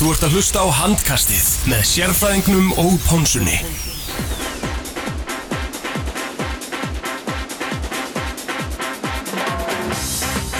[0.00, 3.58] Þú ert að hlusta á handkastið með sérfræðingnum og pónsunni.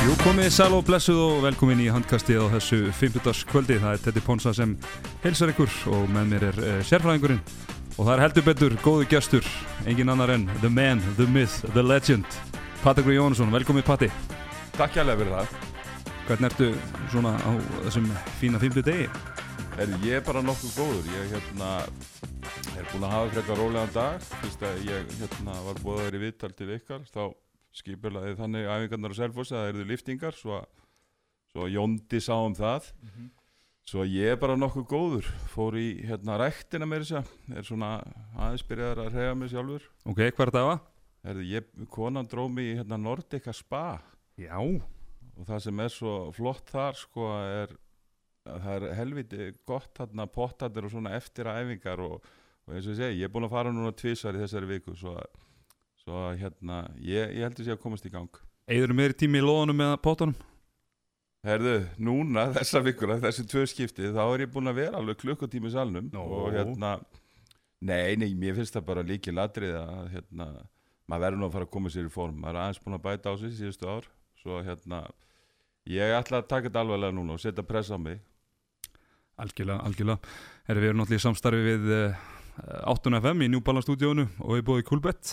[0.05, 3.41] Jú, komið sæl og blessuð og velkomin í handkastið á þessu 50.
[3.49, 3.81] kvöldi.
[3.81, 4.77] Það er Teddy Ponsa sem
[5.25, 7.41] helsar ykkur og með mér er uh, sérfræðingurinn.
[7.97, 9.51] Og það er heldur betur, góðu gestur,
[9.89, 12.29] engin annar en The Man, The Myth, The Legend,
[12.85, 13.57] Patrik Jónsson.
[13.57, 14.13] Velkomin Patti.
[14.77, 15.70] Takk hjálpa fyrir það.
[16.31, 16.67] Hvernig ertu
[17.11, 17.51] svona á
[17.89, 18.05] þessum
[18.39, 19.07] fína 50 degi?
[19.83, 21.07] Er ég er bara nokkuð góður.
[21.11, 21.71] Ég hérna,
[22.79, 24.29] er búinn að hafa frekar rólegan dag.
[24.45, 27.25] Fyrst að ég hérna, var búið að vera í viðtal til ykkar, þá
[27.81, 30.61] skipulaði þannig æfingarnar á Selfossi að það eruðu liftingar, svo
[31.51, 32.87] svo Jóndi sá um það.
[33.91, 35.33] Svo að ég er bara nokkuð góður.
[35.51, 37.91] Fór í hérna ræktina með þess að, er svona
[38.37, 39.91] aðeins byrjaðar að reyja mig sjálfur.
[40.07, 40.87] Ok, hvað er þetta að?
[41.27, 43.99] Herði, ég, konan dróð mig í hérna Nordica Spa
[44.39, 44.63] Já.
[45.41, 47.73] Og það sem er svo flott þar sko er
[48.51, 52.21] að það er helviti gott þarna pottatir og svona eftir æfingar og,
[52.67, 54.97] og eins og ég segi, ég er búinn að fara núna tvisar í þessari viku
[54.99, 55.17] svo
[56.01, 59.83] svo hérna, ég, ég heldur sé að komast í gang Eður meiri tími í loðunum
[59.83, 60.37] eða pottunum?
[61.45, 65.71] Herðu, núna þessa vikuna, þessi tvö skipti þá er ég búinn að vera alveg klukkutími
[65.71, 66.23] í salnum Nó.
[66.25, 66.99] og hérna
[67.81, 70.49] nei, nei, mér finnst það bara líki ladrið að hérna,
[71.09, 73.07] maður verður nú að fara að koma sér í form maður er aðeins búinn að
[73.09, 74.09] bæta á sig síðustu ár
[74.41, 75.03] svo hérna,
[75.87, 78.21] ég ætla að taka þetta alveglega núna og setja press á mig
[79.41, 80.19] Algjörlega, algjörlega.
[80.69, 82.25] Herri, við erum náttúrulega í samstarfi við uh,
[82.93, 85.31] 8FM í New Balance stúdíónu og við búið í Coolbet.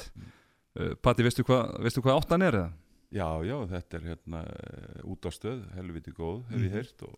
[0.79, 2.69] Uh, Patti, veistu hvað veistu hvað 8 er eða?
[3.11, 6.73] Já, já, þetta er hérna eh, út á stöð, helviti góð, hef ég Mhm.
[6.75, 7.13] heyrt og,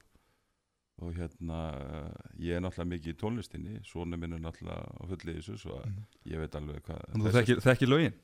[1.02, 5.34] og hérna eh, ég er náttúrulega mikið í tónlistinni, svona minn er náttúrulega á fulli
[5.34, 5.90] í þessu, svo að
[6.30, 8.18] ég veit alveg hvað þú þekkir, þekkir lögin?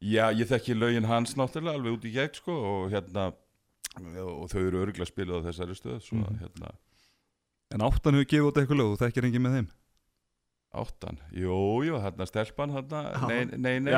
[0.00, 3.26] Já, ég þekki lögin hans náttúrulega alveg út í gegn sko og hérna
[3.94, 6.38] og þau eru örgulega spilað á þessari stöð svo að Mhm.
[6.44, 6.74] hérna
[7.74, 9.68] En 8 hefur gefið út eitthvað lög, þú þekkir engin með þeim?
[10.74, 11.54] áttan, jú,
[11.86, 13.92] jú, hérna stelpan hérna, nei, nei, nei,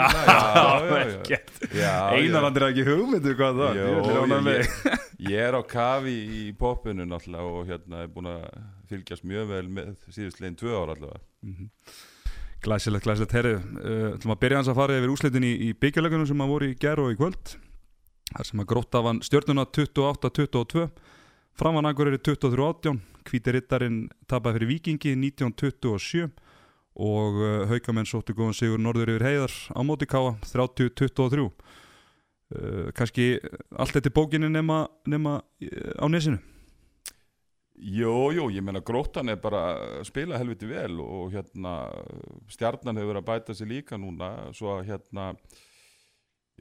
[2.44, 4.98] hann er ekki hugmyndu hvað það Jó, Ég þig.
[5.30, 8.44] Ég er á kafi í popinu náttúrulega og hérna er búin að
[8.90, 11.20] fylgjast mjög vel með síðustlegin tvö ára allavega.
[11.48, 11.70] Mhm.
[12.66, 16.26] Glæsilegt, glæsilegt, herri uh, ætlum að byrja hans að fara yfir úslitin í, í byggjarlegunum
[16.28, 17.56] sem að voru í gerð og í kvöld
[18.36, 20.88] þar sem að grótta vann stjörnuna 28-22
[21.56, 26.26] framan Akureyri 23-18 hvíti rittarinn tapaði fyrir Víkingi 19-27
[26.96, 33.36] og uh, haukamenn sóttu góðan sigur norður yfir heiðar á móti káa 30-23 uh, kannski
[33.76, 36.40] allt þetta bókinni nema, nema uh, á nesinu?
[37.76, 41.74] Jú, jú, ég meina gróttan er bara að spila helviti vel og hérna
[42.48, 45.26] stjarnan hefur verið að bæta sig líka núna svo að hérna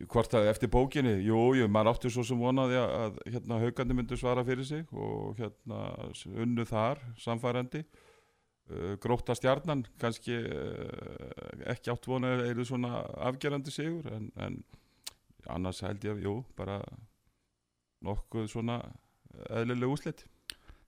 [0.03, 3.95] hvort að eftir bókinni, jú, jú, maður átti svo sem vonaði að, að hérna haugandi
[3.95, 11.94] myndu svara fyrir sig og hérna unnu þar, samfærandi uh, grótta stjarnan kannski uh, ekki
[11.95, 14.59] átt vonaði eru svona afgerandi sigur en, en
[15.55, 16.81] annars held ég, jú, bara
[18.03, 18.81] nokkuð svona
[19.47, 20.25] eðlileg úslit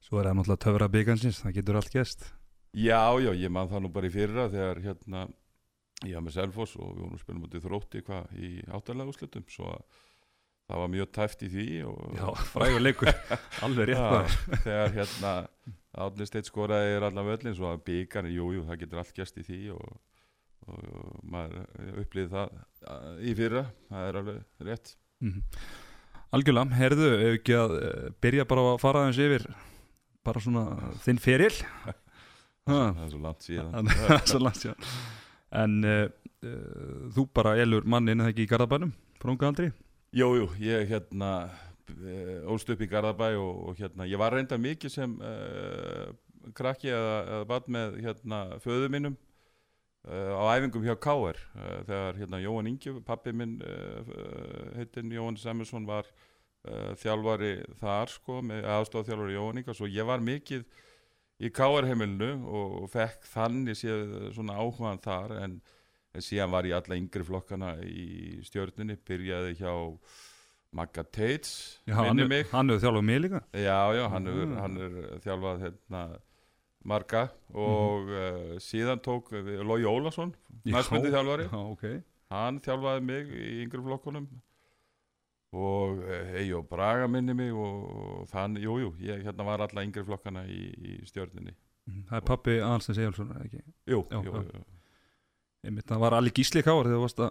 [0.04, 2.32] svo er það náttúrulega töfra byggansins, það getur allt gæst
[2.78, 5.28] Já, já, ég man það nú bara í fyrra þegar hérna
[6.06, 9.48] ég var með Selfoss og við vorum að spila mútið þrótti hvað í áttalega úrslutum
[9.50, 10.04] svo að
[10.68, 13.10] það var mjög tæft í því og Já, frægur leikur,
[13.66, 14.36] alveg rétt maður.
[14.66, 15.34] þegar hérna
[15.98, 19.40] Átni Steit skoraði er allan völlin svo að byggarni, jú, jú, það getur allt gæst
[19.42, 19.96] í því og,
[20.68, 24.94] og, og maður upplýði það í fyrra það er alveg rétt.
[25.26, 25.42] Mhm.
[26.38, 29.46] Algjörlega, herðu, ef ekki að uh, byrja bara að fara aðeins yfir
[30.28, 30.66] bara svona
[31.06, 31.54] þinn feril
[32.68, 33.90] það er svo langt síðan.
[33.96, 34.92] Það er svo langt síðan
[35.56, 36.08] En uh,
[36.44, 38.92] uh, þú bara elur mannin eða ekki í Garðabænum
[39.22, 39.70] frá unga aldri?
[40.16, 41.50] Jú, jú, ég hérna
[41.92, 46.08] eh, ólst upp í Garðabæ og, og hérna, ég var reynda mikið sem uh,
[46.56, 49.18] krakki eða, bad með hérna föðu mínum
[50.08, 51.34] á æfingum hjá uh,
[51.84, 54.14] þegar hérna Jóhann Ingi, pappi minn uh,
[54.78, 56.08] heitin Jóhann Samuelsson var
[57.00, 60.66] þjálfari þar sko, með aðstofað þjálfari Jóhann Inga svo ég var mikið
[61.42, 65.62] í Káer heimilinu og, fekk þannig séð svona áhugaðan þar en
[66.16, 69.74] en síðan var ég alla yngri flokkana í stjörnunni, byrjaði hjá
[70.74, 73.42] Magga Tates, hann minni er- hann hefur þjálfað mig líka.
[73.54, 74.62] Já, já, hann er, Ah.
[74.62, 76.02] hann er þjálfað hérna,
[76.84, 78.56] marga og Mhm.
[78.56, 79.30] uh, síðan tók
[79.64, 80.34] Lói Ólason,
[80.66, 82.04] næstmyndi þjálfari Já, ok.
[82.32, 84.28] Hann þjálfaði mig í yngri flokkunum
[85.58, 86.02] og
[86.38, 87.84] Eyjó Braga minni mig og,
[88.22, 91.56] og þann, jú, jú, ég hérna var alla yngri flokkana í, í stjörnunni
[91.88, 93.62] Mhm, Það er pappi Aðalstens Egilsson, ekki?
[93.88, 94.42] jú, Já, jú, já.
[94.58, 94.64] jú.
[95.64, 97.30] Einmitt, það var allir gísli káar þegar þú varst að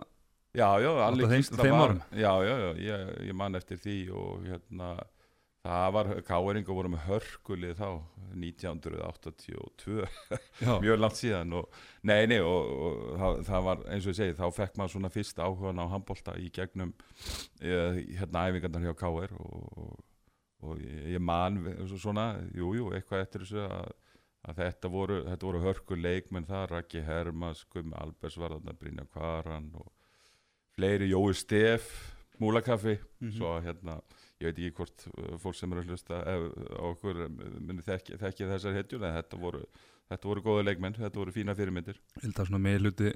[0.57, 1.93] Já, já, allir Gísla var-?
[2.17, 4.89] Já, já, já, ég, ég man eftir því og hérna
[5.67, 7.89] það var, Káeringa voru með hörkulið þá
[8.37, 10.07] 1982
[10.61, 11.69] Já, mjög langt síðan og,
[12.07, 15.11] nei, nei, og, og það, það var eins og ég segi, þá fekk maður svona
[15.15, 16.93] fyrst áhugan á handbolta í gegnum
[17.61, 20.03] eh, hérna æfingarnar hjá Káir og, og,
[20.67, 21.61] og ég man
[21.97, 23.93] svona, jú, jú, eitthvað eftir þessu að,
[24.51, 29.71] að þetta voru, voru hörku leikmenn það, Raki Hermas, Gummi Albers var þarna, Brynja Kvaran
[29.81, 29.91] og
[30.77, 31.89] fleiri, Jói Stef
[32.37, 33.31] Múlakaffi, Mhm.
[33.33, 33.95] svo hérna
[34.41, 36.47] ég veit ekki hvort uh, fólk sem eru að hlusta ef,
[36.77, 37.37] á okkur um,
[37.69, 39.63] muni þekki, þekki þessar hetjur en þetta voru,
[40.13, 42.01] þetta voru góða leikmenn, þetta voru fína fyrirmyndir.
[42.19, 43.15] Ég held að svona með hluti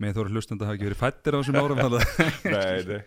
[0.00, 3.02] með þóra hlustanda hafa ekki verið fættir á þessum árum Nei, nei,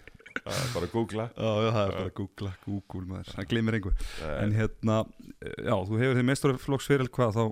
[0.46, 1.28] það er bara að googla.
[1.34, 5.02] Já, já, það er bara að googla, Google maður, það gleymir einhver En hérna,
[5.42, 7.46] eh, já, þú hefur þið meistarflokksfyrir hvað þá?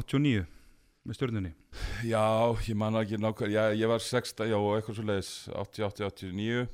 [0.00, 0.46] 89
[1.06, 1.52] með stjórnunni
[2.06, 2.24] Já,
[2.66, 6.64] ég man ekki nákvæm já, ég var 16, já, eitthvað svo leiðis 88, 89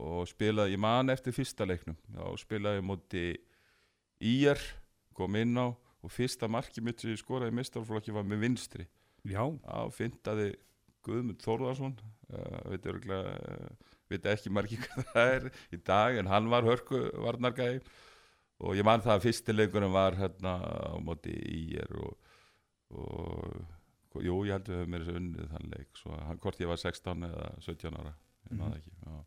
[0.00, 3.24] og spilaði, ég man eftir fyrsta leiknum já, spilaði ég móti
[4.20, 4.60] Ír,
[5.16, 8.86] kom inn á og fyrsta marki mitt sem ég skoraði mistarflokki var með vinstri
[9.28, 10.50] Já, Já, fintaði
[11.04, 16.28] Guðmund Þórðarsson uh, veit örgulega uh, veit ekki margi hvað það er í dag en
[16.32, 17.80] hann var hörku varnargæði
[18.60, 22.16] og ég man það að fyrstileikunum var hérna á móti Ír og,
[24.12, 26.60] og jú, ég held við höfum mér þessu unnið þann leik svo að hann, hvort
[26.60, 28.12] ég var 16 eða 17 ára
[28.50, 28.72] ég man Mhm.
[28.72, 29.20] það ekki já.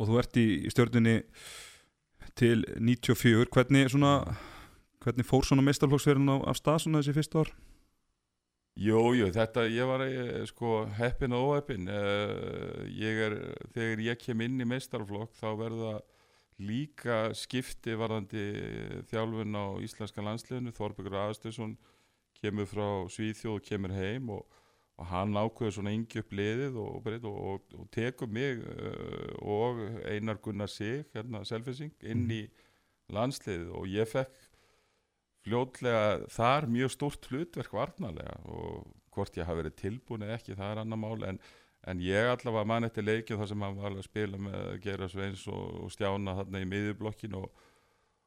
[0.00, 1.18] Og þú ert í stjórnunni
[2.38, 4.14] til 94 hvernig svona
[5.00, 7.52] hvernig fór svona meistarflokksfyririnn á, af stað svona þessi fyrsta ár?
[8.80, 13.34] Jú, jú, þetta, ég var eh, sko heppin og óheppin er,
[13.74, 15.94] þegar ég kem inn í meistarflokk þá verða
[16.60, 18.44] líka skipti varðandi
[19.10, 20.72] þjálfun á íslenska landsliðinu.
[20.76, 21.74] Þorbergur Aðstöðsson
[22.40, 24.44] kemur frá Svíþjóð og kemur heim og,
[25.00, 29.80] og hann ákveður svona yngi upp liðið og, og, og, og tekur mig uh, og
[30.04, 32.42] Einar Gunnar Sig hérna selfising inn í
[33.14, 33.70] landsliðið.
[33.80, 34.44] Og ég fekk
[35.46, 38.36] fljótlega þar mjög stórt hlutverk varnarlega.
[38.52, 41.26] Og hvort ég hafi verið tilbúin eða ekki það er annar mál.
[41.32, 41.40] En,
[41.88, 45.48] en ég allavega man eftir leikið þar sem hann var að spila með Geira Sveins
[45.48, 47.68] og, Stjána þarna í miðjublokkin og,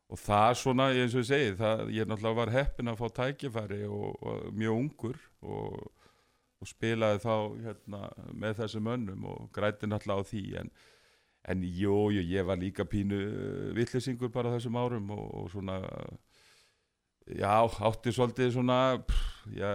[0.10, 3.84] og það svona eins og ég segi það, ég náttúrulega var heppin að fá tækifæri
[3.86, 5.28] og mjög ungur.
[5.46, 5.84] Og,
[6.64, 7.36] og spilaði þá
[7.68, 8.02] hérna,
[8.32, 10.76] með þessum mönnum og græti náttúrulega á því en
[11.44, 13.18] En jú, jú, ég var líka pínu
[13.76, 15.82] vittlisingur bara þessum árum og, og svona
[17.28, 19.68] já, átti svolítið svona pff, já,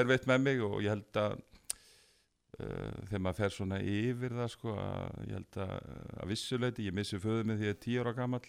[0.00, 4.76] erfitt með mig og ég held að uh, þegar maður fer svona yfir það sko,
[4.80, 5.76] að ég held að,
[6.16, 8.48] að vissuleiti, ég missi föðu mig því ég er tíu ára gamall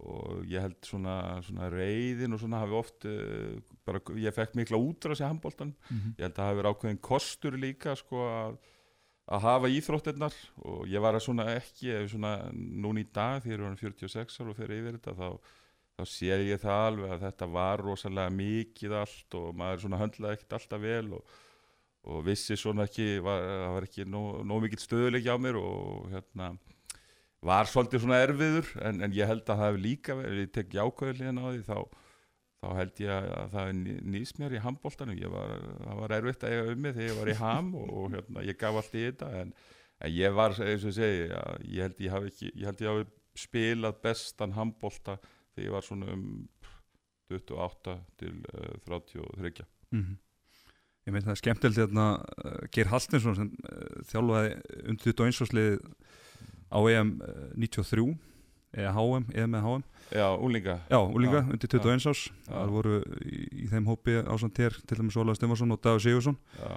[0.00, 3.56] og ég held svona, svona reyðin og svona hafi oft uh,
[3.88, 6.14] bara, ég fekk mikla útrás í handbóltan Mhm.
[6.18, 8.58] ég held að það hafi verið ákveðin kostur líka sko að
[9.26, 13.58] að hafa íþróttirnar og ég var að svona ekki ef svona núna í dag þegar
[13.58, 15.28] ég orðinn 46 ára og fer yfir þetta þá,
[15.98, 20.36] þá sé ég það alveg að þetta var rosalega mikið allt og maður svona höndlaði
[20.38, 21.24] ekkert alltaf vel og,
[22.06, 26.06] og vissi svona ekki var, það var ekki nóg, nóg mikill stöðuleik á mér og
[26.14, 26.52] hérna
[27.46, 30.76] var svolítið svona erfiður en, en ég held að það hefur líka verið, ég tek
[30.76, 31.78] jákvæðilegin á því þá
[32.56, 33.72] þá held ég að það
[34.16, 35.52] nýst mér í handbóltanum ég var,
[35.84, 38.44] það var erfitt að eiga um mig þegar ég var í ham og, og hérna,
[38.48, 39.52] ég gaf allt í þetta en,
[40.00, 42.82] en ég var, eins og ég segi að ég held ég hafi ekki, ég held
[42.86, 43.06] ég hafi
[43.36, 46.26] spilað bestan handbólta þegar ég var svona um
[47.30, 50.16] 28 til uh, 33 Mhm.
[51.06, 54.56] Ég meint það er skemmtilegt hérna uh, Geir Halstinsson sem uh, þjálfaði
[54.90, 55.76] undir 21 áslið
[56.72, 58.16] á EM uh, 93
[58.76, 62.52] eða HM, eða HM Já, úlinga Já, úlinga, Já, undir 21 ás Já.
[62.52, 66.36] Það voru í, í þeim hópi ásand hér til dæmis Ólaður Stefansson og Dagur Sigursson
[66.60, 66.76] Já,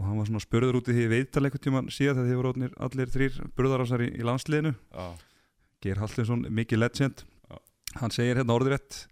[0.00, 2.68] og hann var svona spurður út í því veital einhvern tímann síðan þegar þið voru
[2.86, 4.74] allir þrýr burðarásar í, í landsliðinu.
[4.96, 5.08] Já,
[5.84, 7.24] Geir Halstinsson, mikið legend.
[7.50, 7.56] Já.
[8.00, 9.02] hann segir hérna orðrétt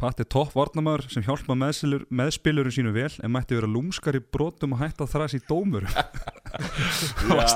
[0.00, 4.22] Patti er topp varnamæður sem hjálpa meðspilur, meðspilurum sínu vel en mætti vera lúmskar í
[4.22, 5.86] brotum og hætta þræs í dómur
[7.30, 7.46] já,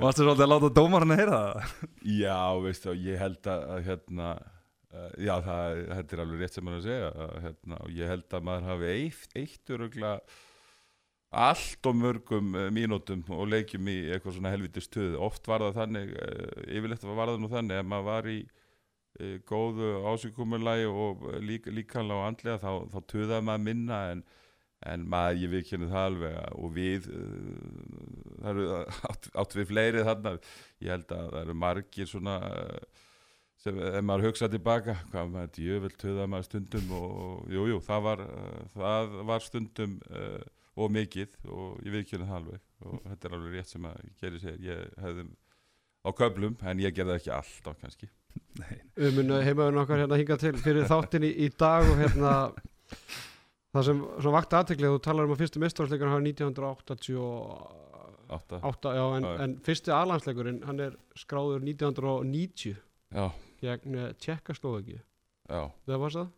[0.00, 1.76] Varstu svolítið að láta dómarinn að heyra það?
[2.16, 4.32] já, veistu, ég held að, að hérna
[5.20, 8.36] já, það, þetta er alveg rétt sem maður að segja að, hérna, og ég held
[8.36, 10.12] að maður hafi eitt, eitt örugla
[11.44, 15.16] allt og mörgum uh, mínútum og leikjum í eitthvað svona helviti stuð.
[15.18, 18.36] Oft var það þannig, uh, yfirleitt var það nú þannig ef maður var í
[19.46, 24.22] góðu ásíkumulagi og lík, líkanlega og andlega þá, þá tuðaði maður minna en,
[24.90, 28.00] en maður, ég viðkynni það alveg og við uh,
[28.40, 28.66] það eru
[29.10, 30.34] átt, átt við fleiri þarna.
[30.82, 32.40] Ég held að það eru margir svona
[33.62, 37.14] sem, ef maður hugsa tilbaka hvað maður djöfell tuða maður stundum og,
[37.54, 38.26] og jú, það
[38.74, 40.42] það var stundum uh,
[40.74, 42.66] og mikið og ég viðkynni það alveg.
[42.82, 44.60] Og þetta er alveg rétt sem að geri segir.
[44.72, 45.28] Ég hefði
[46.02, 48.10] á köflum en ég gerði ekki alltaf kannski
[48.94, 52.32] Munum heimaðurinn okkar hérna hinga til fyrir þáttin í, í dag og hérna
[53.74, 58.88] það sem, sem vakti aðteklið þú talar um að fyrstu mistráðsleikur hann 1988 átta.
[58.94, 62.76] já, en, en fyrsti aðlandsleikurinn hann er skráður 1990
[63.14, 63.24] já,
[63.64, 66.28] gegn Tjekkaslovaki já, það var það?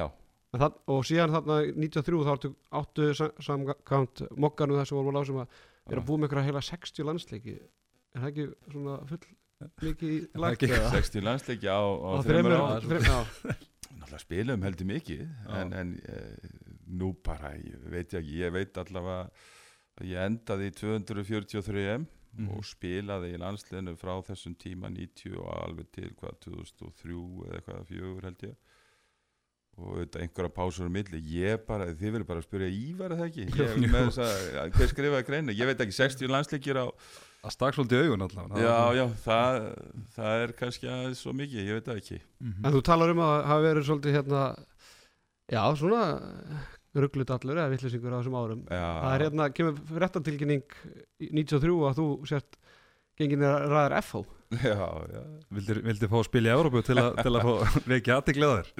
[0.00, 0.06] Já,
[0.50, 5.46] Það, og síðan þarna 93 þá áttu, áttu sam- samkvæmt mokkanum þessu voru sem að
[5.94, 7.54] er að búa með einhverja heila 60 landsleiki.
[8.10, 9.20] Er það ekki svona full
[9.82, 10.90] mikið lagt ekki- eða?
[10.96, 13.26] 60 landsleiki á, á, á þreymur á-.
[14.00, 15.24] Náttúrulega spilum heldur mikið
[15.60, 16.20] en, en e,
[17.00, 19.28] nú bara, ég veit ekki, ég veit allavega
[20.00, 22.46] að ég endaði í 243 M Mhm.
[22.54, 27.88] og spilaði í landsliðinu frá þessum tíma 90 og alveg til hvað 2003 eða eitthvað
[27.88, 28.52] fjögur held ég.
[29.80, 31.18] Og auðvitað einhverja pásur á milli.
[31.26, 34.92] Ég bara, þið verður bara að spyrja Ívar eða ekki, ég með þess að hver
[34.92, 36.86] skrifaði greinu, ég veit ekki 60 landsleikir á
[37.40, 38.60] Það stakk svolítið augun allavega.
[38.60, 39.54] Já, já, það,
[40.16, 42.18] það er kannski aðeins svo mikið, ég veit það ekki.
[42.44, 42.66] Mhm.
[42.66, 44.42] en þú talar um að það hafi verið svolítið hérna
[45.50, 46.02] já svona
[47.00, 48.60] rugglut allur eða vittlisingur á þessum árum.
[48.68, 50.76] Já, það er hérna, kemur réttatilkynning
[51.20, 52.60] í 93 að þú sért
[53.20, 55.22] gengin er ræðar FH já, já.
[55.54, 58.70] Vildir, vildir fá að spila í Európu til, til að fá á þér?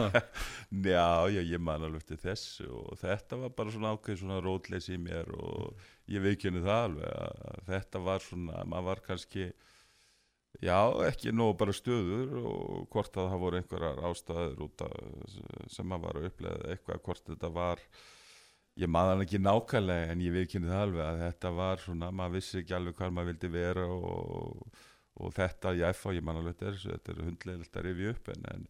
[0.94, 4.96] Já, já, ég man alveg til þessu og þetta var bara svona ákveð svona rótleysi
[4.96, 9.46] í mér og ég veikjunni það alveg að þetta var svona, maður var kannski
[10.64, 10.78] já,
[11.10, 14.98] ekki nóg bara stöður og hvort að það voru einhverjar ástæður út af
[15.72, 17.84] sem maður var að upplega eitthvað, hvort þetta var
[18.80, 22.36] ég maður hann ekki nákvæmlega en ég veikjunni það alveg að þetta var svona, maður
[22.38, 24.80] vissi ekki alveg hvað maður vildi vera og,
[25.20, 28.32] og þetta, ég fá, ég man alveg til þessu, þetta er hundlegilegt að rifja upp
[28.34, 28.66] en, en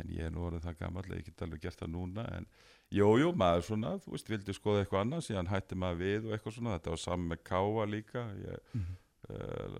[0.00, 2.46] en ég er nú orðið það gammal að ég get alveg gert það núna en
[2.94, 6.34] jú, jú, maður svona, þú veist, vildi skoða eitthvað annað síðan hætti maður við og
[6.34, 8.96] eitthvað svona þetta var saman með káa líka ég Mhm.
[9.24, 9.76] uh,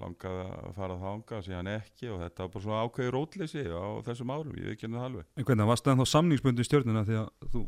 [0.00, 4.32] langaði að fara þanga síðan ekki og þetta var bara svona ákveði rótleysi á þessum
[4.32, 7.64] árum, ég henni það alveg En hvernig, varstu ennþá samningsbundin í stjórnuna því að þú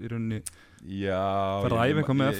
[0.00, 0.40] í rauninni
[1.62, 2.32] ferði að æfa eitthvað með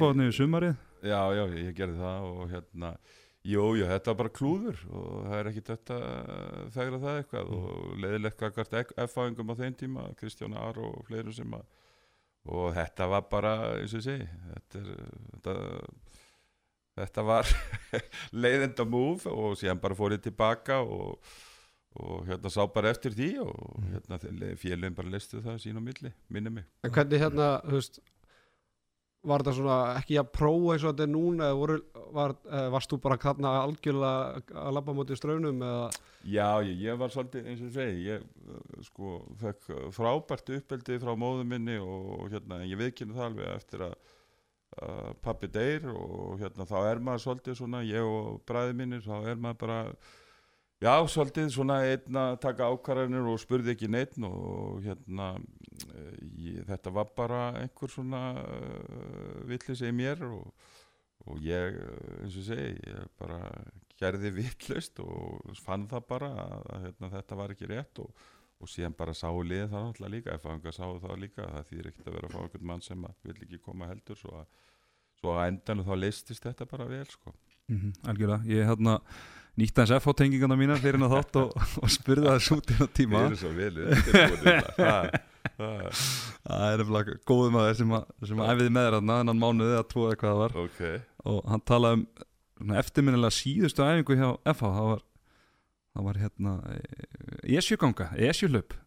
[3.44, 5.96] og Jú, jú, þetta var bara klúður og það er ekki þetta
[6.72, 11.52] þegra það eitthvað og leiðilegt kakart F-fáingum á þeim tíma, Kristján Ar og fleirum sem
[11.52, 11.66] að
[12.44, 15.54] og þetta var bara, eins og ég segi þetta, er, þetta,
[17.00, 17.52] þetta var
[18.44, 21.36] leiðenda múf og síðan bara fór ég tilbaka og,
[22.00, 24.20] og hérna sá bara eftir því og hérna
[24.60, 26.68] félagin bara listu það sín á milli, minni mig.
[26.84, 28.02] En hvernig hérna, þú veist
[29.24, 31.76] var þetta svona ekki að prófa eins og þetta er núna voru,
[32.14, 35.86] var, eða varst þú bara þarna algjörlega að labba móti straunum eða?
[36.24, 41.14] Já, ég, ég var svolítið eins og segi, ég uh, sko fekk frábært uppeldi frá
[41.18, 46.68] móðu minni og hérna, ég viðkynna það alveg eftir að uh, pappi deyr og hérna
[46.68, 49.80] þá er maður svolítið svona, ég og bræði mínir, þá er maður bara,
[50.84, 56.14] já, svolítið svona einn að taka ákvarðanir og spurði ekki neitt og hérna, uh,
[56.44, 60.50] ég, þetta var bara einhver svona uh, villis í mér og,
[61.24, 61.78] og ég,
[62.20, 63.40] eins og segi, ég bara
[64.00, 68.26] gerði vittlust og fann það bara að, að hérna, þetta var ekki rétt og,
[68.60, 71.88] og síðan bara sáu liðið það náttúrulega líka ef fanga sáu það líka, það þýðir
[71.92, 74.60] ekkert að vera að fá einhvern mann sem að vill ekki koma heldur svo að,
[75.20, 77.34] svo að endanum þá leistist þetta bara vel sko.
[77.70, 78.98] mm Algjörlega, ég hérna
[79.60, 82.90] nýtti hans FH tengingana mína fyrir hennar þátt og, og spurði það svo í það
[82.98, 83.22] tíma.
[83.22, 84.60] Við erum svo vel undirbúnir
[85.54, 89.76] það, er nefnilega góðum að sem að, sem að æfiði með þér þarna þennan mánuði
[89.78, 90.56] að tvo eða hvað það var.
[90.64, 90.80] Ok.
[91.34, 92.06] Og hann talaði
[92.64, 95.04] um eftirminnilega síðustu æfingu hjá FH það var,
[95.94, 96.56] það var hérna
[97.60, 98.78] esjuganga, esjuhlaup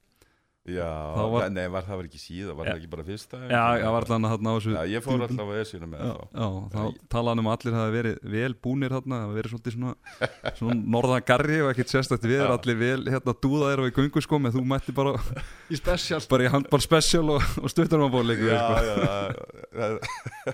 [0.68, 2.72] Já, Það var- nei, var það var ekki síða, var Ja.
[2.74, 5.22] það ekki bara fyrsta Já, það var allan að þarna á þessu Já, ég fór
[5.24, 6.82] alltaf að esjuna með Já, þá já, þá
[7.14, 9.94] talaði hann um að allir hafi verið vel búnir þarna, hafi verið svolítið svona,
[10.60, 12.52] svona norðan garri og ekkert sérstætt við, Já.
[12.58, 15.16] allir vel hérna dúðaðir og í göngu sko, með þú mætti bara,
[15.72, 18.84] í special bara í handball special og, og stuttarmannbóleiku Já, sko.
[18.84, 19.36] já, það-
[19.72, 20.00] það-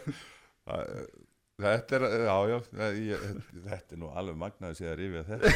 [0.69, 1.22] það-
[1.61, 2.55] Þetta er, já, já,
[2.97, 3.25] ég,
[3.67, 5.51] þetta er nú alveg magnaði sér að rifja þetta.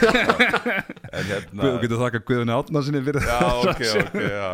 [1.17, 4.49] En hérna, þú getur þakka Guðunni Átnarsinni fyrir já, ok, ok, já,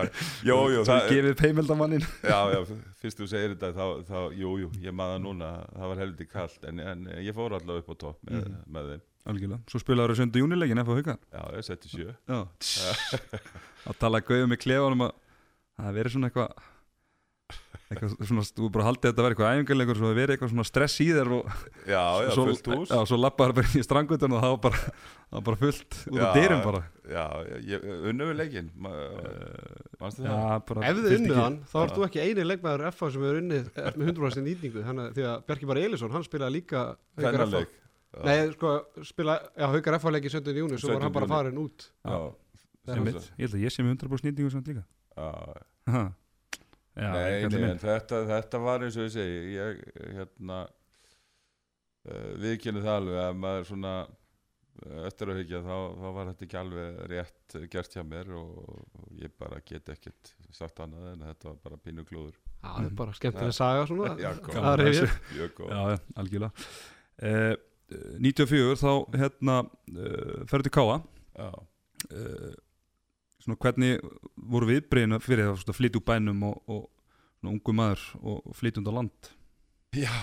[0.48, 2.60] jú, jú, það það, gefið peimeldamannin já, já,
[3.04, 6.68] fyrst þú segir þetta, þá, þá, jú, jú, ég maður núna, það var heldur kallt,
[6.72, 8.62] en, en ég fór allavega upp á topp með, Mhm.
[8.78, 9.04] með þeim.
[9.34, 10.96] algjörlega, svo spilaður þau söndu júnileikin F.A.
[11.02, 12.16] Hauka Já, ég setti sjö.
[12.24, 12.40] já,
[13.92, 15.14] að tala Guðu með klefanum að
[15.84, 16.70] það verið svona eitthvað
[18.28, 20.96] svona, þú bara haldið þetta að vera eitthvað æfingarleikur svo hafi verið eitthvað svona stress
[21.04, 21.52] í þér og
[21.90, 22.90] Já, já, svo, fullt hús.
[22.94, 26.20] já, svo lappaður bara í strangutin og það var bara, það var bara fullt út
[26.28, 26.82] af dyrum bara
[27.14, 27.26] Já,
[27.70, 28.70] við leikinn,
[30.00, 30.84] mannstu það?
[30.90, 33.90] ef þið ekki- hann, þá ert þú ekki eini leikmaður FH sem hefur unnið eh,
[34.00, 36.84] með 100% nýtingu þannig að því að Bjarki Bara Elísson, hann spilaði líka
[37.20, 37.74] Þennan leik.
[38.24, 38.72] Nei, sko,
[39.10, 40.12] spila, já, Haukar F.A.
[40.14, 40.58] leiki 17.
[40.62, 41.06] júni, svo var 17.
[41.08, 42.28] hann bara farin út Það.
[42.84, 44.84] Ég held að ég sé með 100% nýtingu samt líka
[46.96, 49.80] já, nei, nei, en þetta, þetta var eins og ég segi ég,
[50.18, 56.08] hérna uh, við kynum það alveg að maður svona eh, eftir að hugja þá, þá
[56.20, 58.56] var þetta ekki alveg rétt gert hjá mér og,
[59.20, 62.40] ég bara get ekkert sagt annað en þetta var bara pínu klúður.
[62.64, 64.16] Já, það er bara skemmtileg saga svona.
[64.22, 64.88] Já, góð.
[65.34, 65.78] Mjög góð.
[65.78, 66.68] Já, algjörlega.
[67.24, 67.54] Eh,
[67.94, 71.00] 94 þá hérna uh, ferðu til Káa
[71.38, 71.50] já.
[71.50, 72.54] uh,
[73.44, 74.02] svona hvernig
[74.36, 76.84] voru viðbreyðina fyrir það svona, flytja úr bænum og, og
[77.40, 79.34] svona, ungu maður og, flytja undan land?
[79.94, 80.14] Já,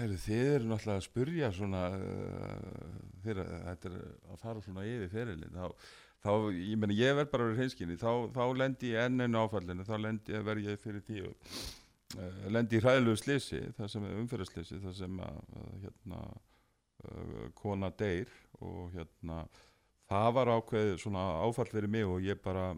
[0.00, 2.88] heru, þið eru náttúrulega að spurja svona uh,
[3.22, 5.92] þeir, þetta er að fara svona yfir ferilin þá,
[6.24, 9.38] þá ég meni ég verð bara að vera hreinskynni þá, þá lendi ég enn enn
[9.38, 14.08] áfallinu þá lendi ég verð ég fyrir tíu uh, lendi í hræðilegu slisi það sem
[14.08, 19.44] er umferðarslisi það sem að, að hérna uh, kona deyr og hérna
[20.10, 22.72] það var ákveð svona áfall fyrir mig og ég bara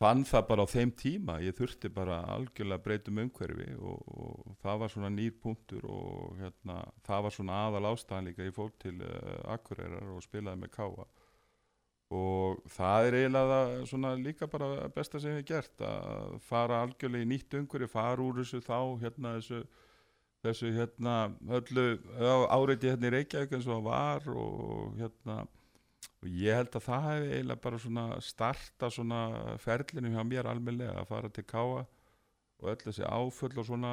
[0.00, 1.38] fann það bara á þeim tíma.
[1.44, 5.86] Ég þurfti bara algjörlega að breyta um umhverfi og, og það var svona nýr punktur
[5.88, 8.48] og hérna, það var svona aðal ástæðan líka.
[8.48, 11.08] Ég fór til uh, Akureyrar og spilaði með Káa
[12.14, 17.30] og það er eiginlega svona líka bara besta sem ég gert að fara algjörlega í
[17.32, 19.64] nýtt umhverfi fara úr þessu þá hérna þessu
[20.46, 21.16] þessu hérna
[21.58, 21.86] öllu
[22.46, 25.40] áreiti hérna í Reykjavík eins og það var og hérna
[26.26, 29.20] og ég held að það hefði eiginlega bara svona starta svona
[29.62, 31.84] ferlinu hjá mér almennilega að fara til Káa
[32.56, 33.92] og öll þessi áfull og svona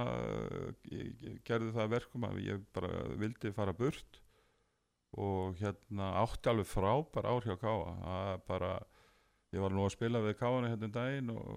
[0.89, 4.19] ég gerði það að verkum að ég bara vildi fara burt.
[5.13, 7.93] Og hérna átti alveg frábær ár hjá Káa
[8.33, 8.73] er bara
[9.53, 11.49] ég var nú að spila við Káana hérna um daginn og,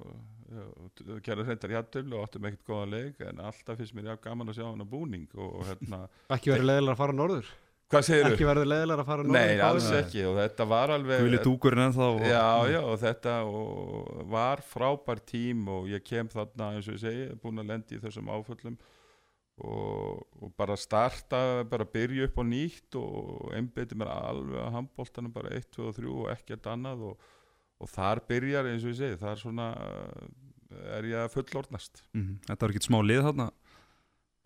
[1.24, 4.66] gerði hreintar jættul og áttum ekkert góðan leik en alltaf finnst mér gaman að sjá
[4.68, 6.04] hana búning og hérna,
[6.36, 7.54] Ekki verið leðilega að fara norður
[7.92, 11.20] hvað segir Ekki verið leðilega að fara norður Nei, alls ekki og þetta var alveg
[11.22, 16.28] Guðli dúkurinn ennþá og, Já, já, og þetta og var frábær tím og ég kem
[16.32, 18.76] þarna eins og ég segi, búin að lendi í þessum áföllum
[19.56, 21.38] og, og bara starta,
[21.70, 25.94] bara byrja upp á nýtt og einbytti mér alveg að handbóltanum bara 1, 2 og
[25.96, 27.30] 3 og ekkert annað og,
[27.80, 30.26] og þar byrjar eins og ég segi, þar svona eh,
[30.98, 32.34] er ég að fullornast Mhm.
[32.50, 33.46] Þetta var ekkert smá lið þarna?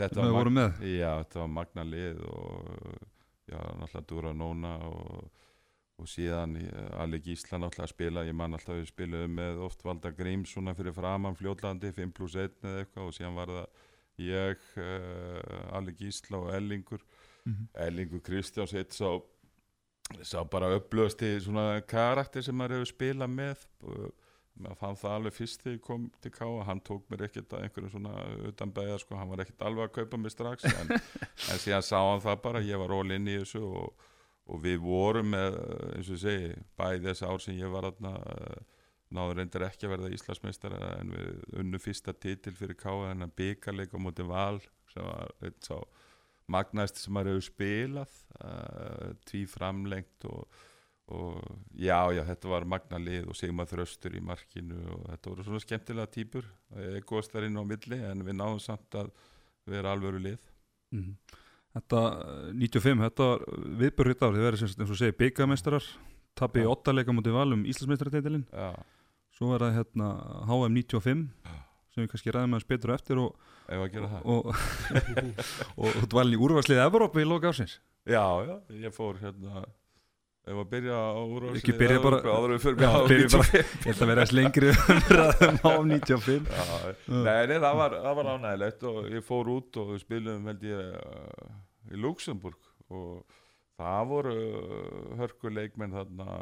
[0.01, 0.79] Þetta sem við mag- vorum með?
[0.95, 3.10] Já, þetta var magna lið og
[3.51, 5.31] já, náttúrulega Dúra Nóna og,
[6.01, 9.85] og síðan eh, Ali Gísla náttúrulega að spila, ég man alltaf við spiluðum með oft
[9.85, 13.67] Valda Gríms svona fyrir framann fljótlandi, 5 pluss 1 eða eitthvað og síðan var það
[14.21, 17.05] ég, uh, Ali Gísla og Ellingur
[17.47, 17.69] Mhm.
[17.73, 19.09] Ellingur Kristjáns eitt sá,
[20.21, 24.20] sá bara upplöðast í svona karakter sem maður hefur spilað með og
[24.65, 27.67] maður fann það alveg fyrst þegar ég kom til Káa hann tók mér ekkert að
[27.67, 28.15] einhverjum svona
[28.51, 30.93] utan beða sko, hann var ekkert alveg að kaupa mig strax en,
[31.51, 32.65] en síðan sá hann það bara.
[32.65, 34.09] Ég var all inn í þessu og,
[34.51, 35.57] og við vorum með,
[35.95, 38.61] eins og ég segi bæði þessi ár sem ég var þarna eh,
[39.17, 43.35] náður reyndir ekki að verða Íslandsmeistar en við unnu fyrsta titil fyrir Káa en að
[43.41, 45.77] byggarleika móti val sem var eitt sá
[46.51, 50.47] magnaðist sem maður hefur spilað uh, tví framlengt og,
[51.11, 51.41] og
[51.75, 55.63] já, já, þetta var magna lið og Sigmar Þröstur í markinu og þetta voru svona
[55.65, 56.49] skemmtilega týpur
[57.09, 59.11] góðstarinn á milli en við náðum samt að
[59.71, 60.39] vera alvöru lið.
[60.95, 61.15] Mhm.
[61.71, 63.45] Þetta, eh, 95, þetta var
[63.79, 65.85] viðbörrið ár, þið sagt, eins og segja byggameistarar
[66.35, 66.71] tapið í Já.
[66.75, 68.47] åttaleika mútið valum Íslandsmeistaratitilinn.
[68.51, 68.75] Já,
[69.37, 70.09] svo er það hérna
[70.49, 71.29] HM 95
[71.91, 73.37] sem við kannski ræðum aðeins betur eftir og,
[73.69, 74.27] ef að gera það?
[74.31, 74.55] og, og,
[75.87, 78.55] og þú valin í úrvarslið Evrópu í loka ásins já, já,
[78.87, 79.65] ég fór hérna
[80.51, 83.51] ef að byrja á úrvalslið Ekki byrja bara- áður en við fyrir með byrja bara-
[83.61, 86.65] ég held að vera þess lengri umræðum á 95 Já,
[87.09, 90.67] nei, nei, það var, það var ánægilegt og ég fór út og við spilum held
[90.71, 91.53] ég uh,
[91.91, 93.39] í Luxemburg og
[93.81, 96.41] það voru uh, hörkuleikmenn þarna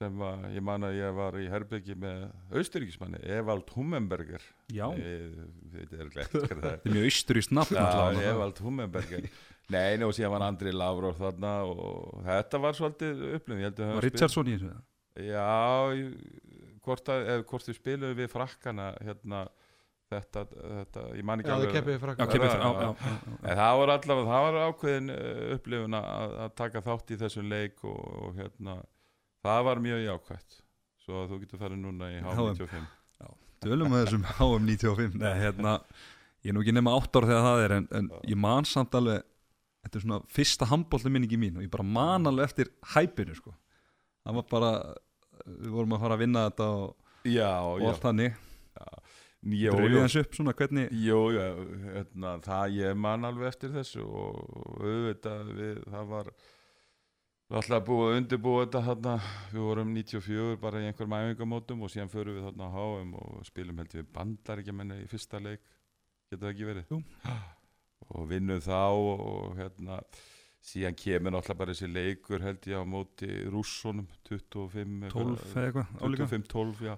[0.00, 2.22] sem var, ég man að ég var í herbyggi með
[2.56, 4.40] austuríkismanni, Evald Hummenberger.
[4.72, 5.26] Já, er.
[5.74, 8.30] Þetta er mjög austurískt nafn Já, náttúrulega.
[8.32, 9.26] Evald Hummenberger
[9.70, 13.80] Nei, nei, og síðan var Andri Lavrov þarna og þetta var svolítið upplifin ég held
[13.80, 14.76] að við Var Richardson í þessu
[15.30, 15.48] Já,
[15.98, 19.42] ég- hvort, að, eða, hvort við spiluðum við frakkana hérna,
[20.10, 22.80] þetta, þetta, ég man ekki Já, þið alveg keppið Já, frakka Keppið- keppið, já, já,
[22.80, 23.36] já, já, já.
[23.50, 27.50] En það var allavega, það var ákveðin uh, upplifun að, að taka þátt í þessum
[27.52, 28.76] leik og, og hérna,
[29.44, 30.56] það var mjög jákvætt.
[31.04, 32.88] Svo að þú getur farið núna í H95
[33.60, 35.74] Tölum að þessum HM 95 Nei, hérna,
[36.40, 38.94] ég er nú ekki nema 8 ár þegar það er en, en ég man samt
[38.96, 39.26] alveg
[39.80, 43.54] þetta er svona fyrsta handbólta minningi mín og ég bara man alveg eftir hæpinu sko.
[44.24, 44.72] það var bara
[45.46, 46.94] við vorum að fara að vinna þetta og,
[47.28, 48.06] Já, og allt
[49.72, 51.44] Dreifið jó, hans upp svona hvernig Jú, já,
[51.96, 54.40] hérna, það ég man alveg eftir þessu og,
[54.84, 56.28] auðvitað við, það var
[57.50, 59.14] alltaf búið að undirbúa þetta hérna,
[59.54, 63.40] við vorum 94 bara í einhverjum æfingamótum og síðan förum við þarna á HM og
[63.48, 65.64] spilum held við bandar ekki menni í fyrsta leik.
[66.30, 66.92] Getur það ekki verið?
[66.92, 67.00] Jú.
[68.16, 70.00] Og vinnum þá og, og hérna
[70.60, 75.94] síðan kemur náttúrulega bara þessi leikur held ég á móti rússonum 25 12 eða eitthvað.
[76.04, 76.28] Álíka?
[76.28, 76.96] 25-12, já.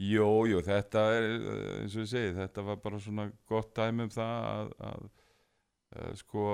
[0.00, 4.06] Jú, jú, þetta er eh, eins og ég segi, þetta var bara svona gott dæmi
[4.06, 5.10] um það að, að,
[6.00, 6.44] að sko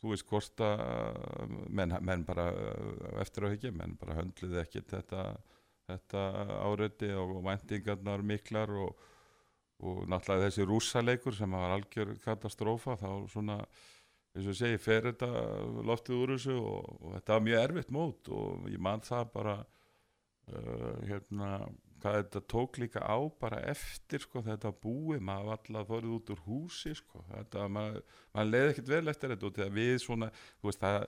[0.00, 4.82] þú veist hvort að menn, menn bara eh, eftir á ekki, menn bara höndluði ekki
[4.90, 5.28] þetta,
[5.86, 6.24] þetta
[6.66, 9.06] áreiti og væntingarnar miklar og,
[9.84, 13.58] og náttúrulega þessi rússaleikur sem var algjör katastrófa þá svona
[14.36, 15.30] eins og segi, fer þetta
[15.88, 19.56] loftið úr þessu og, og þetta var mjög erfitt mót og ég man það bara
[19.60, 21.50] uh, hérna
[22.00, 26.32] hvað þetta tók líka á bara eftir sko þetta búið, maður var alltaf þorrið út
[26.34, 27.22] úr húsi sko.
[27.30, 28.02] Þetta, maður,
[28.36, 30.98] maður leiði ekkert vel eftir þetta og þegar við svona, þú veist það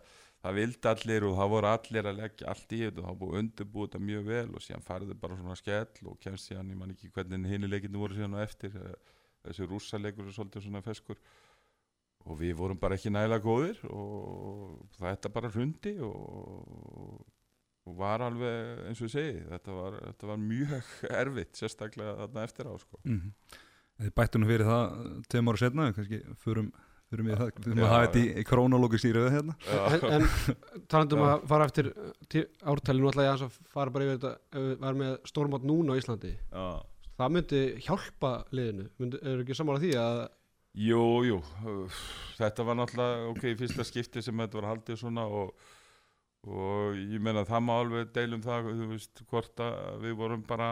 [0.44, 3.38] það vildi allir og það voru allir að leggja allt í þetta og það búið
[3.42, 6.94] undirbúið þetta mjög vel og síðan farið bara svona skell og kemst síðan, ég man
[6.94, 8.94] ekki hvernig hinu leikinu voru síðan á eftir eh,
[9.48, 11.18] þessi rússalegur er svolítið svona feskur
[12.28, 17.24] og við vorum bara ekki nægilega góðir og þetta bara hrundi og,
[17.88, 22.70] og var alveg eins og segi þetta var, þetta var mjög erfitt sérstaklega þarna eftir
[22.70, 23.02] á sko.
[23.04, 23.64] mm
[23.98, 24.92] Þið bættu nú fyrir það
[25.26, 26.68] tveim ára setna, kannski förum,
[27.08, 29.54] við við þurfum Já, að hafa þetta í, í krónológist í rauð hérna
[29.88, 30.26] en, en
[30.92, 31.90] talandum að fara eftir
[32.68, 35.68] ártæli, nú ætla ég aðeins að fara bara yfir þetta ef við varum með stórmátt
[35.68, 36.34] núna á Íslandi.
[36.52, 36.66] Já.
[37.18, 38.90] það myndi hjálpa liðinu.
[39.00, 40.26] Myndi, er ekki sammála því að
[40.78, 41.38] Jú, jú,
[42.38, 45.48] þetta var náttúrulega ok, fyrsta skipti sem þetta var haldið svona og,
[46.46, 50.68] og ég meina það má alveg deilum það, þú veist, hvort að við vorum bara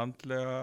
[0.00, 0.56] andlega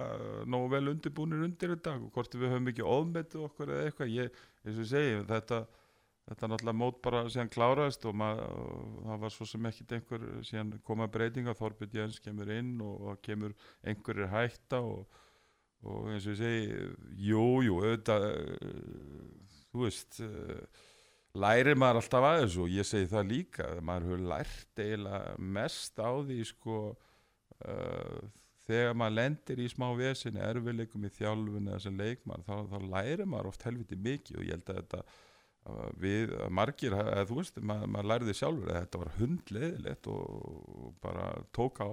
[0.50, 4.78] nógu vel undirbúnir undir þetta hvort við höfum ekki ofmetu okkur eða eitthvað, ég, eins
[4.78, 5.66] og ég segi, þetta
[6.24, 10.70] þetta náttúrulega mót bara síðan kláraðist og, og það var svo sem ekkit einhver síðan
[10.88, 13.52] koma breytinga, Þorbjörn Jens kemur inn og, og kemur
[13.84, 15.04] einhverjir hætta og
[15.84, 16.84] og eins og ég segi,
[17.28, 20.86] jú, jú, auðvitað, uh, þú veist, uh,
[21.44, 26.00] lærir maður alltaf að þessu og ég segi það líka, maður hefur lært eiginlega mest
[26.00, 26.80] á því, sko,
[27.68, 28.22] uh,
[28.68, 33.28] þegar maður lendir í smá vesinni, erfileikum í þjálfun eða sem leikmann, þá, þá lærir
[33.30, 35.02] maður oft helviti mikið og ég held að þetta,
[36.04, 41.28] við, margir, eða þú veist, maður, maður læriði sjálfur að þetta var hundleiðilegt og, bara
[41.56, 41.92] tók á,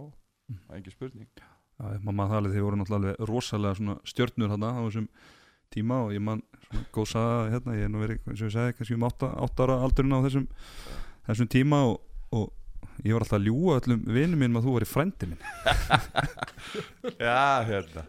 [0.69, 1.29] er ekki spurning.
[1.41, 5.11] Já, það alveg, þið voru náttúrulega rosalega stjörnur þarna á þessum
[5.71, 8.55] tíma og ég man svona góð saga hérna, ég er nú verið, eins og ég
[8.57, 9.31] segi, kannski um 8,
[9.63, 10.47] ára aldurinn á þessum,
[11.29, 12.01] þessum tíma og,
[12.35, 12.49] og
[13.05, 15.45] ég var alltaf að ljúga öllum vinum minn að þú væri frændi minn
[17.27, 18.05] Já, hérna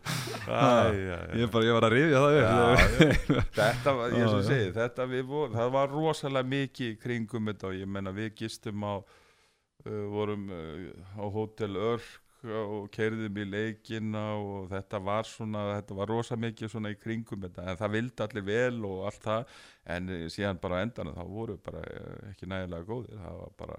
[0.47, 1.35] Æ, já, já.
[1.41, 3.05] ég, bara, ég var að rifja það upp Já,
[3.35, 3.43] já.
[3.59, 7.71] þetta var, ég sem segi þetta við vorum, það var rosalega mikið í kringum þetta
[7.71, 13.43] og ég menna við gistum á uh, vorum uh, á Hotel Örk og keirðum í
[13.45, 17.91] leikina og þetta var svona, þetta var rosa mikið svona í kringum þetta, en það
[17.95, 19.51] vildi allir vel og allt það,
[19.95, 23.53] en eh, síðan bara á endanum þá voru bara eh, ekki nægilega góðir, það var
[23.61, 23.77] bara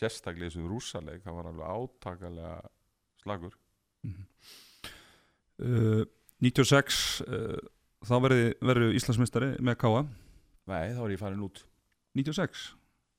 [0.00, 2.54] sérstaklega þessu rússaleik, það var alveg átakalega
[3.22, 3.54] slagur.
[5.56, 6.04] Uh,
[6.44, 7.60] 96 uh,
[8.04, 10.02] þá verður Íslandsmeistari með Káa
[10.68, 11.62] Nei, þá var ég farin út.
[12.18, 12.66] 96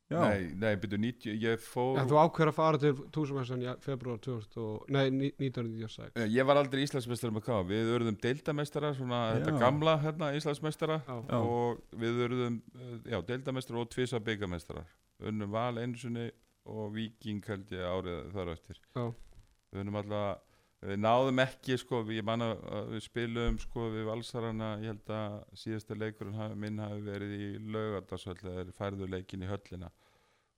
[0.08, 3.68] Já, Nei, nei, byrju 90, ég fór ja, þú ákveður að fara til túsumessan í
[3.84, 8.20] februar 2000 og, nei, ní- 1996 Eh, Ég var aldrei Íslandsmeistari með hvað Við urðum
[8.24, 9.60] deildameistara, svona þetta Já.
[9.66, 10.30] gamla hérna.
[11.28, 11.42] Já.
[11.42, 14.86] og við urðum, eh, já, deildameistara og tvisa byggameistara
[15.28, 16.30] Unnum val einu sinni
[16.68, 19.06] og Víking held ég árið þar á eftir Já.
[19.72, 20.44] Við unnum alltaf
[20.78, 22.52] Við náðum ekki, sko, ég manna
[22.92, 27.48] við spilum, sko, við valsarana, ég held að síðasta leikurinn hafi, minn hafi verið í
[27.74, 29.90] laugardagsvöld, eða þeir færðu leikin í höllina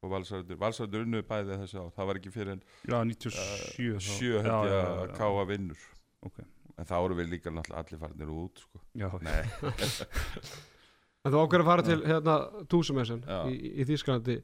[0.03, 4.09] og valsarður, valsarður unnu bæði þessi á, það var ekki fyrir en já 97 þá.
[4.09, 5.87] sjö held ég að káa vinnur
[6.27, 6.41] Ok.
[6.75, 8.83] en þá eru við líka náttúrulega allir farnir út sko.
[11.19, 12.33] En þú ákveður að fara til hérna,
[12.71, 13.39] túsumessan Já.
[13.51, 14.37] í, í, Þýskalandi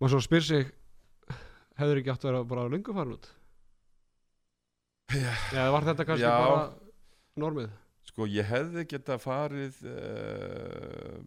[0.00, 0.70] maður svo spyr sig
[1.80, 3.30] hefur ekki átt að vera bara lungu farin út?
[5.10, 6.34] Eða var þetta kannski Já.
[6.38, 6.60] bara
[7.42, 7.70] normið?
[8.10, 11.18] Sko ég hefði geta farið uh,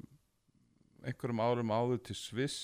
[1.03, 2.59] einhverjum árum áður til Sviss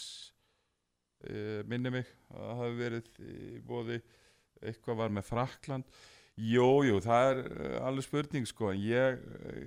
[1.27, 3.99] uh, minni mig að það hafi verið í bóði
[4.59, 5.99] eitthvað var með Frakland
[6.39, 9.17] Jú, jú, það er uh, alveg spurning sko, ég,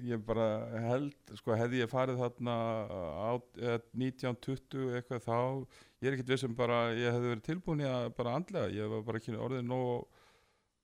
[0.09, 0.47] ég bara
[0.87, 2.55] held, sko, hefði ég farið þarna
[2.89, 3.31] á,
[3.61, 5.37] eða 1920 eitthvað þá,
[6.01, 9.05] ég er ekkert vissum bara, ég hefði verið tilbúin í að bara andlega, ég var
[9.05, 10.07] bara ekki orðið nóg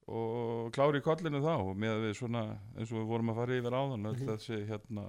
[0.09, 2.43] og klári í kollinu þá og með við svona
[2.79, 4.29] eins og við vorum að fara yfir áðan öll Mhm.
[4.31, 5.03] þessi hérna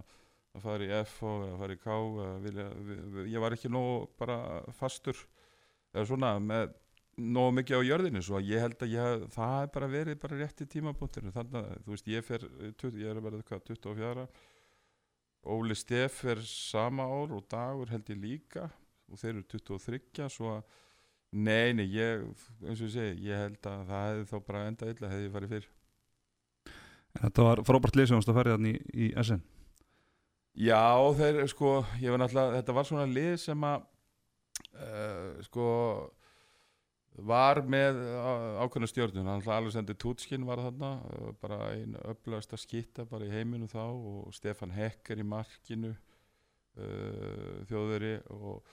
[0.55, 1.97] að fara í F og að fara í K
[2.43, 4.39] vilja, við, við, ég var ekki nóg bara
[4.75, 5.15] fastur
[5.93, 6.73] eða svona með
[7.19, 10.39] nóg mikið á jörðinu svo að ég held að ég, það er bara verið bara
[10.39, 13.65] rétt í tímapunktur þannig að þú veist ég fer eh, ég er að verða hvað
[13.71, 14.27] 24
[15.49, 18.67] Óli Steff er sama ár og dagur held ég líka
[19.09, 20.63] og þeir eru 23 svo að
[21.31, 22.25] nei, nei, ég
[22.65, 25.35] eins og ég segi, ég held að það hefði þá bara endað illa hefði ég
[25.35, 25.69] farið fyrr.
[27.19, 29.47] Þetta var frábært lið sem varst að ferja þannig í, í SN
[30.59, 30.81] Já,
[31.15, 33.83] þeir sko, ég var náttúrulega, þetta var svona lið sem að
[34.75, 35.67] uh, sko
[37.27, 37.97] var með
[38.63, 40.91] ákveðna stjórnum, hann Alexander Tutskinn var þarna,
[41.41, 48.13] bara einn öflugasta skýtta bara í heiminu þá og Stefan Hekker í markinu uh, þjóðveri
[48.35, 48.63] og,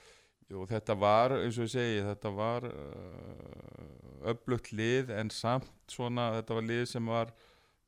[0.53, 6.33] og þetta var, eins og ég segi, þetta var uh, öflugt lið en samt svona,
[6.39, 7.35] þetta var lið sem var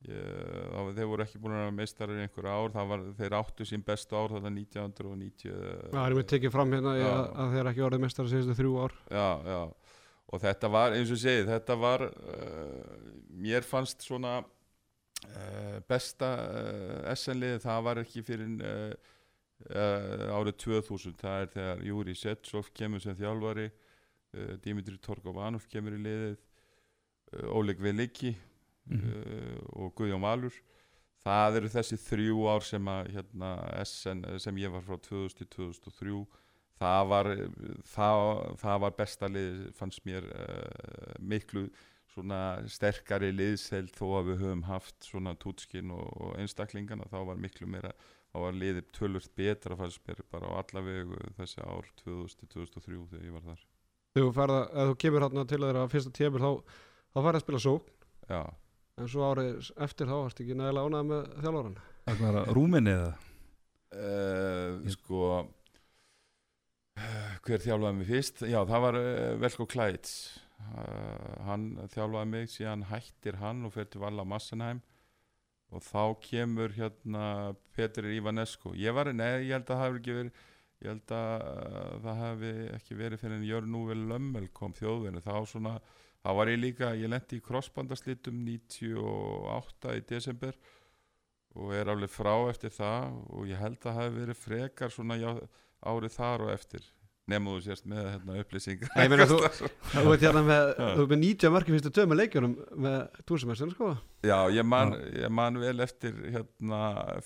[0.07, 3.81] Ég, þeir voru ekki búin að vera meistarar í einhver ár var, þeir áttu sín
[3.83, 5.57] bestu ár þetta 1990
[5.91, 7.09] Það er mér tekið fram hérna í Já.
[7.09, 9.59] að, að þeir ekki orðið mestar síðustu þrjú ár já, já.
[10.29, 12.97] Og þetta var eins og ég segi þetta var uh,
[13.41, 18.97] mér fannst svona uh, besta uh, SN-lið það var ekki fyrir
[19.69, 23.65] árið 2000 það er þegar Júri Setsov kemur sem þjálfari
[24.63, 28.31] Dimitri Torgovanov kemur í liðið Oleg Veliki
[28.89, 29.05] Mhm.
[29.05, 30.55] uh, og Guðjón Valur.
[31.21, 33.49] Það eru þessi þrjú ár sem að hérna,
[33.85, 36.25] SN, sem ég var frá 2000 til 2003
[36.79, 37.29] það var,
[37.93, 38.25] það,
[38.63, 41.67] það var besta lið fannst mér uh, miklu
[42.09, 42.39] svona
[42.71, 47.07] sterkari liðseld þó að við höfum haft svona tútskinn og, og einstaklingana.
[47.11, 47.93] Þá var miklu meira
[48.29, 52.49] þá var liðið tölvört betra fannst mér bara á alla vegu þessi ár 2000 til
[52.55, 53.61] 2003 þegar ég var þar.
[54.09, 56.51] Þegar þú, ferða, þú kemur hérna til þeirra fyrsta tímil þá,
[57.13, 57.89] þá færði að spila sók
[58.29, 58.41] já,
[58.99, 63.11] en svo árið eftir þá varst ekki nægilega ánægð með þjálfóran Það var Rúminni eða?
[63.89, 65.29] Uh, sko
[67.45, 68.43] hver þjálfaði mig fyrst?
[68.49, 70.13] Já það var uh, Velko Klæts.
[70.59, 74.81] Uh, hann þjálfaði mig síðan hættir hann og fer til Valla Massenheim.
[75.69, 78.73] Og þá kemur hérna Petur Ivanescu.
[78.79, 80.45] Ég var, nei ég held að það hefur ekki verið
[80.79, 85.21] ég held að uh, það hefði ekki verið fyrir en Jörn Núvel Lömmel kom þjóðinu
[85.23, 85.73] þá svona
[86.23, 90.57] þá var ég líka, ég lendi í crossbandaslitum 98 í desember
[91.59, 93.17] og er alveg frá eftir það.
[93.35, 95.31] Og ég held að það hefði verið frekar svona já,
[95.85, 96.87] árið þar og eftir
[97.29, 98.89] nema þú sérst með hérna, upplýsingar.
[98.97, 100.69] Nei, meina, þú- Þú veit hérna með,
[101.11, 103.91] með 90 marki fyrstu tömu leikjunum með túrsemestin sko.
[104.25, 106.79] Já, ég man, ég man vel eftir hérna,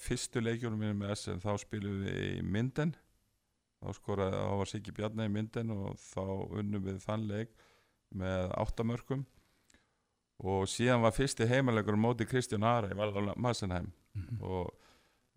[0.04, 2.92] fyrstu leikjunum mínum með SN, þá spilum við í Minden.
[3.80, 6.22] Þá skoraði, þá var Siggi Bjarni í Minden og þá
[6.60, 7.56] unnum við þann leik
[8.13, 9.24] með áttamörkum
[10.44, 13.88] og síðan var fyrsti heimalegur móti Kristján Ara í Valhalla Massenheim.
[14.44, 14.68] Og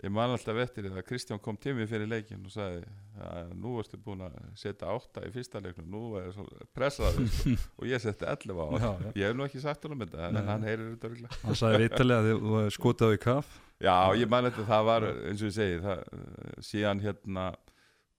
[0.05, 2.83] ég man alltaf eftir því að Kristján kom til mig fyrir leikin og sagði
[3.27, 6.45] að nú ertu búin að setja átta í fyrsta leiknum, nú er svo
[6.77, 7.55] pressaði sko.
[7.81, 9.13] og ég setti 11 á Já, já.
[9.17, 10.41] ég hef nú ekki sagt honum þetta, Nei.
[10.43, 13.55] en hann heyrir þetta örgulega Hann sagði viðtalið að þið var skotið á í kaf
[13.87, 17.47] Já, ég man þetta, það var eins og ég segi, það, eh, síðan hérna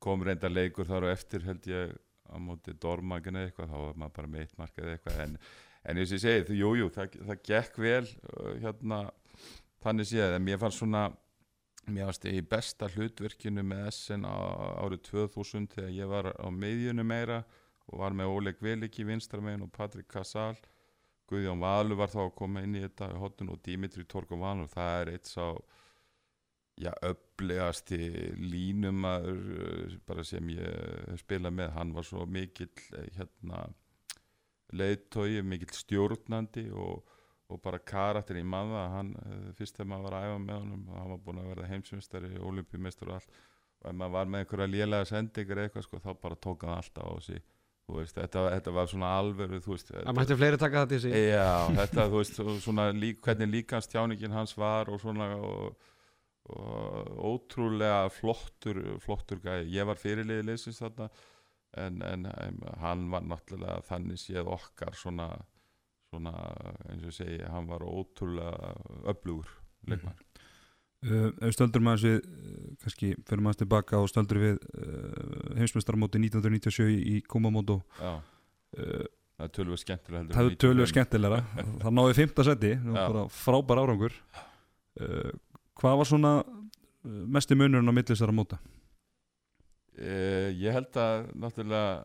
[0.05, 1.93] kom reynda leikur þar og eftir held ég
[2.29, 5.37] á móti Dormagen eða eitthvað, þá var maður bara með eitt mark eða eitthvað, en,
[5.87, 8.99] en eins og ég segi, þú- jú, það, það gekk vel uh, hérna,
[9.85, 11.05] þannig séð, en mér fannst svona,
[11.87, 17.05] mér fannst ég í besta hlutverkinu með SN árið 2000 þegar ég var á miðjunu
[17.07, 17.41] meira
[17.87, 20.55] og var með Oleg Velik í vinstramegin og Patrik Kassal
[21.27, 25.31] Guðjón Valur var þá að koma inn í þetta og Dimitri Torgovanov það er eitt
[25.31, 25.47] sá
[26.77, 27.99] já, öflegasti
[28.37, 30.79] línumaður eh, bara sem ég
[31.11, 33.65] hef spilað með, hann var svo mikill eh, hérna
[34.77, 37.07] leiðtói, mikill stjórnandi og,
[37.47, 40.87] og bara karakter í maður hann, eh, fyrst þegar maður var að æfa með honum
[40.95, 43.37] hann var búin að verða heimsumstari, olimpíumestur og allt
[43.77, 47.07] og ef maður var með einhverja lélega sendingar eitthvað sko, þá bara tók hann alltaf
[47.07, 47.43] á sig
[47.87, 51.03] þú veist, þetta, þetta var svona alveru þú veist, Það mætti fleiri taka þetta í
[51.05, 55.93] sig Já, þetta, þú veist, svona lík, hvernig líkans tjáningin hans var og svona og,
[56.51, 59.71] og ótrúlega flottur, flottur gæði.
[59.77, 61.07] Ég var fyrirliði liðsins þarna
[61.79, 62.27] en, en
[62.81, 65.29] hann var náttúrulega þannig séð okkar svona,
[66.11, 66.33] svona
[66.91, 68.71] eins og ég segi, hann var ótrúlega
[69.11, 69.49] öflugur
[69.87, 70.15] leikmar.
[71.07, 76.21] uh, Ef stöldur maður við uh, kannski fyrir maður tilbaka og stöldur við uh, heimsmyndstarmóti
[76.23, 79.05] 1997 í, í Kumamoto Já, uh,
[79.37, 80.37] það er tölvöld skemmtilega heldur.
[80.39, 80.93] Það er tölvöld 95.
[80.95, 81.41] skemmtilegra
[81.83, 82.71] Það náði fymta seti,
[83.43, 84.15] frábær árangur
[85.77, 88.57] Hvað var svona uh, mesti munurinn á millisara móta?
[89.97, 92.03] Uh, ég held að náttúrulega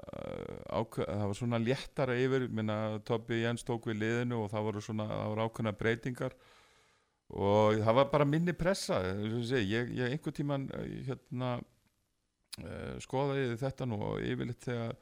[0.73, 4.83] uh, það var svona léttara yfir minna Tobbi Jens tók við liðinu og það voru
[4.87, 6.37] svona það voru ákveðna breytingar.
[7.33, 10.65] Og það var bara minni pressa og ég ég, einhver tíman
[11.05, 14.97] hérna uh, skoðaði þetta nú og yfirleitt þegar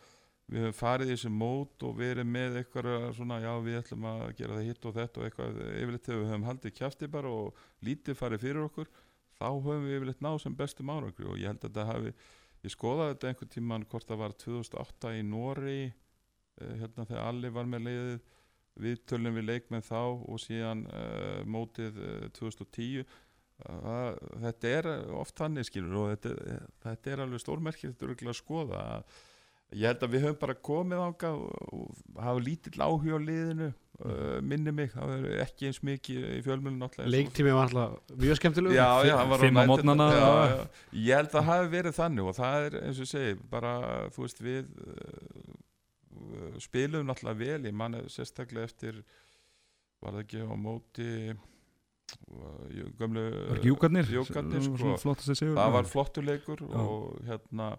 [0.51, 4.25] við höfum farið í þessi mót og verið með eitthvað svona já við ætlum að
[4.41, 7.65] gera það hitt og þetta og eitthvað yfirleitt þegar við höfum haldið kjafti bara og
[7.87, 8.91] lítið farið fyrir okkur
[9.39, 12.15] þá höfum við yfirleitt náð sem bestum árangri og ég held að þetta hafi
[12.65, 15.81] ég skoðaði þetta einhvern tíman hvort það var 2008 í Nóri
[16.61, 18.21] hérna þegar Alli var með leiðið
[18.81, 25.37] við tölum við leikmenn þá og síðan uh, mótið uh, 2010 uh, þetta er oft
[25.41, 28.85] þannig skilur og þetta, þetta er alveg stórmerkir þetta er örgulega að skoða.
[29.71, 33.71] Ég held að við höfum bara komið ánga og, hafa lítill áhuga á liðinu
[34.47, 38.89] minni mig, það er ekki eins mikið í fjölmjölun Leiktími var alltaf mjög skemmtilegu Já,
[39.05, 40.67] já, hann var á já.
[40.97, 43.75] Ég held að það hafi verið þannig og það er eins og segi bara,
[44.15, 49.03] þú veist, við uh, spilum náttúrulega vel ég manna sérstaklega eftir
[50.01, 53.27] var það ekki á móti uh, gömlu
[53.67, 54.09] Júkarnir?
[54.09, 54.95] Það sko.
[55.59, 56.79] það var flottur leikur Já.
[56.81, 57.75] og hérna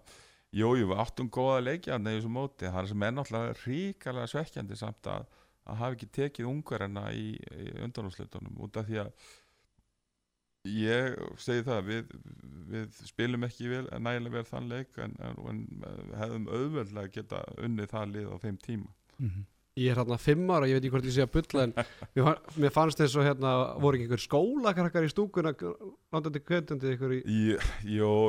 [0.52, 4.28] Jú, jú, við áttum góða leikja í þessu móti, það er sem er náttúrulega ríkalega
[4.28, 5.22] svekkjandi samt að,
[5.66, 9.30] að hafa ekki tekið ungverðina í, í undanúsleitunum út af því að
[10.72, 12.12] ég segi það við,
[12.70, 15.64] við spilum ekki vel, nægilega vel þann leik en, en,
[16.18, 19.44] hefðum auðveldlega geta unnið það lið á þeim tíma Mhm.
[19.80, 21.72] Ég er hérna fimm ára, ég veit ekki hvort ég sé að bulla en
[22.16, 27.14] mér, mér fannst þess að hérna voru ekki einhver skólakrakkar í stúkuna náttúrulega kveitandi ykkur
[27.16, 27.22] í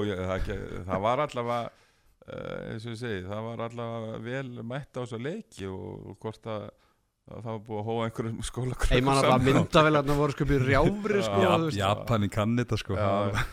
[0.08, 0.54] ég, það,
[0.88, 5.20] það var allavega uh, eins og ég segi, það var allavega vel mætt á þessu
[5.20, 6.93] leiki og hvort að, að
[7.24, 10.66] það var búið að hóa einhverjum skólakrökkum Ég man alltaf að myndavélarna voru sko býr
[10.68, 11.78] rjáfri sko, veist.
[11.80, 12.98] Japanin kann þetta sko.
[13.00, 13.44] Já,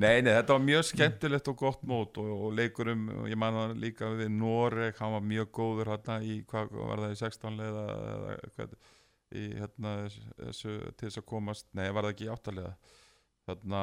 [0.00, 3.58] nei, nei, þetta var mjög skemmtilegt og gott mót og, og leikurum, og ég man
[3.60, 7.60] það líka við Noreg, hann var mjög góður hérna í, hvað var það í 16
[7.60, 8.76] leða eða hvað,
[9.28, 12.74] í hérna þessu, til þess að komast, nei, var það ekki í 8 leða
[13.48, 13.82] þarna,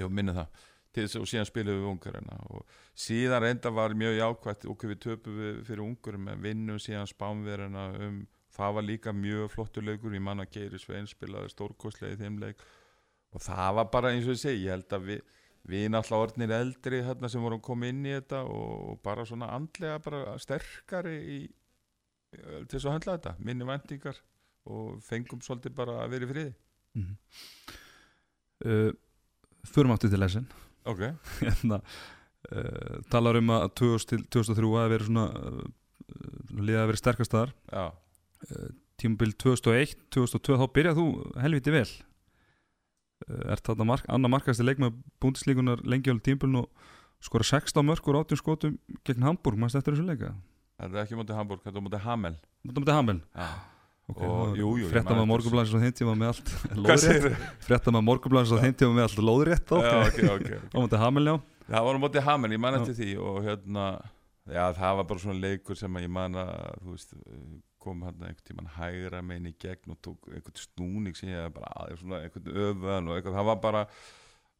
[0.00, 4.68] ég minni það þess og síðan spilum við ungarina og síðan reynda var mjög jákvætt
[4.68, 9.52] ok, við töpum við fyrir ungurum en vinnum síðan spánverina um það var líka mjög
[9.52, 12.64] flottur leikur, ég man að Geiri Svein spilaði stórkostlega í þeim leik.
[13.32, 15.22] Og það var bara eins og ég segi ég held að við,
[15.72, 20.02] við náttúrulega orðnir eldri hérna sem vorum komið inn í þetta og bara svona andlega
[20.04, 21.38] bara sterkari í,
[22.34, 24.20] til þess að höndla þetta, minni vendingar
[24.72, 26.52] og fengum svolítið bara að vera í friði.
[26.98, 27.16] Mhm.
[28.66, 28.92] uh,
[29.62, 30.48] Förum áttu til lesin
[30.88, 31.02] ok,
[31.42, 31.80] hérna,
[32.50, 35.66] uh, talar um að 2000 til 2003 hafi verið svona uh,
[36.60, 37.52] liðið að verið sterkast þar.
[37.72, 37.84] Já.
[39.00, 41.06] Tímabil 2001, 2002 þá byrjað þú
[41.44, 41.88] helviti vel.
[43.28, 46.88] Uh, er þetta mark, annar markasti leikmaður búndislíkunar lengi á tímabilin og
[47.22, 50.32] skora 16 mörg úr 18 skotum gegn Hamburg, maður eftir þessu leika?
[50.82, 52.34] Þetta er ekki mútið Hamburg, þetta er mútið Hamel.
[52.66, 53.20] Mútið Hamel?
[53.38, 53.71] Já.
[54.12, 57.40] Okay, Frétta eftir morgunblænsins á þeim tíma með allt lóðrétt?
[57.66, 61.34] Frétta með morgunblænsins á þeim tíma með allt lóðrétt Þá mútið Hamel já.
[61.72, 63.84] Það var á móti Hamel, ég man eftir því og hérna,
[64.50, 67.14] já það var bara svona leikur sem ég man að, veist,
[67.82, 71.70] kom hann einhvern tíman hægra megin í gegn og tók einhvern snúning sem ég bara,
[71.82, 73.84] aðeins svona einhvern öfðan og eitthvað, það var bara,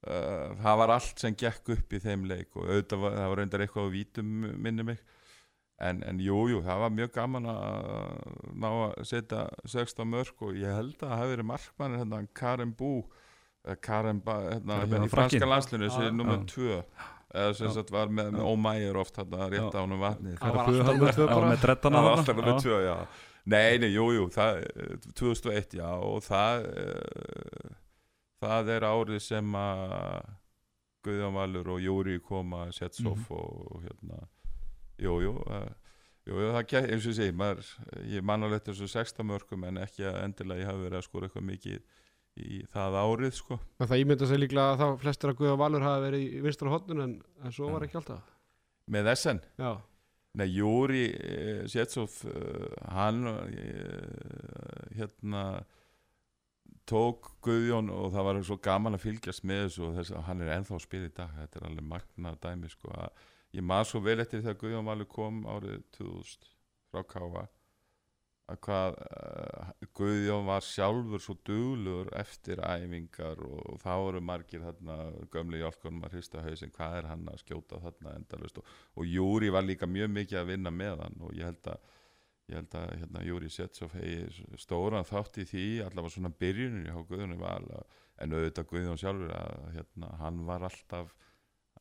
[0.06, 3.42] uh, það var allt sem gekk upp í þeim leik og auðvitað var, það var
[3.42, 4.32] reyndar eitthvað á vítum
[4.66, 5.04] minni mig,
[5.82, 8.20] en, en jú, jú, það var mjög gaman að
[8.62, 12.74] ná að setja 16 mörg og ég held að það hafi verið markmannir hérna Karen
[12.78, 12.92] Bú,
[13.82, 16.46] Karen Ba, hérna, hérna í franska landslinu, þessi nummer já.
[16.54, 16.78] 2
[17.32, 19.82] eða sem sagt var með, með ómægir oft hérna rétt á
[21.32, 21.52] bara.
[21.54, 22.18] með dreddana það var þarna.
[22.18, 22.64] alltaf nummer Já.
[22.66, 22.96] 2, já
[23.44, 27.72] nei, nei, jú, jú, það, eh, 2001, já og það uh,
[28.42, 30.28] það er árið sem að
[31.02, 33.24] Guðjón Valur og Júri koma Setsov Mhm.
[33.34, 34.20] og hérna
[35.00, 35.68] jú, jú, uh,
[36.28, 37.72] jú, það gekk, eins og ég segi, maður,
[38.12, 41.06] ég man alveg eftir þessu 16 mörgum en ekki að endilega ég hafi verið að
[41.08, 41.78] skora eitthvað mikið
[42.42, 43.58] í það árið, sko.
[43.76, 46.72] En það ímynda sig líklega að þá flestir að Guða Valur hafi verið í vinstra
[46.72, 47.88] hotnun en, en svo var Já.
[47.88, 48.30] ekki alltaf.
[48.92, 49.72] Með SN Já,
[50.32, 53.42] Nei, Júri eh, Sjetsov, uh, hann uh,
[54.96, 55.42] hérna
[56.88, 60.40] tók Guðjón og það var svo gaman að fylgjast með þessu og þess að hann
[60.42, 63.20] er ennþá að spila í dag þetta er alveg magna dæmi sko að
[63.56, 66.48] ég maður svo vel eftir þegar Guðjón Valur kom árið 2000
[66.92, 67.44] frá Káa
[68.52, 74.96] að hvað uh, Guðjón var sjálfur svo duglugur eftir æfingar og þá voru margir þarna
[75.32, 79.52] gömli jálkunum að hrista hausinn hvað er hann að skjóta þarna endalust og, og Júri
[79.54, 81.90] var líka mjög mikið að vinna með hann og ég held að
[82.50, 86.98] ég held að hérna, Júri Setsov hegi stóran þátt í því allavega svona byrjunin hjá
[87.08, 91.14] Guðjónu Val að- en auðvitað Guðjón sjálfur að hérna, hann var alltaf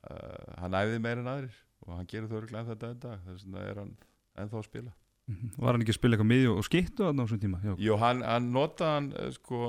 [0.10, 3.46] uh, hann æfði meira en aðrir og hann gerir þau örglega þetta en dag þess
[3.46, 3.96] vegna er hann
[4.42, 4.96] ennþá að spila
[5.32, 5.52] Mhm.
[5.58, 7.60] Var hann ekki að spila eitthvað miðju og skittu á þessum tíma?
[7.64, 7.74] Já.
[7.80, 9.60] Jú, hann, hann notaði hann eh, sko,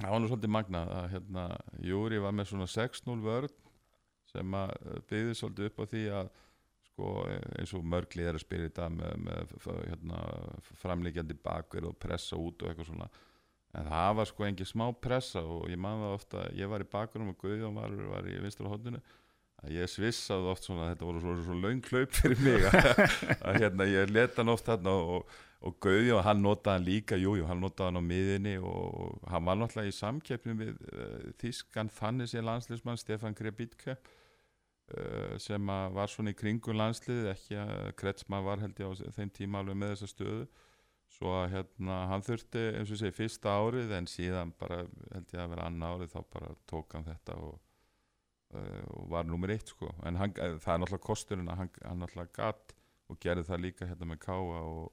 [0.00, 1.44] það var nú svolítið magnað að hérna,
[1.86, 3.54] Júri var með svona 6-0 vörð
[4.32, 6.32] sem að eh, byggði svolítið upp á því að
[6.90, 7.12] sko,
[7.60, 9.56] eins og mörglið er að spila í dag með, með
[9.92, 10.20] hérna,
[10.82, 13.08] framlíkjandi bakverð og pressa út og eitthvað svona
[13.76, 16.88] en það var sko engin smá pressa og ég man það ofta, ég var í
[16.88, 19.00] bakverðum og Guðjón var, var í vinstra að
[19.72, 24.12] ég svissaði oft svona þetta voru svo, svo löng hlaup fyrir mig að, hérna ég
[24.12, 27.90] leta hann oft þarna og, og Guðjón, hann notaði hann líka jújú, jú, hann notaði
[27.90, 33.00] hann á miðinni og hann var náttúrulega í samkeppnum við uh, Þískan þannig sér landsliðsmann
[33.00, 38.78] Stefan Krebitke uh, sem að var svona í kringum landslið ekki að Kretsma var held
[38.82, 40.46] ég á þeim tíma alveg með þessa stöðu.
[41.16, 44.82] Svo að hérna hann þurfti eins og segi fyrsta árið en síðan bara
[45.14, 47.60] held ég að vera annar árið þá bara tók hann þetta og,
[48.54, 49.90] og var nummer eitt sko.
[50.06, 52.74] En hann, eh, það er náttúrulega kosturinn að hann, hann náttúrulega gatt
[53.10, 54.92] og gerði það líka hérna með Káa og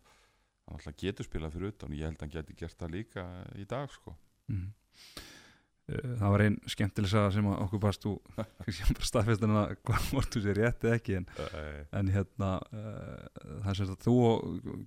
[0.68, 3.28] hann náttúrulega getur spilað fyrir utan og ég held að hann geti gert það líka
[3.62, 4.16] í dag sko.
[4.50, 8.06] Eh, Það var einn skemmtileg saga sem að okkur barst
[8.38, 11.26] bara staðfestin að hvað þú sér rétt eða ekki en,
[11.92, 14.16] en hérna það er sem sagt þú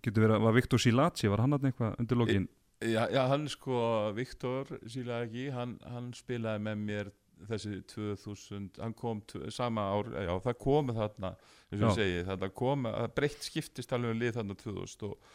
[0.01, 2.49] getur verið var Viktor Silaci, var hann eitthvað undir lokin?
[2.81, 3.77] Já, já, hann sko,
[4.17, 7.13] Viktor Silagi, hann, hann spilaði með mér
[7.51, 9.21] þessi 2000, hann kom
[9.53, 11.33] sama ár, já það kom þarna,
[11.71, 11.87] eins og Já.
[11.87, 15.31] ég segi, þarna kom, að breytt skiptist alveg um lið þarna 2000 og,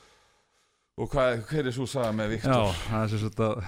[0.98, 2.84] og hvað, hver er svo saga með Já, Viktor?
[2.90, 3.64] það er að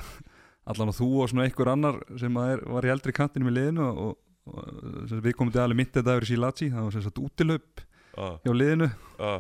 [0.74, 3.88] allan að þú og svona einhver annar sem er, var í eldri kantinu með liðinu
[3.90, 4.14] og,
[4.50, 8.28] og við komum til alveg myndið þetta yfir Silaci, það var sem sagt útilöp Já,
[8.46, 9.34] hjá liðinu já,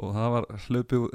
[0.00, 1.06] og það var hlaupið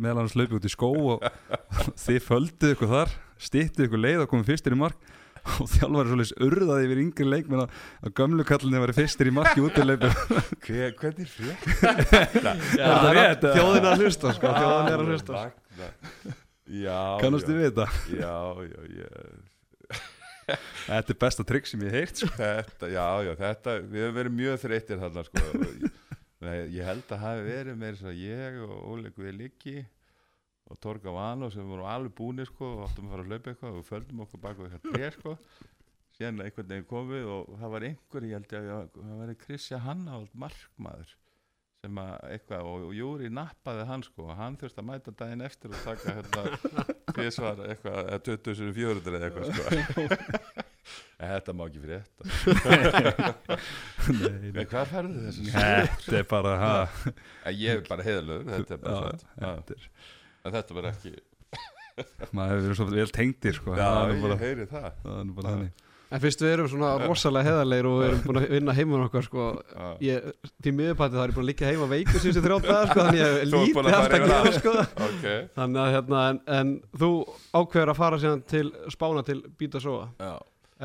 [0.00, 4.24] meðal hans hlaupið út í skó og, og þið földuð ykkur þar stýttið ykkur leið
[4.24, 5.10] og komið fyrstir í mark
[5.56, 9.64] og þjálfari svolítið urðaði yfir yngri leikmenn að, að gömlu kallinni var fyrstir í marki
[9.64, 11.68] út í hver, hvernig frétt?
[12.78, 13.54] Er það rétt, eða?
[13.56, 15.44] Þjóðin er að hlusta sko, þjóðin er að hlusta
[16.68, 17.86] Já, kannastu við þetta?
[18.12, 18.34] Já,
[18.68, 19.12] já, já
[20.88, 22.30] Þetta er besta trikk sem ég heyrt sko.
[22.38, 25.90] Þetta, já, já, þetta, við höfum verið mjög þreyttir þarna, sko.
[26.38, 29.82] Nei, ég held að hafi verið svo ég og Óli Guðliki
[30.68, 33.70] og Torga Vano sem voru alveg búnir, sko, og áttum að fara að hlaupa eitthvað
[33.70, 35.36] og við földum okkur bak við eitthvað tré, sko.
[36.18, 39.80] Síðan einhvern veginn komum við og það var einhver, ég held að það var Kristja
[39.84, 41.16] Hannáld markmaður
[41.78, 45.44] sem að eitthvað, og, og Júri nappaði hann sko, og hann þurfti að mæta daginn
[45.46, 46.42] eftir og taka hérna
[47.14, 49.62] tvisvar eitthvað, eða 2400 eða eitthvað sko.
[51.18, 52.22] En þetta má ekki fyrir þetta
[54.58, 56.52] en hvað færðu þessu Þetta er bara
[57.52, 59.12] ég er bara heiðalögur, þetta er bara
[59.60, 59.74] þetta
[60.48, 61.14] en þetta var ekki
[62.32, 63.74] maður hefur verið svo vel tengdir sko.
[63.74, 64.88] já, það er ég bara, heyri það.
[65.04, 65.84] það er nú bara þannig.
[66.08, 69.24] En fyrst við erum svona rosalega heðarleir og við erum búin að vinna heimann okkar
[69.26, 69.48] sko.
[70.00, 70.28] Ég,
[70.64, 73.34] Til miðurpæti það er ég búin að liggja heima veikur síðustu þrjótaðar sko Þannig ég
[73.34, 74.56] Þú ert búin lítið að allt fara að gera það.
[74.56, 74.72] sko
[75.08, 75.26] ok,
[75.58, 76.70] Þannig að hérna en, en
[77.02, 77.10] þú
[77.60, 80.32] ákveður að fara síðan til Spána til Bíta Sóa já.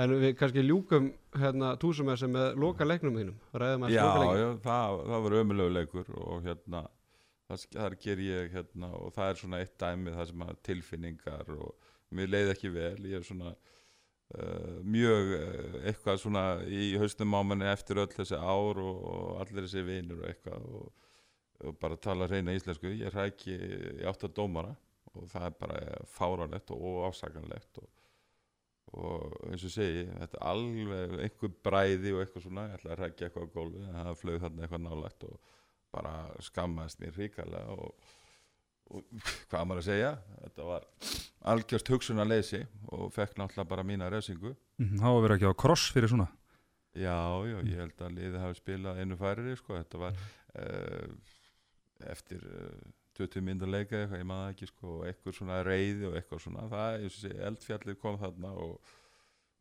[0.04, 1.08] En við kannski ljúkum
[1.40, 4.04] hérna túsumessi með loka leiknum þínum Ræðum að Já,
[4.42, 6.84] já, það, það var ömulegu leikur og hérna
[7.50, 11.54] það, þar ger ég hérna og það er svona eitt dæmi það sem að tilfinningar
[11.58, 17.34] og mér leið ekki vel, ég er svona uh, mjög uh, eitthvað svona í haustum
[17.38, 21.10] á manni eftir öll þessi ár og, og allir þessi vinur og eitthvað og,
[21.64, 24.76] og bara tala reyna íslensku, ég ræki í átt að dómara
[25.14, 27.92] og það er bara fáránlegt og óafsakanlegt og
[28.94, 32.68] og eins og segi, þetta er alveg einhver bræði og eitthvað svona.
[32.70, 35.54] Ég ætla að rækja eitthvað á gólfi en það flög þarna eitthvað nálægt og
[35.94, 36.14] bara
[36.44, 38.12] skammaðist mér ríkalega og,
[38.94, 39.04] og
[39.52, 40.14] hvað maður að segja
[40.44, 40.88] þetta var
[41.54, 42.64] algjörst hugsunarleysi
[42.96, 44.56] og fekk náttúrulega bara mína refsingu.
[44.82, 46.30] Mhm, Það var verið ekki á kross fyrir svona?
[46.94, 47.16] Já,
[47.50, 50.20] já, ég held að liðið hafi spilað einu færri, sko, þetta var
[50.62, 51.08] uh,
[52.14, 52.84] eftir uh,
[53.18, 56.68] 20 minnur leika eitthvað, ég maður ekki sko, og eitthvað svona reyði og eitthvað svona
[56.70, 58.94] það, ég sé, eldfjallið kom þarna og,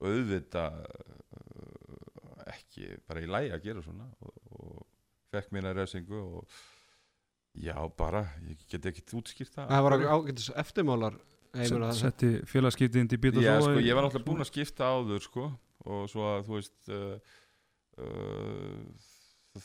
[0.03, 4.87] og auðvita uh, ekki bara í lægi að gera svona og, og
[5.33, 6.57] fekk mína refsingu og
[7.59, 9.69] já, bara, ég get ekki útskýrt það.
[9.73, 11.21] Það var ágætis eftirmálar
[11.61, 15.25] ég Setti félagskiptið inn í bíta Já, sko, ég var náttúrulega búinn að skipta áður
[15.25, 15.49] sko,
[15.85, 17.35] og svo að þú veist uh,
[18.01, 19.11] uh,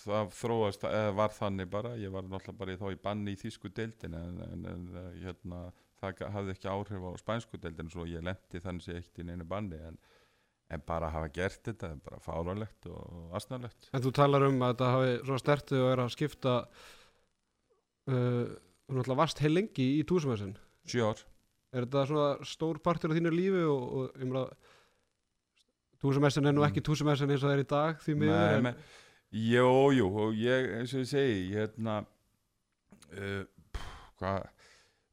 [0.04, 3.40] það þróast, eða var þannig bara ég var náttúrulega bara í, þá í banni í
[3.40, 5.64] þýsku deildin en, en, en uh, hérna,
[6.02, 9.48] það hafði ekki áhrif á spænsku deildin svo ég lendi þannig sé ekkert í neinu
[9.48, 10.00] banni en,
[10.74, 13.90] en bara hafa gert þetta er bara fáránlegt og asnalegt.
[13.96, 16.56] En þú talar um að þetta hafi svona stertið og er að skipta
[18.12, 18.48] uh,
[18.88, 20.54] Þú náttúrulega varst heil lengi í túsumessin
[20.88, 21.24] sjö ár.
[21.76, 24.46] Er þetta svona stór partur af þínu lífi og, og ég meina
[25.98, 29.48] Túsumessin er nú ekki túsumessin eins og það er í dag því miður Nei, en
[29.50, 31.96] jú, jú, og ég, eins og ég segi, ég hérna,
[33.18, 33.80] uh,
[34.22, 34.46] hvað,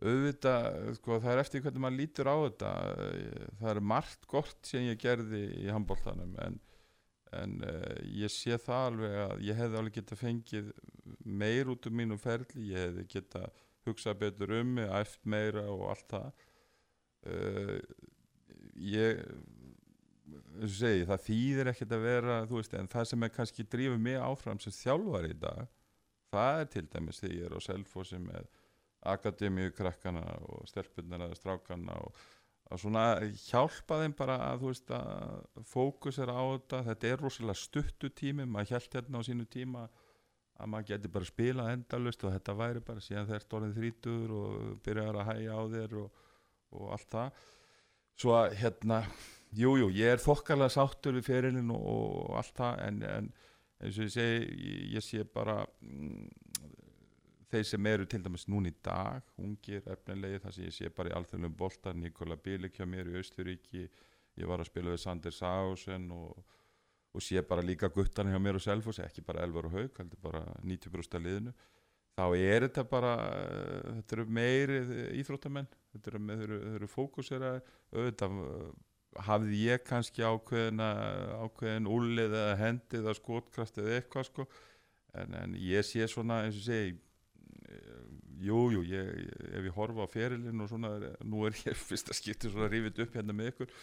[0.04, 2.70] auðvitað, sko, það er eftir hvernig maður lítur á þetta,
[3.08, 6.58] eh, það er margt gott sem ég gerði í handbóltanum, en,
[7.34, 10.72] en uh, ég sé það alveg að ég hefði alveg getað fengið
[11.24, 15.88] meir út um mínum ferli, ég hefði getað hugsað betur um mig, æft meira og
[15.92, 16.44] allt það.
[17.24, 17.78] Uh,
[18.84, 19.24] ég
[20.70, 24.60] segi, það þýðir ekkert að vera veist, en það sem er kannski drífið mig áfram
[24.62, 25.64] sem þjálfar í dag
[26.34, 28.48] það er til dæmis því ég er á Selfossi með
[29.12, 32.22] akademíu krakkana og stelpunnar eða strákana og
[32.72, 33.04] að svona
[33.36, 36.80] hjálpa þeim bara að þú veist að fókusera á þetta.
[36.88, 39.84] Þetta er rosalega stuttu tími maður hjælt hérna á sínu tíma
[40.54, 44.58] að maður geti bara spila endalust og þetta væri bara síðan þeir orðin þrítur og
[44.86, 46.26] byrjar að hæja á þér og,
[46.78, 47.40] og allt það.
[48.14, 49.00] Svo að hérna
[49.54, 53.28] Jújú, jú, ég er þokkalega sáttur við ferilinn og, og allt það en, en
[53.84, 54.64] eins og ég segi,
[54.96, 56.24] ég sé bara mm,
[57.54, 61.12] þeir sem eru til dæmis núna í dag, ungir, efnilegi, það sem ég sé bara
[61.12, 63.84] í alþjóðlum bolta, Nikola Bílik hjá mér í Austuríki,
[64.40, 66.56] ég var að spila við Sander Sásen og,
[67.14, 70.22] og sé bara líka guttan hjá mér og Selfos, ekki bara Elvar og Haug, heldur
[70.24, 71.54] bara 90% af liðinu,
[72.14, 73.14] þá er þetta bara,
[74.00, 74.80] þetta eru meiri
[75.22, 77.54] íþróttamenn, þetta eru, eru, eru fókusera,
[77.94, 78.42] auðvitað,
[79.22, 80.90] hafði ég kannski ákveðina
[81.44, 84.46] ákveðin úlið eða hendið eða skotkraft eða eitthvað sko.
[85.14, 86.96] En, en ég sé svona eins og segi
[88.44, 89.10] jújú, jú, ég,
[89.54, 90.94] ef ég horfa á ferilinn og svona,
[91.24, 93.76] nú er ég fyrsta skipti svona rífið upp hérna með ykkur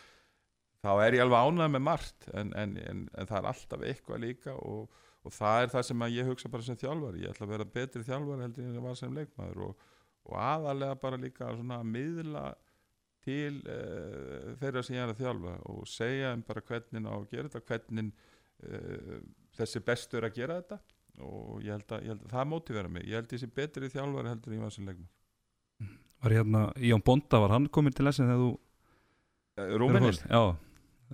[0.81, 4.55] þá er ég alveg ánægð með margt en, en, en það er alltaf eitthvað líka
[4.57, 4.89] og,
[5.21, 8.05] og það er það sem ég hugsa bara sem þjálfari, ég ætla að vera betri
[8.07, 9.87] þjálfari heldur en ég var sem leikmaður og,
[10.29, 12.45] og aðalega bara líka svona að miðla
[13.21, 17.27] til uh, þeirra sem ég er að þjálfa og segja þeim bara hvernig á að
[17.35, 18.09] gera þetta hvernig
[18.65, 19.19] uh,
[19.59, 20.79] þessi bestur að gera þetta
[21.21, 23.05] og ég held að, ég held að það mótivera mig.
[23.07, 25.09] Ég held að ég sé betri þjálfari heldur ég var sem leikmar
[26.21, 28.51] Var hérna, Jón Bonda, var hann komin til lessin þegar þú
[29.81, 30.19] Rúmenin?
[30.29, 30.55] Já,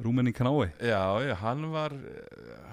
[0.04, 1.96] Rúmenin Knái Já, já, hann var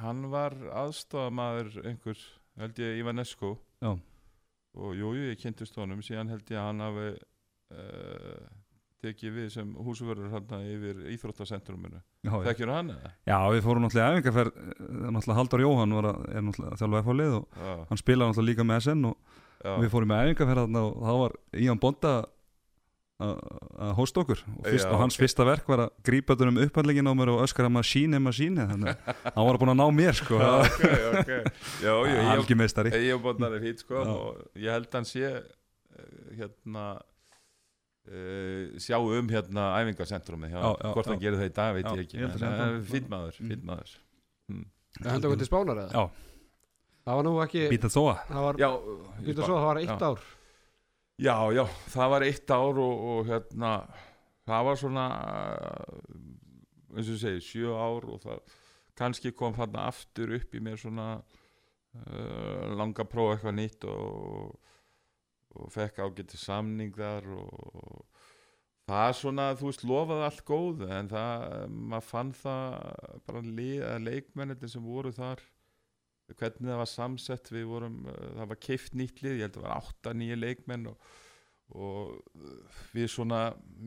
[0.03, 2.19] hann var aðstofamaður einhver,
[2.61, 3.95] held ég, Ivanescu Já.
[4.75, 6.03] og jú, jú, ég kynntist honum.
[6.03, 8.51] Síðan held ég að hann hafi uh,
[9.05, 12.43] tekið við sem húsverður hann yfir Íþróttasentruminu Já, já.
[12.49, 13.15] Þekkjur hann eða?
[13.31, 14.85] já, við fórum náttúrulega í æfingarferð eh,
[15.15, 18.69] náttúrulega Halldór Jóhann var að, er náttúrulega þjálfa FH-lið og Já, hann spilaði náttúrulega líka
[18.71, 22.31] með SN og já, við fórum í æfingarferð þarna og þá var Ían Bonda að
[23.25, 25.21] að hósta okkur og, fyrst, Já, og hans ok.
[25.23, 28.91] fyrsta verk var að grípa þetta um upphaldingin á mér og öskara masíni masíni þannig
[28.91, 30.83] að hann var búin að ná mér sko já, ok,
[31.21, 34.11] ok Já, jú, ég algjör meistari Ég og Bondar er fýtt sko Já.
[34.11, 35.45] og ég held hann sé eh,
[36.41, 36.89] hérna
[38.09, 39.65] uh, sjá um hérna
[40.83, 41.23] já, hvort hann já.
[41.25, 42.69] gerir það í dag veit Já, ég ekki ég en sé ennþá.
[42.93, 43.51] fýtt maður, Mm.
[43.55, 43.95] fýtt maður
[44.95, 45.91] Það hendur okkur til spánar eða?
[45.93, 46.05] Já,
[47.05, 47.63] Það var nú ekki,
[48.31, 48.69] það var, Já,
[49.27, 50.09] býta svo, það var eitt Já.
[50.09, 50.21] ár
[51.25, 53.73] Já, já, það var eitt ár og, og hérna,
[54.49, 55.05] það var svona,
[56.97, 58.41] eins og segi, sjö ár og það
[58.99, 64.59] kannski kom þarna aftur upp í mér svona uh, langa prófa eitthvað nýtt og,
[65.55, 68.23] og fekk ágæti samning þar og
[68.89, 72.79] það svona, þú veist, lofaði allt góð en það, maður fann það
[73.29, 75.43] bara að leikmennir sem voru þar
[76.33, 79.65] hvernig það var samsett við vorum, uh, það var keift nýtt lið ég held að
[79.65, 81.09] það var 8-9 leikmenn og,
[81.85, 82.45] og
[82.95, 83.41] við svona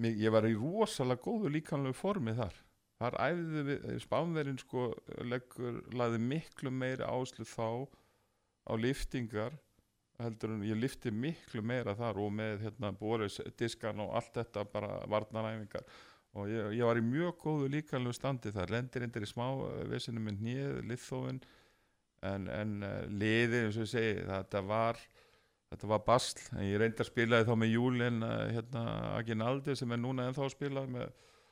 [0.06, 2.60] ég var í rosalega góðu líkanlegu formi þar.
[2.98, 4.88] Þar æfðu við, spánverðin sko
[5.30, 7.86] leggur, laði miklu meiri áslu þá
[8.68, 9.58] á liftingar
[10.22, 14.66] heldur en ég lifti miklu meira þar og með hérna Boris diskan og allt þetta
[14.72, 15.86] bara varnaræfingar.
[16.38, 18.74] Og ég, ég var í mjög góðu líkanlegu standi þar.
[18.74, 19.46] Lendir endur í smá
[19.90, 21.42] vesinu með hnið, liðþófin
[22.26, 25.02] en, en uh, liði eins og ég segi þetta var
[25.72, 28.84] þetta var basl, en ég reyndi að spila þá með Júlin uh, hérna
[29.18, 31.12] Aginaldi sem er núna ennþá að spila með,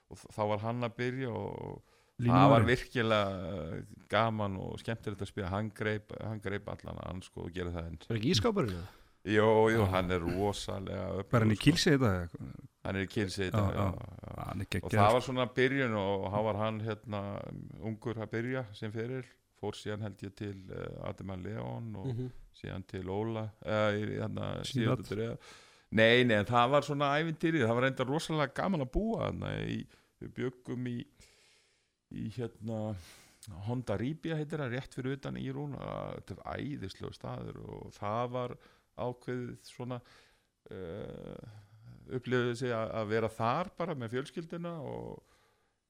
[0.10, 5.32] og þá var hann að byrja og það var virkilega uh, gaman og skemmtilegt að
[5.34, 8.22] spila hann greip, hann greip allan að hann sko og gera það enn Það er
[8.22, 8.94] ekki ískáparinn eða?
[9.26, 11.64] Jó, jú, hann er rosalega öflugur, Bara hann í sko.
[11.66, 12.12] kílsi þetta
[12.86, 13.72] Hann er í kilsi Já, já.
[13.74, 13.86] já.
[14.46, 17.22] Hann er og það var svona byrjun og þá var hann hérna
[17.90, 19.26] ungur að byrja sem fyrir
[19.58, 22.30] fór síðan held ég til uh, Ademar Leon og Mhm.
[22.56, 24.38] síðan til Óla uh, Síðan.
[24.70, 25.38] síðan til
[25.96, 29.78] Nei, nei, það var svona ævintýrið, það var reynda rosalega gaman að búa þarna í,
[30.22, 30.96] við byggum í
[32.14, 32.96] í hérna
[33.68, 38.56] Honda Ribia heitir það rétt fyrir utan Írún þetta er æðislega staður og það var
[38.96, 40.00] ákveðið svona
[40.72, 41.54] uh,
[42.16, 45.36] upplifið sig að, að vera þar bara með fjölskylduna og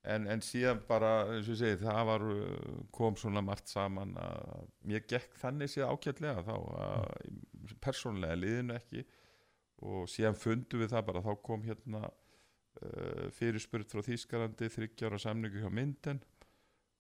[0.06, 4.16] en, en síðan bara, eins og ég segi, það var uh, kom svona margt saman
[4.22, 9.06] að mér gekk þannig síðan ágætlega þá að persónlega liðinu ekki
[9.86, 12.06] og síðan fundum við það bara þá kom hérna
[12.82, 16.22] uh, fyrirspurt frá Þýskalandi þryggjára samningu hjá mynden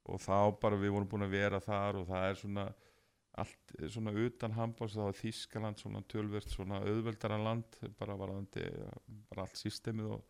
[0.05, 2.65] og þá bara við vorum búin að vera þar og það er svona
[3.35, 8.63] allt svona utan handbóls þá er Þýskaland svona tölvert svona auðveldara land bara varandi
[9.29, 10.23] bara allt systemið og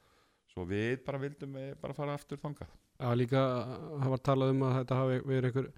[0.50, 2.72] svo við bara vildum eh, bara fara aftur þangað.
[2.96, 3.42] Já, líka,
[4.00, 5.70] það var talað um að þetta hafi verið einhver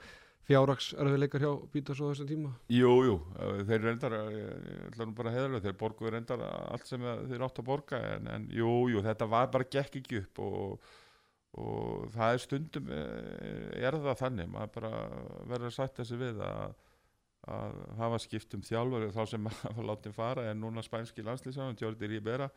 [0.47, 2.53] fjárraks erfiðleikar hjá Bítas á þessum tíma?
[2.71, 6.87] Jú, jú, eh, þeir reyndar eh, ég ætla nú bara heðarlega, þeir borguðu reyndar allt
[6.89, 10.43] sem þeir átt að borga en, en jú, jú, þetta var bara gekk ekki upp
[10.47, 10.89] og,
[11.57, 14.93] og það er stundum er það þannig, maður bara
[15.47, 16.75] verður að sætta sig við að
[17.47, 22.09] að hafa skipt um þjálfur þá sem maður látið fara en núna spænski landslýsafn, Jordi
[22.11, 22.49] Ribera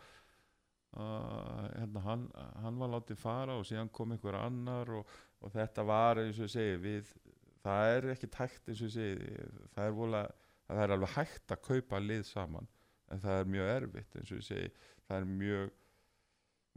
[0.96, 2.26] uh, hérna, hann,
[2.64, 6.48] hann var látið fara og síðan kom einhver annar og, og þetta var eins og
[6.48, 7.12] ég segi við,
[7.64, 9.34] það er ekki tækt eins og ég segi
[9.74, 10.22] það er, vola,
[10.68, 12.70] það er alveg hægt að kaupa lið saman
[13.10, 14.70] en það er mjög erfitt eins og ég segi.
[15.10, 15.70] Það er mjög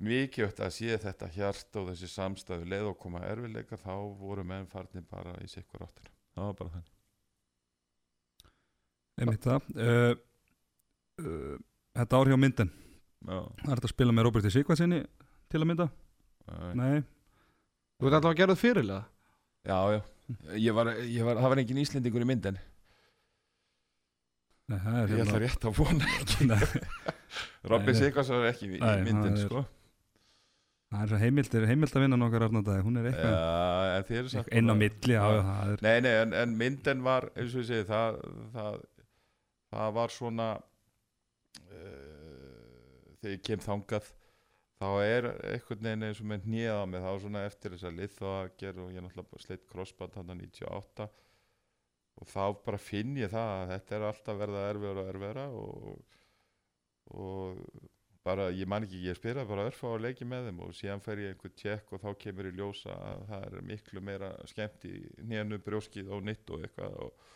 [0.04, 4.66] mikilvægt að sé þetta hjart og þessi samstæðu leið og koma erfiðleika þá voru menn
[4.72, 6.94] farnir bara í sikkur áttina það var bara þannig.
[9.22, 9.68] Einmitt það.
[9.78, 10.16] Uh,
[11.22, 11.58] uh,
[11.94, 12.72] Þetta ár hjá myndin
[13.24, 15.02] Já, Það er þetta að spila með Róberti Sigvarsinni
[15.54, 15.86] til að mynda?
[16.50, 16.72] Nei.
[16.80, 17.04] Nei,
[18.00, 19.04] Þú veit alltaf að gera það fyrirlega
[19.70, 20.00] já, já.
[20.56, 22.58] Ég var, ég var, það var engin Íslendingur í myndin
[24.72, 26.06] Nei það er Ég ætla hérna rétt að vona
[26.52, 26.68] Nei,
[27.68, 28.00] Robby Nei, nei.
[28.00, 29.64] Sigvarsson er ekki í Nei, í myndin það er- sko.
[30.94, 33.44] Það er svo heimild, er heimild að vinna nokkar Arnardagi Hún er eitthvað Já,
[33.98, 36.52] en þið eru sagt inn á milli já, já, það er, Nei, nei, en, en
[36.60, 38.20] myndin var eins og ég segi það,
[38.54, 38.76] það,
[39.74, 40.50] það var svona
[41.74, 44.12] uh, þegar ég kem þangað
[44.84, 48.00] þá er einhvern veginn eins og með hnýða á mig þá svona eftir þess að
[48.02, 51.08] lið þá að gera og ég náttúrulega sleitt crossband hann 98
[52.14, 56.18] og þá bara finn ég það að þetta er alltaf verða erfiðara og erfiðara og,
[57.24, 57.64] og
[58.24, 61.22] bara, ég man ekki, ég spila bara örfa á leiki með þeim og síðan fer
[61.24, 64.94] ég einhver tjekk og þá kemur í ljósa að það er miklu meira skemmt í
[65.32, 67.32] nénu brjóskið og nitt og eitthvað og,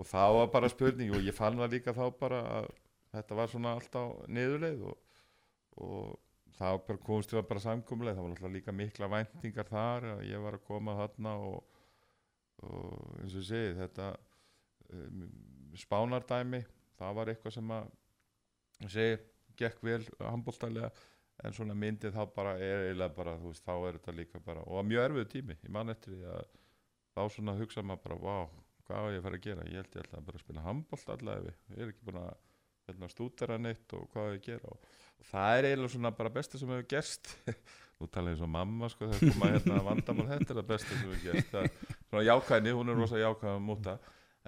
[0.00, 2.72] og það var bara spurning og ég fann það líka þá bara að
[3.14, 5.22] þetta var svona alltaf niðurleið og,
[5.86, 6.18] og
[6.60, 10.44] það bara komst við bara samkomlega, það var alltaf líka mikla væntingar þar að ég
[10.44, 11.78] var að koma þarna og,
[12.66, 14.10] og eins og ég segi þetta
[14.92, 15.24] um,
[15.80, 16.62] spánardæmi
[17.00, 17.88] það var eitthvað sem að
[18.84, 19.20] ég segi,
[19.60, 20.90] gekk vel handbóltælega
[21.44, 24.64] en svona myndið þá bara er eiginlega bara, þú veist, þá er þetta líka bara
[24.68, 26.42] og mjög erfiðu tími, ég man eftir því að
[27.16, 28.36] þá svona hugsa maður bara, vá
[28.90, 31.12] hvað á ég að fara að gera, ég held ég ætla bara að spila handbólt
[31.14, 32.32] allavega, ég er ekki búin að
[32.90, 34.88] hérna, stúdera neitt og hvað á ég að gera og,
[35.20, 37.34] og það er eiginlega svona bara besta sem hefur gerst.
[38.00, 40.94] Nú tala ég eins og mamma sko, þegar koma hérna vandamál, þetta er það besta
[40.94, 41.52] sem hefur gerst.
[41.52, 43.96] Það, er svona jákvæðni, hún er rosa jákvæð að múta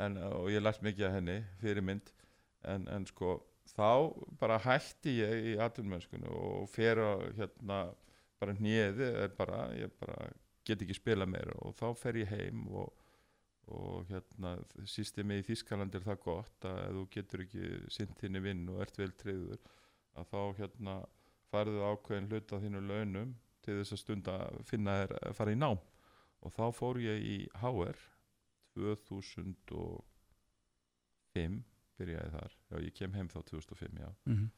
[0.01, 2.12] en, og ég lært mikið af henni fyrir mynd
[2.68, 3.37] en, en sko
[3.73, 7.83] þá bara hætti ég í atvinnmennskunni og fer að hérna
[8.43, 10.31] bara hnýði er bara, ég bara
[10.66, 12.91] get ekki spila meira og þá fer ég heim og,
[13.73, 14.57] og hérna
[14.91, 18.99] systemi í Þískaland er það gott að þú getur ekki sint þinni vinn og ert
[18.99, 19.62] vel treyður
[20.18, 20.94] að þá hérna
[21.52, 23.30] farðu ákveðin hluta þínu launum
[23.62, 24.34] til þess að stunda
[24.68, 25.80] finna þér að fara í nám.
[26.42, 27.96] Og þá fór ég í HR
[28.74, 31.62] 2005
[32.00, 34.10] byrjaði þar, já ég kem heim þá 2005 já.
[34.26, 34.48] Mm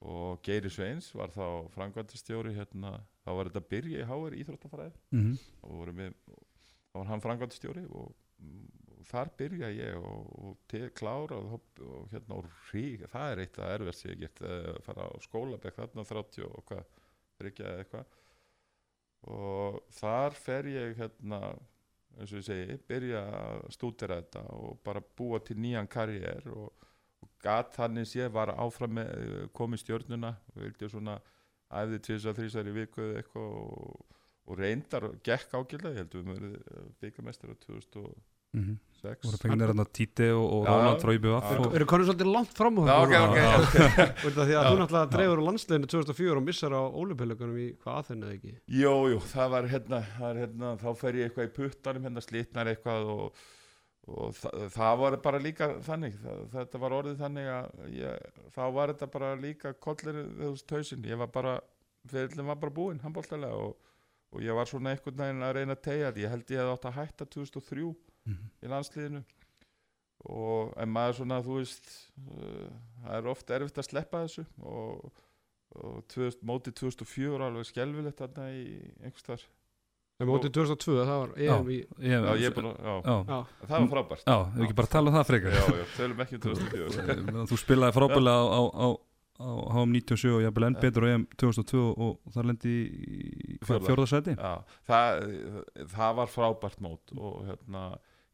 [0.00, 4.94] og Geiri Sveins var þá frangvæntastjóri hérna, þá var þetta byrja í HR íþróttafræði.
[5.12, 5.34] -hmm.
[5.62, 6.14] og voru við,
[6.92, 11.82] þá var hann frangvæntastjóri og, og þar byrja ég og, og te, klára og, og,
[11.86, 15.78] og hérna og rík, það er eitt að sem ég get að fara á skólabekk
[15.78, 16.84] þarna 30 og hvað,
[17.40, 18.16] ríkja eða eitthvað
[19.30, 21.40] og þar fer ég hérna
[22.18, 26.88] eins og ég segi, byrja að stúdera þetta og bara búa til nýjan karriér og,
[27.20, 31.20] og gat þannig sé var áfram með komið stjórnuna og vildi svona
[31.70, 34.18] æfði tvis að þrísar í viku eða eitthvað og,
[34.50, 38.78] og reyndar og gekk ágæðlega, ég held að við mögum byggamestir á 2006 Mm -hmm.
[39.04, 42.82] Voru fengnir hérna Títi og, og Róland Tróibu Við erum konum svolítið langt fram á
[42.90, 44.36] Já, ok, ok, ok.
[44.40, 48.26] Því að þú náttúrulega dreifur á landsleginu 2004 og missar á ólupillegunum í hvað aðeins
[48.26, 48.52] eða ekki?
[48.80, 52.70] Jú, jú, það var hérna, það hérna þá fer ég eitthvað í puttanum hérna slitnar
[52.74, 53.42] eitthvað og,
[54.10, 58.62] og það, það var bara líka þannig það, þetta var orðið þannig að ég, þá
[58.76, 61.58] var þetta bara líka kollir veist tausin, ég var bara
[62.10, 63.74] fyrirlin var bara búinn, handbóltalega og,
[64.30, 66.72] og ég var svona einhvern veginn að reyna að tegja ég held ég að
[68.30, 68.50] 2003 Mhm.
[68.62, 69.22] í landsliðinu.
[70.30, 71.86] Og en maður svona þú veist
[72.28, 72.68] uh,
[73.06, 75.06] það er ofta erfitt að sleppa þessu og,
[75.80, 78.64] og 2000, mótið 2004 var alveg skelfilegt þarna í
[79.00, 79.46] einhvers þar
[80.20, 83.38] en mótið 2002 það var EM í ég, Já, ég búin að, já, já, já,
[83.70, 84.26] það var frábært.
[84.28, 85.56] Já, við ekki bara tala um það frekar.
[85.56, 88.88] Já, já, tölum ekki um 2004 þú spilaði frábælega á, á, á,
[89.40, 93.56] á HM 97 og jafnvel enn betur á EM 2002 og það lendi í
[94.36, 94.52] Já,
[94.84, 95.24] það,
[95.96, 97.86] það var frábært mót og hérna,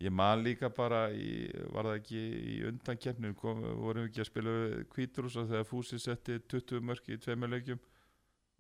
[0.03, 2.23] ég man líka bara í, var það ekki
[2.53, 4.57] í undankefninu, kom, vorum við ekki að spila
[4.93, 7.81] kvíturúsa þegar Fúsi setti 20 mörki í tveimur leikjum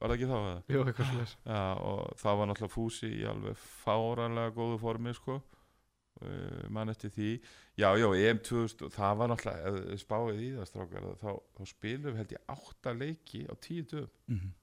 [0.01, 0.63] var það ekki þá eða?
[0.73, 1.61] jú, eitthvað leys Já,
[1.91, 7.33] og það var náttúrulega Fúsi í alveg fáranlega góðu formi sko uh, mann eftir því
[7.37, 11.29] já, já, EM 2000, það var náttúrulega spáið í það strákar þá,
[11.59, 14.57] þá spilum við held ég átta leiki á tíu dögum mm -hmm.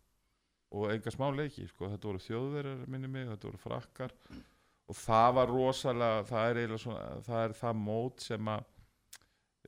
[0.80, 1.92] og enga smá leiki sko.
[1.94, 4.18] þetta voru þjóðverjar minni mig, þetta voru frakkar
[4.90, 8.66] og það var rosalega það er svona það er það mót sem að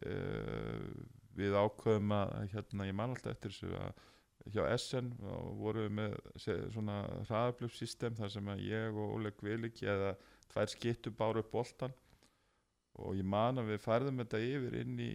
[0.09, 0.89] uh,
[1.35, 4.03] við ákveðum að hérna ég man alltaf eftir þessu að
[4.53, 5.11] hjá SN
[5.57, 6.15] vorum við með
[6.73, 10.13] svona hraðablöfsystem þar sem að ég og Óleg Viliki eða
[10.51, 11.95] tvær skittu báru upp boltan
[12.95, 15.09] og ég man að við færðum þetta yfir inn í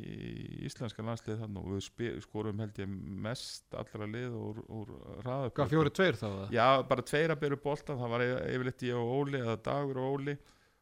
[0.68, 2.90] íslenska landslið þannig og við skorum held ég
[3.24, 4.90] mest allra lið úr, úr
[5.22, 8.46] hraðablöf hvað fjóri tveir þá það Já, bara tveir að byrja boltan, það var yfir-
[8.54, 10.36] yfirleitt ég og Óli eða Dagur og Óli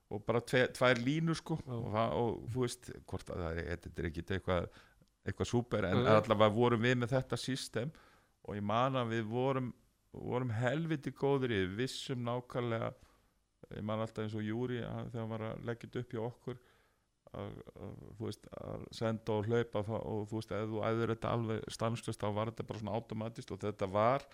[0.09, 1.59] og bara tve, tvær línur sko.
[1.62, 1.74] Já.
[1.76, 4.68] og, það, og þú veist, hvort að það er þetta er ekki eitthvað,
[5.28, 7.92] eitthvað súper en allavega vorum við með þetta system
[8.49, 9.70] og ég man að við vorum
[10.18, 12.88] vorum helviti góður í vissum nákvæmlega
[13.76, 16.57] ég man alltaf eins og Júri að þegar hann var að leggja upp hjá okkur
[16.57, 16.67] að, að,
[17.33, 22.20] þú veist, að senda og hlaupa og þú veist, ef þú æður þetta alveg stanslust
[22.22, 24.24] þá var þetta bara svona automatist og þetta var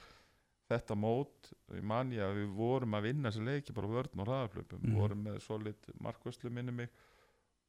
[0.71, 4.21] þetta mót, ég man ég að við vorum að vinna þessi leiki bara á vörn
[4.23, 4.95] og hraðaflöpum, Mhm.
[4.97, 6.89] vorum með solid markvæslu minni mig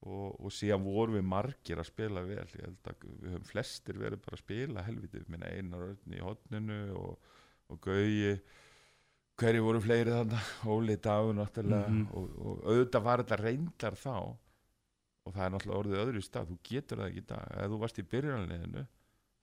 [0.05, 2.45] og, og síðan vorum við margir að spila vel.
[2.45, 6.19] Ég held að við höfum flestir verið bara að spila helviti, við minna einar öllni
[6.19, 7.17] í hotninu og,
[7.69, 8.39] og gaugi
[9.41, 11.89] hverju voru fleiri þannig Óli Dagur náttúrulega.
[11.89, 12.07] Mhm.
[12.13, 14.15] og, og auðvitað var þetta reyndar þá
[15.25, 16.51] og það er náttúrulega orðið öðru í stað.
[16.51, 18.85] Þú getur það ekki í dag, ef þú varst í byrjanleginu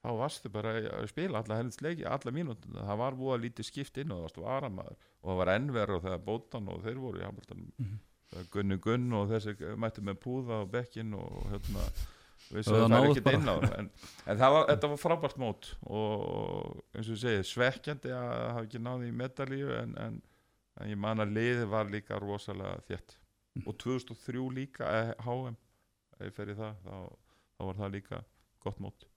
[0.03, 2.81] þá varstu bara að spila alla hennins leiki, alla mínútuna.
[2.89, 4.97] Það var búið að lítið skipt inn og það varstu varamaður.
[5.23, 8.01] Og það var ennverð og þegar bótan og þeir voru í Hamilton Mhm.
[8.49, 11.83] Gunni Gunn og þessi mættu með púða á bekkin og hérna
[12.49, 13.89] við Það það er ekkert inn á það en,
[14.25, 15.69] en það var, þetta var frábært mót.
[15.85, 20.17] Og eins og ég segi svekkjandi að það hafi ekki náði í medalíu en, en,
[20.81, 23.19] en ég man að liði var líka rosalega þétt.
[23.53, 23.67] Mm.
[23.69, 24.87] og 2003 líka
[25.21, 25.53] HM
[26.29, 26.95] ég fer í það þá,
[27.57, 28.21] þá var það líka
[28.63, 29.09] gott mót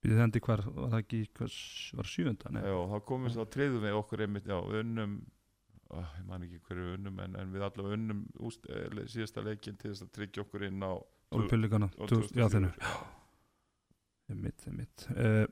[0.00, 1.56] Býðið þendi hvar, var það ekki hvar,
[1.98, 2.50] var sjúönda?
[2.64, 5.18] Já, þá komum við þá triðum við okkur einmitt já, unnum
[5.90, 9.76] ó, ég man ekki hverju unnum en, en við allavega unnum úst, eh, síðasta leikin
[9.80, 12.48] til þess að tryggja okkur inn á og 2000 Já, 2004.
[12.54, 12.72] þennu
[14.30, 15.44] Einmitt, einmitt uh,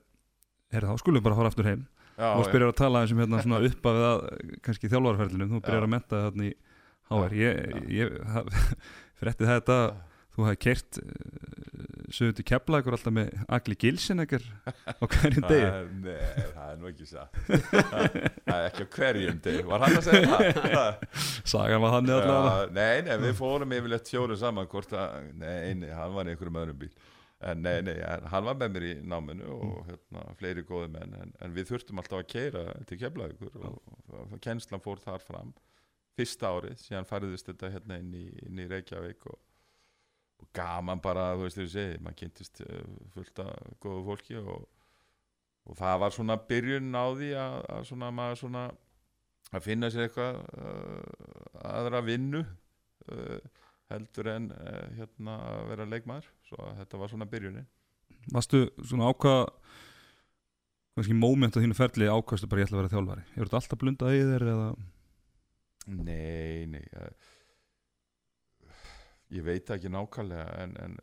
[0.71, 1.85] Herra, þá skulum við bara fara aftur heim
[2.15, 2.51] já, Þú já.
[2.53, 4.23] byrjar að tala eins um hérna svona upp af það
[4.65, 5.87] kannski þjálfarferðlinum, þú byrjar Já.
[5.87, 6.53] að menta þarna í
[7.09, 7.83] HR ég, Já.
[7.99, 8.17] ég
[9.19, 9.77] frétti þetta
[10.39, 11.59] þú hefði kert uh,
[12.15, 15.67] sögur til kepla ykkur alltaf með Agli Gilsin ekkert á hverjum degi.
[16.05, 16.15] Nei,
[16.55, 17.37] það er nú ekki satt.
[17.45, 20.39] Það er ekki á hverjum deg Var hann að segja
[20.73, 21.05] það?
[21.53, 22.57] sagan var þannig allavega.
[22.63, 26.33] Já, Nei, nei, við fórum yfirleitt fjórum saman hvort að, nei, nei, hann var í
[26.33, 26.91] einhverjum öðrum bíl.
[27.49, 31.29] En nei, nei, hann var með mér í náminu og hérna, fleiri góði menn en,
[31.39, 33.77] en við þurftum alltaf að keira til keflaðugur og,
[34.43, 35.53] kennslan fór þar fram
[36.19, 39.39] fyrsta árið, síðan færðist þetta hérna inn í, inn í Reykjavík og
[40.55, 42.83] gaman bara, þú veist þegar ég segi maður kynntist uh,
[43.15, 44.67] fullt af góðu fólki og,
[45.69, 48.63] og það var svona byrjun á því að, að svona maður svona
[49.49, 53.37] að finna sér eitthvað uh, aðra vinnu uh,
[53.89, 56.31] heldur en uh, hérna að vera leikmaður.
[56.49, 57.69] Svo að þetta var svona byrjunin.
[58.33, 59.47] Varstu svona ákvað
[60.99, 63.25] kannski moment á þínu ferli ákvaðstu bara ég ætla að vera þjálfari?
[63.33, 64.69] Hefur þetta alltaf blundað í þér eða?
[65.89, 67.28] Nei, nei ég,
[69.35, 70.95] ég veit ekki nákvæmlega en, en,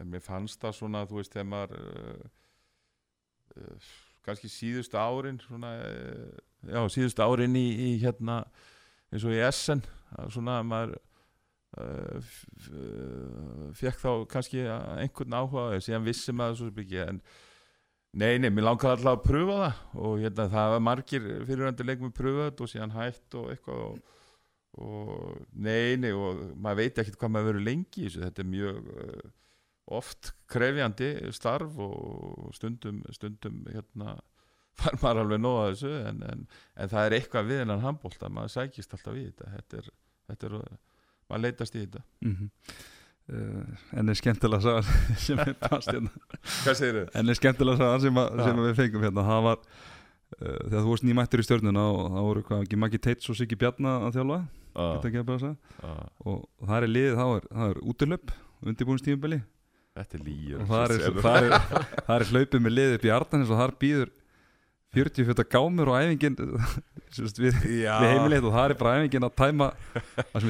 [0.00, 2.24] en mér fannst það svona þú veist þegar maður uh,
[3.56, 3.90] uh,
[4.26, 6.40] kannski síðustu árin svona, uh,
[6.70, 8.42] já síðustu árin í, í hérna
[9.10, 10.98] eins og í að svona að maður
[13.78, 17.20] fekk þá kannski einhvern áhuga og síðan vissi maður svo ekki en
[18.10, 22.14] Nei, nei, mér langar alltaf að pröfa það og hérna, það var margir fyrirvændi leikmið
[22.16, 24.16] pröfa þetta og síðan hætt og eitthvað og,
[24.78, 28.90] og nei, nei og maður veit ekkert hvað maður verið lengi þessu, þetta er mjög
[28.94, 29.30] uh,
[30.00, 34.14] oft krefjandi starf og stundum, stundum hérna,
[34.80, 36.46] fær maður alveg nóða þessu en, en,
[36.76, 39.50] en það er eitthvað við hennan handbólt að maður sækist alltaf í þetta.
[39.56, 39.92] Þetta er,
[40.30, 40.56] þetta er
[41.26, 42.06] maður leitast í þetta.
[42.22, 42.48] Mm
[43.30, 43.62] uh,
[43.98, 44.84] en er skemmtilega sagan
[45.24, 46.12] sem við fannst hérna.
[47.18, 49.26] En er skemmtilega sagan sem, að, sem við fengum hérna.
[49.28, 49.64] Það var
[50.38, 53.58] þegar þú varst nýmættur í stjörnuna og það voru hvað, ekki Maggi Teits og Siggi
[53.60, 54.38] Bjarna að þjálfa,
[54.78, 55.94] að bæða já.
[56.24, 59.42] og það er liðið, það er, er útilöp undirbúinstífubili
[59.90, 61.46] Þetta er lígur og það það,
[62.06, 62.14] það.
[62.14, 64.12] er hlaupið með liðið upp í Ardanis og þar býður
[64.94, 66.36] 40 fjöta gámur og æfingin
[67.44, 69.70] við, við heimilið og það er bara æfingin að tæma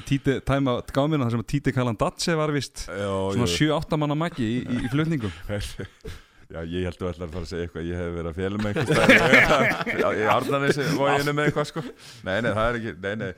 [0.08, 3.56] títi, tæma gámina það sem er títi kallan Datse var vist já, svona já.
[3.80, 5.32] 7-8 manna maggi í, í, í flutningum
[6.50, 8.64] Já, ég held að ætla að fara að segja eitthvað Ég hef verið að félum
[10.02, 11.82] Já, Ég arðanis vóginu með eitthvað sko.
[12.26, 13.28] Nei, nei, það er ekki Nei, nei.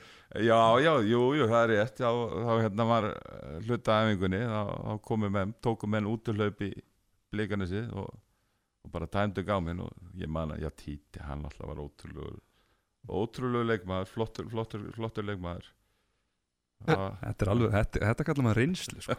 [0.47, 2.01] Já, já, jú, jú, það er rétt.
[2.01, 6.41] Já, þá hérna var eh, hluta æfingunni Þá, þá komum menn, tókum menn út að
[6.41, 6.71] hlaup í
[7.33, 8.09] blíkanissi og,
[8.87, 12.41] og bara tæmdu gáminn og ég man að, já, Títi, hann alltaf var ótrúlegur
[13.13, 15.65] ótrúlegur leikmaður, flottur, flottur, flottur leikmaður.
[16.87, 19.17] Það- þetta er alveg, þetta, þetta kallar maður reynslu sko.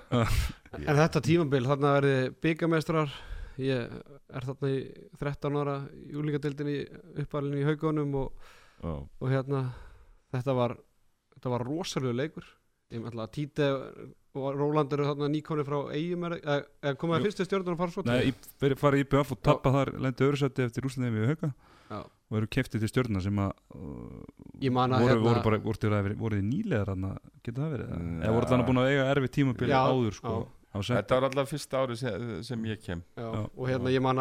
[0.81, 2.15] En þetta tímabil, þarna verði
[2.45, 3.13] byggamestrar
[3.61, 3.93] ég
[4.33, 4.79] er þarna í
[5.19, 6.77] 13 ára í úlíkadeildinni
[7.23, 8.49] uppalinn í haugunum og,
[8.83, 9.63] Já, og hérna
[10.33, 10.73] þetta var,
[11.37, 12.47] þetta var rosalegu leikur.
[12.93, 13.67] Ég með að Títe
[14.33, 17.25] og Róland eru þarna nýkonni frá eigum eða, eða komaði Jú.
[17.29, 20.25] fyrstu stjórnum að fara svo Nei, í- verið farið í BF og tappa þar lendi
[20.25, 21.53] öðru seti eftir úsliðin við hauka.
[21.93, 21.99] Já.
[22.33, 23.51] og eru keftið til stjórna sem að
[24.97, 26.89] voru, hérna- voru, bara, voru, voru, nýlegar
[27.45, 27.91] geta það verið?
[27.93, 31.51] Mm, eða voru þannig búin að eiga erfið tímabili áður sko, á Þetta var alltaf
[31.53, 33.41] fyrsta ári sem, sem ég kem Já, Já.
[33.53, 34.17] og hérna ég man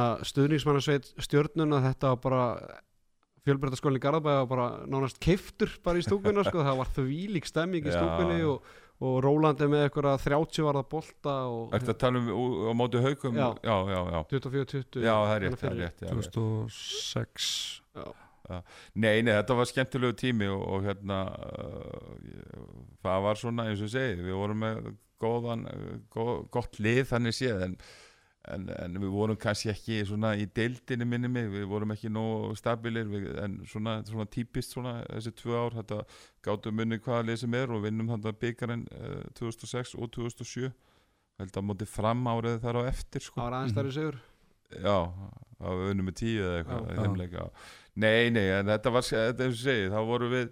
[0.00, 2.44] að stuðningsmannasveit stjórnuna þetta var bara
[3.46, 7.84] fjölbreytaskólinn í Garðabæði var bara nánast keiftur bara í stúkunna sko, það var þvílík stemming
[7.86, 8.00] í Já.
[8.00, 8.64] stúkunni og,
[9.06, 12.72] og Róland er með eitthvað 30 varða bolta og Ertu að tala um ú- á
[12.80, 13.36] móti haukum?
[13.36, 13.48] Já.
[13.62, 14.20] já, já, já.
[14.32, 16.32] 24-20 Já, það er rétt, það er rétt já, rétt.
[16.32, 17.50] 2006
[18.94, 22.12] Nei, nei, þetta var skemmtilegu tími og, og hérna uh,
[23.02, 24.84] það var svona eins og ég segi við vorum með
[25.22, 25.66] góðan
[26.12, 27.76] gó, gott lið þannig séð en,
[28.52, 32.56] en, en við vorum kannski ekki svona í deildinni minni mig, við vorum ekki nóg
[32.60, 36.02] stabilir, við, en svona, svona típist svona þessi tvö ár þetta
[36.46, 40.70] gátum munni hvaða lið sem er og vinnum þannig byggarinn uh, 2006 og 2007
[41.36, 43.42] held að móti fram árið þar á eftir sko.
[43.42, 44.24] var aðeins stærri sigur
[44.74, 45.06] Já,
[45.62, 47.44] á unnum með tíu eða eitthvað í.
[48.02, 50.48] Nei, nei, en þetta var þetta er eins og segi, þá voru við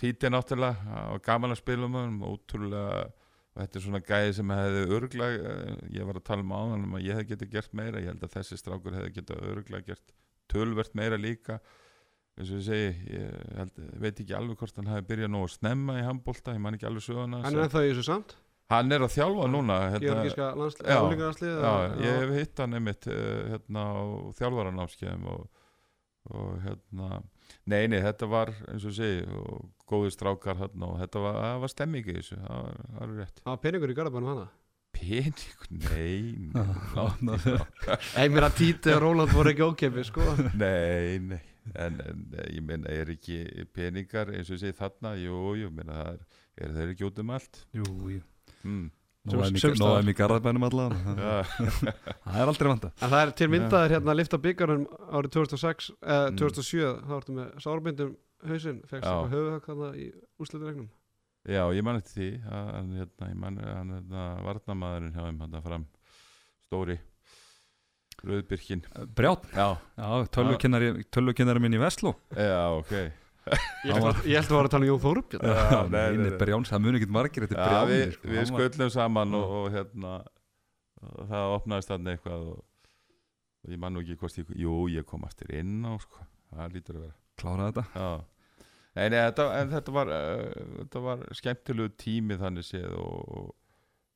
[0.00, 3.00] Títi náttúrulega það var gaman að spila um hann ótrúlega,
[3.52, 5.56] og þetta er svona gæði sem hefði örglega,
[5.92, 8.24] ég var að tala um áðan um að ég hefði getið gert meira, ég held
[8.24, 10.16] að þessi strákur hefði getið örglega gert
[10.52, 11.60] tölvert meira líka.
[12.36, 16.00] Eins og ég segi, ég held, veit ekki alveg hvort hann hefði byrjað nógu snemma
[16.00, 18.34] í handbólta, ég man ekki alveg söguna hann er ennþá í þessu samt?
[18.72, 20.90] Hann er að þjálfa núna hérna, georgíska landslið
[22.02, 23.96] ég hef hitt hann einmitt uh, hérna á
[24.40, 25.64] þjálfaranámskeiðum og,
[26.34, 27.10] og hérna
[27.70, 31.72] nei, nei, þetta var eins og segi og góði strákar hérna og þetta var, var
[31.72, 33.42] stemming í þessu, það var, það var rétt.
[33.42, 34.48] Það var peningur í Garðabænum hana
[34.96, 35.34] pening,
[35.68, 36.48] nei,
[37.20, 40.24] nei, mér að Títi og Róland voru ekki ókefi sko.
[40.56, 41.42] Nei, nei.
[41.74, 43.40] En, en ég meina, er ekki
[43.74, 47.32] peningar eins og segi þarna, jú, jú, meina, það er, er þeir ekki út um
[47.36, 47.60] allt?
[47.74, 48.22] Jú, jú.
[48.62, 48.86] Mm.
[49.30, 50.10] Sem staðar.
[50.10, 50.94] í garðabænum allan.
[51.26, 51.40] Ja,
[52.26, 55.90] Það er aldrei vanda En það er til myndaðir hérna að lifta byggarinn árið 2006,
[56.02, 56.38] eða Mm.
[56.42, 58.14] 2007 þá ertu með sárbindum
[58.46, 60.06] hausinn fegst eitthvað höfuhögg þarna í
[60.42, 60.88] úrslutilegnum
[61.46, 65.62] já, ég man eftir því hann, hérna, ég man, hann, hérna, varnamaðurinn hjá þeim, hann
[65.64, 65.86] fram
[66.66, 66.98] stóri
[68.26, 68.82] Rauðbyrkin
[69.14, 69.66] Brját, Já,
[69.96, 72.92] já, tölvukennari tölvukennari minn í Vestló já, ok
[73.46, 75.02] Ég held að að var að tala um Jón
[75.38, 76.30] Já, nei, nei.
[76.40, 78.30] Brjáns, það muni ekki margir Þetta Já, er sko.
[78.30, 80.14] við var- sköllum saman og, og hérna
[81.06, 82.62] og það opnaðist þarna eitthvað og,
[83.62, 86.26] og ég man nú ekki hvort ég jú, ég kom aftur inn á sko.
[86.50, 88.24] það lítur að vera Kláraði þetta Já.
[88.96, 93.50] Nei, nei, þetta, en þetta var uh, þetta var skemmtilegu tími þannig séð og,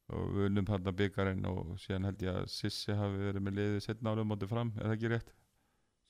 [0.09, 3.85] og, við unnum þarna byggarinn og síðan held ég að Sissi hafi verið með liðið
[3.85, 5.35] setna árum mótið fram, er það ekki rétt?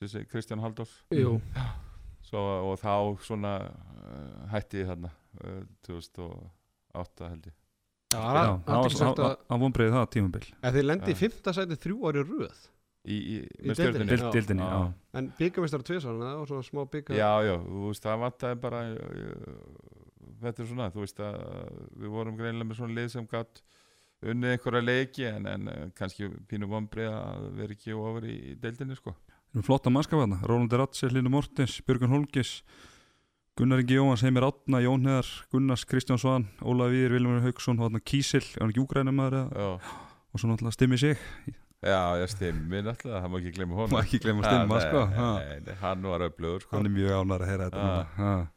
[0.00, 1.34] Sissi, Kristján Halldórs Jú,
[2.30, 2.92] Svo, og þá
[3.26, 5.10] svona uh, hætti ég þarna
[5.42, 7.56] uh, 2008 held ég
[8.10, 11.20] Já, Já, það vonbreiði það tímabil ef þið lendi í Já.
[11.24, 12.62] fymta sæti þrjú ári röð
[13.06, 14.08] í, í, Í með deildinni?
[14.10, 14.78] Dild- Dildinni, Já.
[14.80, 18.58] já en byggamestara tvisar það var svona smá bygga Já, já, þú veist, það vantaði
[18.64, 18.80] bara
[20.40, 21.38] þetta er svona, þú veist að
[22.02, 23.62] við vorum greinilega með svona lið sem gatt
[24.20, 28.56] unnið einhverja leiki en, en uh, kannski pínu vombrið að vera ekki ofur í, í
[28.60, 29.14] deildinni sko
[29.54, 32.62] erum flotta mannskapana, Rónaldur Ratsel, Lindu Mortens, Björgun Holgis
[33.58, 37.88] Gunnar Ingi Jóhans, Heimir Átna, Jón Heðar Gunnars, Kristján Svan, Ólaf Víðir, Vilmur Hauksson og
[37.90, 39.96] þarna Kísil, er hann ekki úgrænum maður eða- Já,
[40.32, 41.18] og svo náttúrulega Stimmi sig
[41.82, 45.04] já, ég stimmi náttúrulega, það má ekki glemma honum Má ekki gleyma Stimma, Ha, sko,
[45.06, 45.30] nei, ha.
[45.40, 47.90] nei, nei, Hann var öflugur sko hann er mjög ánæður að heyra þetta Já.
[47.90, 48.06] núna.
[48.16, 48.48] Ha.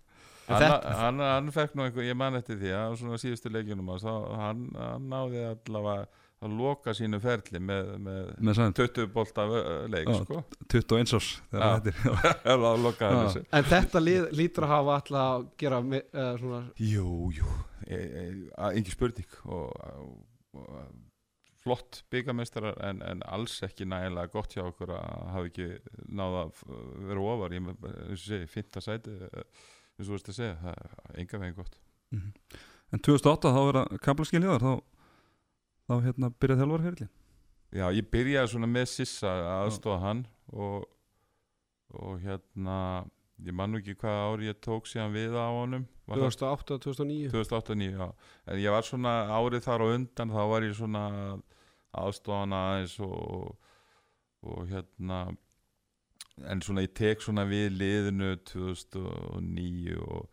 [0.48, 3.89] hann, hann, hann fekk nú einhver, ég man eftir því að svona síðustu leikjunum
[4.38, 6.08] hann, hann náði allavega
[6.44, 10.18] að loka sínu ferli með, með með sæðan 20 bolta uh, leik Já.
[10.24, 10.41] sko.
[10.74, 11.30] 21 árs
[13.60, 17.08] En þetta lítur að hafa alltaf að gera me- eða svona, Jú,
[17.39, 17.56] jú,
[17.88, 18.28] e, e,
[18.74, 20.22] ekki spurning og, og,
[20.60, 20.78] og
[21.64, 25.68] flott byggameistarar en, en alls ekki nægilega gott hjá okkur að hafa ekki
[26.12, 26.62] náða að
[27.08, 27.56] vera ofar.
[28.20, 29.46] Segi, fymta sæti eh,
[29.96, 31.78] eins og þú veist að segja, það er enga veginn gott.
[32.94, 34.74] En 2008 þá er það kaplaskiljaðar þá,
[35.90, 37.10] þá hérna byrjaði þjálfarferðli
[37.74, 40.84] Já, ég byrjaði svona með Sissa að aðstofa hann og,
[41.98, 42.78] og hérna
[43.44, 45.88] ég man nú ekki hvað ári ég tók síðan við á honum.
[46.06, 48.06] Var það 2008, 2009 2008-2009, já.
[48.46, 51.04] En ég var svona árið þar á undan þá var ég svona
[52.04, 53.74] aðstofan aðeins og,
[54.46, 55.24] og hérna
[56.50, 60.30] en svona ég tek svona við liðinu 2009 og,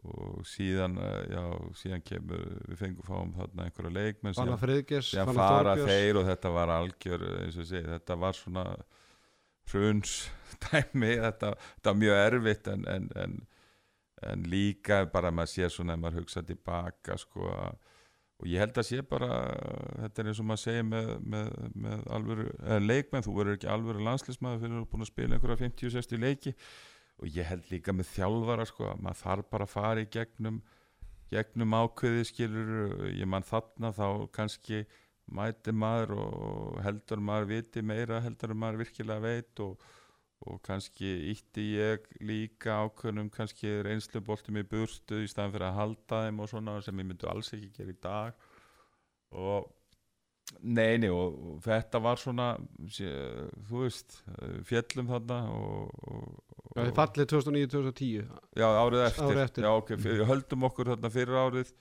[0.00, 1.42] og síðan eh, já,
[1.76, 4.56] síðan kemur við fengum fáum þarna einhverja leikmenn Fanna
[5.36, 8.64] fara Þorbjörns þeir og þetta var algjör eins og segi, þetta var svona
[9.70, 10.16] hruns
[10.64, 11.14] dæmi.
[11.20, 13.36] Þetta, þetta var mjög erfitt en, en, en,
[14.30, 17.50] en líka bara maður sér svona ef maður hugsa tilbaka sko
[18.40, 19.34] og ég held að sé bara
[20.06, 23.68] þetta er eins og maður segir með, með, með alvöru, eða leikmenn, þú verður ekki
[23.74, 26.54] alvöru landslismæður fyrir að búin að spila einhverja 50-60 leiki
[27.20, 30.60] og ég held líka með þjálfara sko að maður þarf bara að fara í gegnum
[31.30, 32.70] gegnum ákveði skilur
[33.12, 34.82] ég mann þarna þá kannski
[35.30, 39.84] mæti maður og heldur maður viti meira heldur maður virkilega veit og,
[40.46, 46.22] og kannski ítti ég líka ákveðnum kannski reynsluboltum í burtu í staðan fyrir að halda
[46.24, 48.48] þeim og svona sem ég myndi alls ekki gera í dag.
[49.38, 49.68] Og
[50.66, 52.48] neini og, þetta var svona
[52.90, 54.18] þú veist
[54.66, 58.18] fjellum þarna og, og, Já, þið fallið 2009-2010
[58.60, 59.64] Já, árið eftir, Árið eftir.
[59.66, 61.72] Já, ok, fyrir, höldum okkur þarna fyrir árið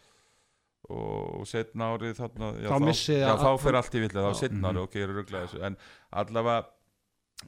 [0.90, 4.72] og setna árið þarna já, Þá missið Já, þá fyrir allt í vilja, þá setna
[4.72, 5.60] árið, ok, ég er rugglega þessu.
[5.68, 5.78] En
[6.24, 6.64] allavega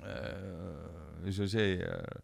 [0.06, 2.20] uh, eins og ég segi uh,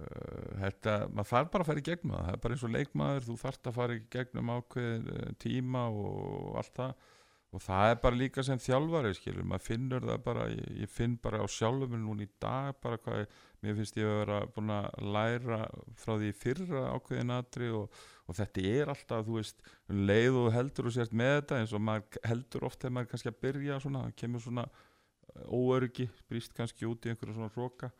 [0.00, 3.28] uh, þetta, maður þarf bara að fara í gegnum það, er bara eins og leikmaður
[3.28, 7.12] þú þarft að fara í gegnum ákveðin uh, tíma og allt það
[7.56, 11.14] og það er bara líka sem þjálfari skilur, maður finnur það bara ég, ég finn
[11.22, 13.22] bara á sjálfum núna í dag bara hvað,
[13.64, 15.60] mér finnst ég að vera búin að læra
[15.96, 20.50] frá því fyrra ákveðin atri og, og þetta er alltaf, þú veist, um leið og
[20.52, 23.80] heldur og sért með þetta eins og maður heldur oft þegar maður kannski að byrja
[23.86, 27.92] svona, kemur svona eh, óöryggi, brýst kannski út í einhverju svona hróka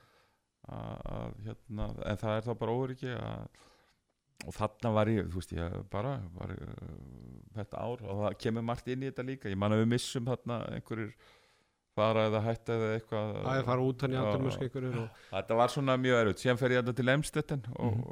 [0.66, 3.64] að, að, hérna, en það er þá bara óöryggi að
[4.44, 6.92] og þarna var ég, þú veist, ég bara var, uh,
[7.56, 10.26] þetta ár og það kemur margt inn í þetta líka, ég man að við missum
[10.28, 11.14] þarna einhverjir
[11.96, 13.30] fara eða hætta eða eitthvað.
[13.46, 14.20] Það er fara út hann í Já.
[14.26, 17.94] andurmösku einhverjur og þetta var svona mjög erut, síðan fer ég þetta til Emstetten og,
[17.96, 18.02] Mhm.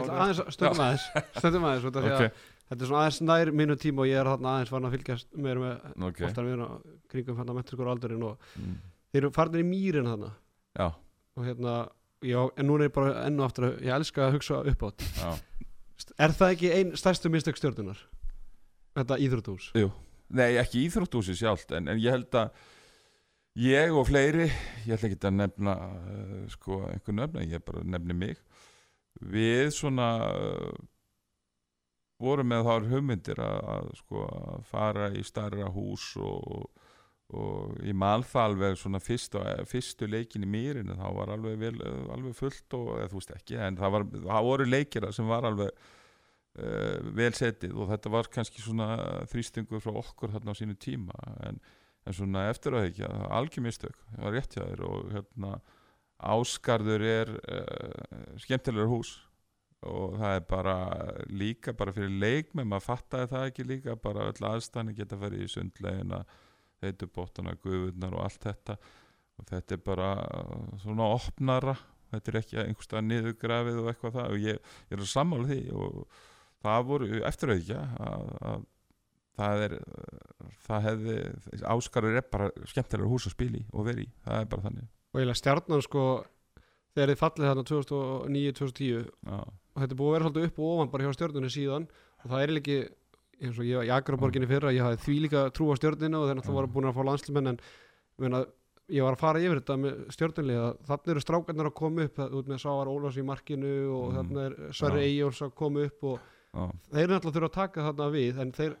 [0.00, 1.04] og aðeins, stöndum aðeins
[1.36, 2.38] stöndum aðeins, út af því að Ok.
[2.70, 5.36] þetta er svona aðeins nær mínu tíma og ég er þarna aðeins farin að fylgjast
[5.36, 6.64] meira með ok, oftar við
[7.12, 8.78] kringum hann að mentur aldurinn og Mm.
[9.12, 10.32] þeir eru farin í mýrin þarna.
[10.80, 10.88] Já,
[11.36, 11.74] og hérna,
[12.24, 15.04] já, en núna er ég bara ennu aftur að, ég elska að hugsa upp átt
[16.18, 18.00] Er það ekki ein stærstu mistök stjórnunar?
[18.94, 19.70] Þetta íþróttús
[20.34, 22.54] Nei, ekki íþróttúsi sjálft en, en ég held að
[23.60, 24.48] ég og fleiri,
[24.86, 28.40] ég ætla ekki að nefna uh, sko einhver nefna, ég bara nefni mig
[29.20, 30.72] við svona uh,
[32.22, 36.66] vorum með þar hugmyndir að, að sko að fara í starra hús og,
[37.32, 41.76] og ég man það alveg svona fyrstu, fyrstu leikin í mýrinu þá var alveg, vel,
[42.12, 45.48] alveg fullt og eða, þú veist ekki, en það, var, það voru leikira sem var
[45.48, 48.90] alveg uh, vel setið og þetta var kannski svona
[49.32, 51.16] þrýstingur frá okkur þarna á sínu tíma
[51.48, 51.62] en,
[52.04, 55.56] en svona eftir að ekki algjörmistök, það var rétt hjá þér og hérna
[56.24, 59.16] Áskarður er uh, skemmtilegur hús
[59.84, 60.74] og það er bara
[61.28, 65.50] líka bara fyrir leikmenn, maður fattaði það ekki líka bara öll aðstæðan geta farið í
[65.52, 66.22] sundlegina,
[66.84, 68.78] heitubóttana guðurnar og allt þetta.
[69.38, 71.74] Og þetta er bara uh, svona opnara.
[72.12, 74.36] Þetta er ekki einhverstað niðurgrafið og eitthvað það.
[74.36, 75.98] Og ég, ég er að sammála því og
[76.64, 78.68] það voru eftirauðkja að, að
[79.34, 79.74] það er
[80.64, 81.16] það hefði,
[81.74, 84.08] áskarur er bara skemmtilegur hús að spila í og vera í.
[84.26, 84.88] Það er bara þannig.
[85.14, 86.04] Og eiginlega stjarnan sko
[86.94, 89.38] þegar þið fallið þarna 2009-2010 já,
[89.74, 91.88] og þetta er búið að vera svolítið upp og ofan bara hjá stjörnunni síðan
[92.22, 92.78] og það er ekki
[93.40, 96.28] eins og ég var í Akraborginni fyrra ég hafði því líka trú á stjörninu og
[96.28, 97.58] þeir náttúrulega voru búin að fá landslimenn en
[98.18, 98.44] meina,
[98.92, 102.34] ég var að fara yfir þetta með stjörnunlega þannig eru strákarnar að koma upp það-
[102.40, 104.16] út með Sávar Ólafs í markinu og Mm.
[104.18, 105.06] þannig er Sverri Já.
[105.08, 106.18] Eyjóls að koma upp og
[106.54, 108.76] já, þeir náttúrulega þurfa að taka þarna við en þeir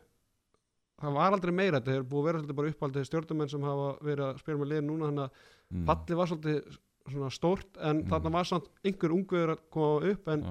[1.02, 3.88] það var aldrei meira þetta er búið að vera svolítið bara uppaldið stjórnumenn sem hafa
[4.04, 5.30] verið að spila með liðin núna þannig að
[5.74, 6.76] mm, fallið var svolítið
[7.10, 8.08] svona stórt en Mm.
[8.08, 10.42] þarna var samt einhver ungur að koma upp en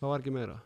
[0.00, 0.56] það var ekki meira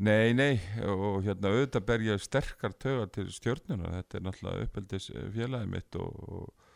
[0.00, 0.54] Nei, nei,
[0.88, 5.98] og hérna auðvitað ber ég sterkar töga til stjórnuna, þetta er náttúrulega uppeldis félagi mitt
[6.00, 6.70] og, og,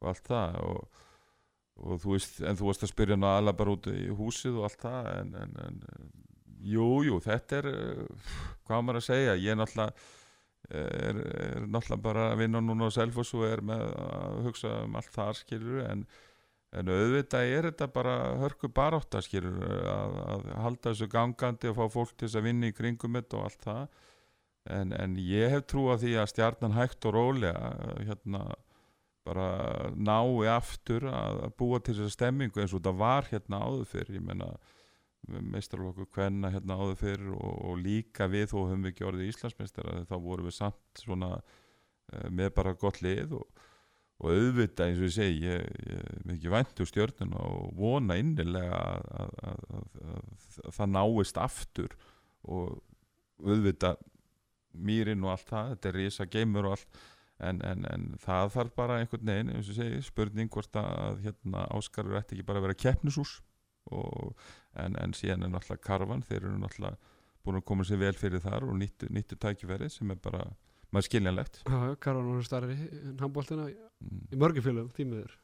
[0.00, 1.02] og allt það og,
[1.84, 4.70] og þú veist, en þú varst að spyrja ná alla bara út í húsið og
[4.70, 5.82] allt það en, en, en
[6.70, 8.32] jú, jú, þetta er uh,
[8.64, 10.08] hvað maður að segja, ég náttúrulega
[10.70, 14.96] er, er náttúrulega bara að vinna núna á Selfoss og er með að hugsa um
[15.00, 16.08] allt þar skilur en
[16.70, 19.58] En auðvitað er þetta bara hörku barátt að skilur
[19.90, 23.38] að, að halda þessu gangandi og fá fólk til þess að vinna í kringum þetta
[23.38, 24.02] og allt það.
[24.70, 27.72] En, en ég hef trú að því að stjarnan hægt og rólega
[28.06, 28.44] hérna
[29.26, 29.48] bara
[29.96, 34.20] nái aftur að, að búa til þessa stemmingu eins og þetta var hérna áður fyrir.
[34.20, 34.52] Ég menna
[35.28, 39.90] meistarlokku hvenna hérna áður fyrir og, og líka við þó höfum við ekki orðið Íslandsmeistar
[40.08, 43.66] þá vorum við samt svona uh, með bara gott lið og
[44.20, 45.68] og auðvitað eins og ég segi ég,
[46.20, 49.86] er ekki vænt úr stjórnuna og vona innilega að, að, að,
[50.66, 51.96] að það náist aftur.
[52.44, 52.76] Og
[53.40, 54.02] auðvitað
[54.76, 57.00] mýrin og allt það, þetta er risa geimur og allt
[57.40, 61.22] en, en, en það þarf bara einhvern veginn, eins og ég segi, spurning hvort að
[61.24, 63.38] hérna, Áskarur ætti ekki bara að vera keppnisús.
[63.90, 68.42] En, en síðan er náttúrulega Karvan, þeir eru náttúrulega búin að koma sér vel fyrir
[68.44, 70.44] þar og nýttu, nýttu tækifæri sem er bara
[70.94, 71.62] maður skiljanlegt
[72.02, 74.26] Karvan var starri en handbóltina mm.
[74.34, 75.36] í mörgufélum tímiður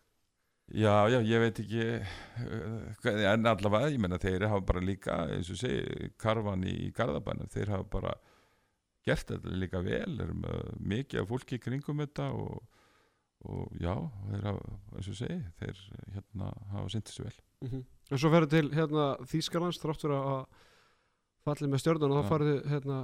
[0.67, 5.51] Já, já, ég veit ekki uh, en allavega, ég menna þeir hafa bara líka, eins
[5.55, 8.15] og segi, karvan í Garðabænum, þeir hafa bara
[9.07, 10.43] gert þetta líka vel erum
[10.83, 12.65] mikið af fólki kringum þetta og,
[13.47, 13.95] og já,
[14.33, 15.85] þeir hafa eins og segi, þeir
[16.17, 17.85] hérna hafa syndið sér vel mm -hmm.
[18.11, 20.47] En svo ferðu til hérna Þýskalands þráttur að
[21.47, 22.99] fallið með stjórnun og þá farðu hérna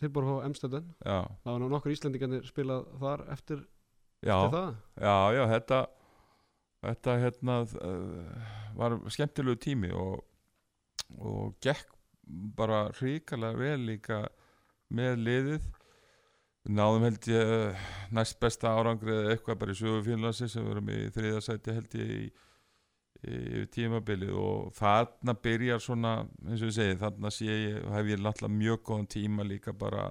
[0.00, 3.66] tilbúr á Emstedden Já, það var nokkur Íslendingarnir spilað þar eftir,
[4.24, 4.74] já, eftir það.
[5.00, 5.80] Já, já, þetta
[6.84, 10.24] þetta hérna uh, var skemmtilegu tími og,
[11.18, 11.92] og gekk
[12.56, 14.24] bara hrikalega vel líka
[14.94, 15.72] með liðið.
[16.64, 20.86] Náðum held ég eh, næst besta árangrið eitthvað bara í sögu Finnlandsi sem við erum
[20.94, 22.28] í þriðasæti held ég í,
[23.24, 26.14] í tímabilið og þarna byrjar svona
[26.44, 30.08] eins og ég segi þarna sé ég, hef ég náttúrulega mjög góðan tíma líka bara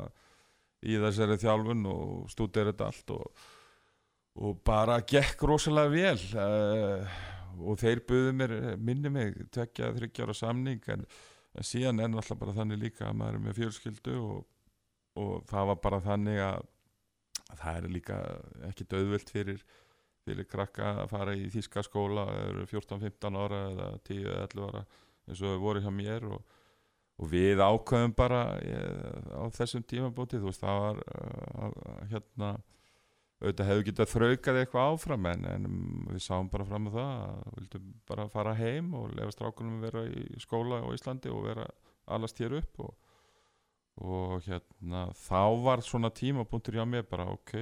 [0.84, 3.44] í þessari þjálfun og stúdera þetta allt og,
[4.44, 7.22] og bara gekk rosalega vel uh,
[7.62, 11.06] og þeir buðu mér minni mig tvekja þryggjára samning en,
[11.54, 14.44] en síðan er náttúrulega bara þannig líka að maður er með fjölskyldu og,
[15.22, 16.70] og það var bara þannig að
[17.54, 18.20] það er líka
[18.70, 19.66] ekki döðvöld fyrir
[20.24, 24.84] fyrir krakka að fara í þýska skóla eru 14-15 ára eða 10-11 ára
[25.28, 26.44] eins og voru hjá mér og,
[27.20, 28.86] og við ákveðum bara ég,
[29.36, 31.74] á þessum tímabóti þú veist það var uh,
[32.12, 32.54] hérna
[33.44, 35.66] auðvitað hefðu getað þraukað eitthvað áfram en, en
[36.08, 39.80] við sáum bara fram með það að við vildum bara fara heim og lefa strákunum
[39.80, 41.66] að vera í skóla á Íslandi og vera
[42.14, 42.94] allast hér upp og,
[44.04, 47.58] og hérna þá var svona tímapunktur hjá mér bara ok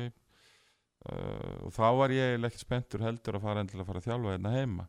[1.09, 4.35] uh, og þá var ég ekki spenntur heldur að fara endilega að fara að þjálfa
[4.35, 4.87] hérna heima.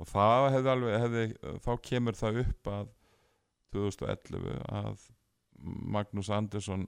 [0.00, 1.24] Og það hefði alveg hefði,
[1.66, 2.94] þá kemur það upp að
[3.74, 4.46] 2011
[4.80, 5.04] að
[5.60, 6.86] Magnús Andersson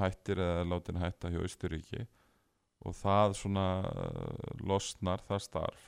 [0.00, 2.06] hættir eða látin hætta hjá Östuríki
[2.80, 5.86] og það svona uh, losnar það starf.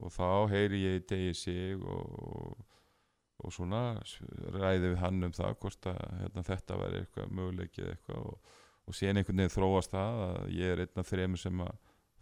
[0.00, 2.56] Og þá heyri ég í degi sig og,
[3.44, 4.00] og svona
[4.54, 8.54] ræði við hann um það hvort að hérna, þetta væri eitthvað möguleikið eitthvað og,
[8.90, 11.76] og síðan einhvern veginn þróast það að ég er einn af þremur sem að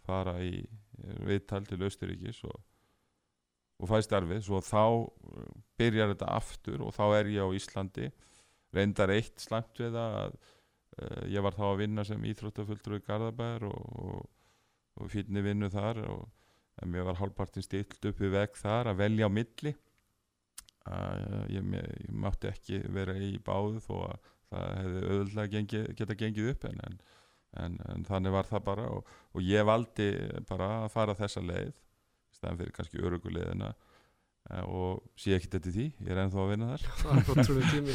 [0.05, 0.53] fara í
[1.25, 2.57] viðtal til Östuríkis og,
[3.79, 4.41] og fæ starfið.
[4.45, 8.09] Svo þá uh, byrjar þetta aftur og þá er ég á Íslandi.
[8.75, 13.69] Reyndar eitt slæmt við það að uh, ég var þá að vinna sem íþróttafulltrúi Garðabæður
[13.71, 14.25] og, og,
[14.99, 19.27] og fínni vinnu þar en mér var hálfpartin stilt upp við veg þar að velja
[19.27, 19.73] á milli.
[20.89, 25.83] Að ég, ég, ég mátti ekki vera í báðu þó að það hefði auðvitað gengi,
[25.99, 26.97] geta gengið upp en, en,
[27.63, 30.09] en, en þannig var það bara og, og ég valdi
[30.49, 33.73] bara að fara þessa leið í staðan fyrir kannski öruguleiðina
[34.49, 37.91] og sé ekki þetta því ég er ennþá að vinna þar það er ótrúlega tími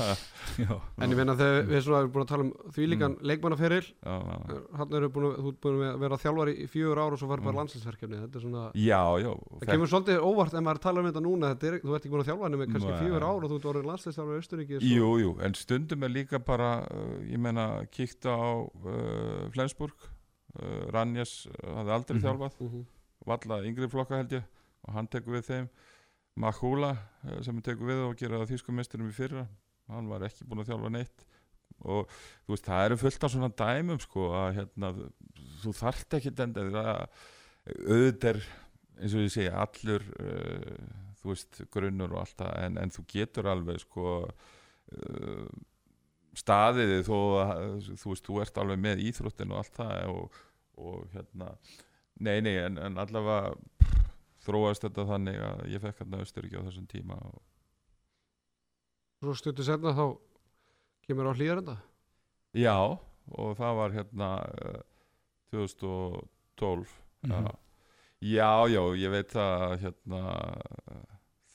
[1.02, 3.26] en ég meina þegar við erum búin að tala um því líkan Mm.
[3.30, 7.44] leikmannaferil hann eru búin að, búin að vera þjálfari í fjögur ár og svo farið
[7.48, 7.60] bara Mm.
[7.60, 11.24] landsinsverkefni þetta er svona já, já Það kemur svolítið óvart ef maður talar um þetta
[11.26, 13.50] núna þetta er, þú ert ekki búin að þjálfa henni með kannski fjögur ár og
[13.50, 17.38] þú ert orðin landsleistjálfur í Östuríki Jú, jú, en stundum er líka bara, uh, ég
[17.38, 19.94] meina, kíkta á uh, Flensburg,
[20.62, 22.24] uh, Ranjas hafði aldrei Mhm.
[22.24, 22.84] þjálfað, mm -hmm.
[23.26, 24.44] valla yngri flokka held ég
[24.86, 25.68] og hann tekur við þeim,
[26.40, 29.46] Mahula uh, sem tekur við og gera það þýskum mesturum í fyrra,
[29.92, 31.26] hann var ekki búin að þjálfa neitt.
[31.84, 32.10] Og
[32.46, 34.90] þú veist, það eru fullt af svona dæmum sko að hérna,
[35.62, 36.50] þú þarft ekki að
[37.64, 38.42] auðvitað er,
[39.00, 40.88] eins og ég segja, allur, uh,
[41.20, 45.46] þú veist, grunnur og allt það, en, en þú getur alveg sko uh,
[46.38, 50.38] staðið þó að þú veist, þú ert alveg með íþróttin og allt það og,
[50.82, 51.52] og hérna
[52.20, 53.54] nei, nei, en, en allavega
[54.44, 57.40] þróast þetta þannig að ég fekk hérna Östuríki á þessum tíma og,
[59.24, 60.04] svo stuttu senna þá
[61.08, 61.76] kemur á hlýðarenda
[62.54, 62.76] já,
[63.34, 64.82] og það var hérna uh,
[65.54, 67.32] 2012 Mhm.
[67.32, 67.54] já.
[68.20, 70.20] já, já, ég veit það hérna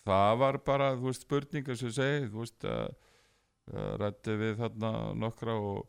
[0.10, 4.56] það var bara, þú veist, spurningar sem ég segi, þú veist að uh, rætti við
[4.64, 4.92] þarna
[5.22, 5.84] nokkra og,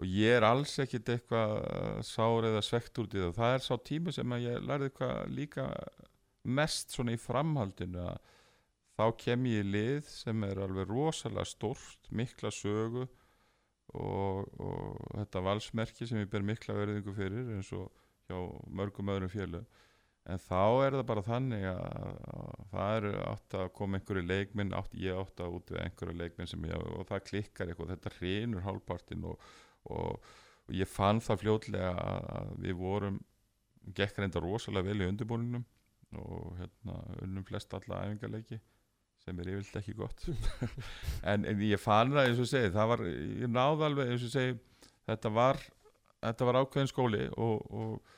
[0.00, 3.74] og ég er alls ekkit eitthvað sár eða svegt út í það það er sá
[3.90, 5.66] tími sem að ég lærði eitthvað líka
[6.42, 8.20] mest svona í framhaldinu að
[9.00, 13.06] þá kem ég í lið sem er alveg rosalega stórt mikla sögu
[13.96, 17.88] og, og þetta valsmerki sem ég ber mikla verðingu fyrir eins og
[18.28, 18.36] hjá
[18.70, 19.62] mörgum öðrum fjölu
[20.30, 21.80] en þá er það bara þannig að,
[22.34, 26.18] að það eru átt að koma einhverju leikminn átt, ég átt að út við einhverju
[26.20, 29.50] leikminn sem ég, og það klikkar eitthvað, þetta hrinur hálfpartin og,
[29.88, 30.30] og,
[30.68, 33.18] og ég fann það fljótlega að, að við vorum
[33.96, 35.64] gekk reynda rosalega vel í undirbúninum
[36.18, 38.60] og hérna unnum flest alla æfingarleiki
[39.20, 40.24] sem er yfirlega ekki gott.
[41.30, 44.32] En, en ég fann það eins og segi það var, ég náði alveg eins og
[44.32, 44.56] segi
[45.10, 45.60] þetta var,
[46.24, 48.16] þetta var ákveðin skóli og, og,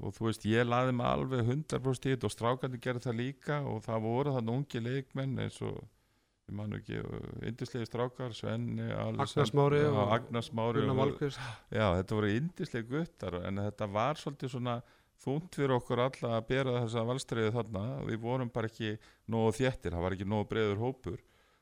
[0.00, 3.62] og þú veist ég laði mig alveg 100% í þetta og strákandi gerði það líka
[3.70, 5.78] og það voru þannig ungi leikmenn eins og
[6.50, 6.98] ég man ekki,
[7.46, 8.88] indislegi strákar Svenni,
[9.46, 11.36] Smári Já, og Agnar Smári Gunnar og,
[11.70, 14.80] Já, þetta voru indislegi guttar en þetta var svolítið svona
[15.20, 17.82] þúnt fyrir okkur alla að bera þessa valstriði þarna.
[18.08, 18.94] Við vorum bara ekki
[19.30, 21.18] nógu þéttir, það var ekki nógu breiður hópur.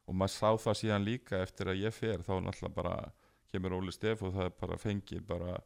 [0.08, 2.94] Og maður sá það síðan líka eftir að ég fer þá náttúrulega bara
[3.52, 5.58] kemur Óli Steff og það er bara fengið bara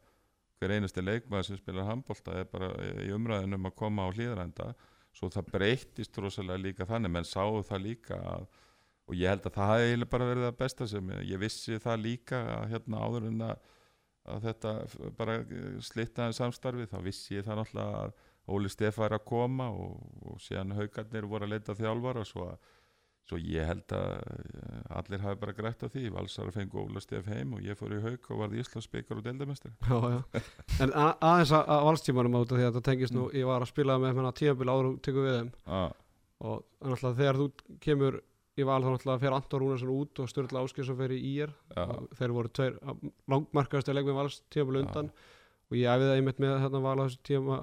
[0.62, 2.70] hver einasti leikmaður sem spilar handbólta er bara
[3.02, 4.68] í umræðinu um að koma á hlýðrænda
[5.12, 8.46] svo það breyttist rosalega líka þannig menn sáu það líka að,
[9.10, 12.04] og ég held að það hefði bara verið það besta sem ég, ég vissi það
[12.06, 13.70] líka að hérna áður en að
[14.30, 14.74] að þetta
[15.18, 15.38] bara
[15.82, 18.12] slittaði samstarfi þá vissi ég það náttúrulega að
[18.52, 22.72] Óli Steff var að koma og, og síðan haugarnir voru að leita þjálfara svo, að,
[23.28, 26.08] svo ég held að eh, allir hafi bara grætt á því.
[26.16, 29.70] Valsar fengu Óli Steff heim og ég fór í haug og varði Íslandsbyggar og deildamestri
[30.82, 33.98] en aðeins að, að valstímanum af því að þetta tengist nú, ég var að spila
[34.02, 35.54] með áður og tekur við þeim.
[36.42, 38.22] Og náttúrulega þegar þú kemur
[38.60, 41.84] í val þá náttúrulega fer Anton Rúnarsson út og Sturla Áskilsson fer í IR já,
[41.88, 42.74] og þeir voru tveir
[43.32, 44.64] langmarkaðast leik með vals Já.
[44.66, 45.12] undan
[45.72, 47.60] og ég æfið það einmitt með hérna val á þessu tíma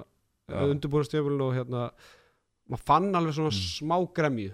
[0.50, 0.64] Já.
[0.66, 1.84] undirbúinast tíðanbíl og hérna
[2.70, 3.62] maður fann alveg svona Mm.
[3.70, 4.50] smá gremju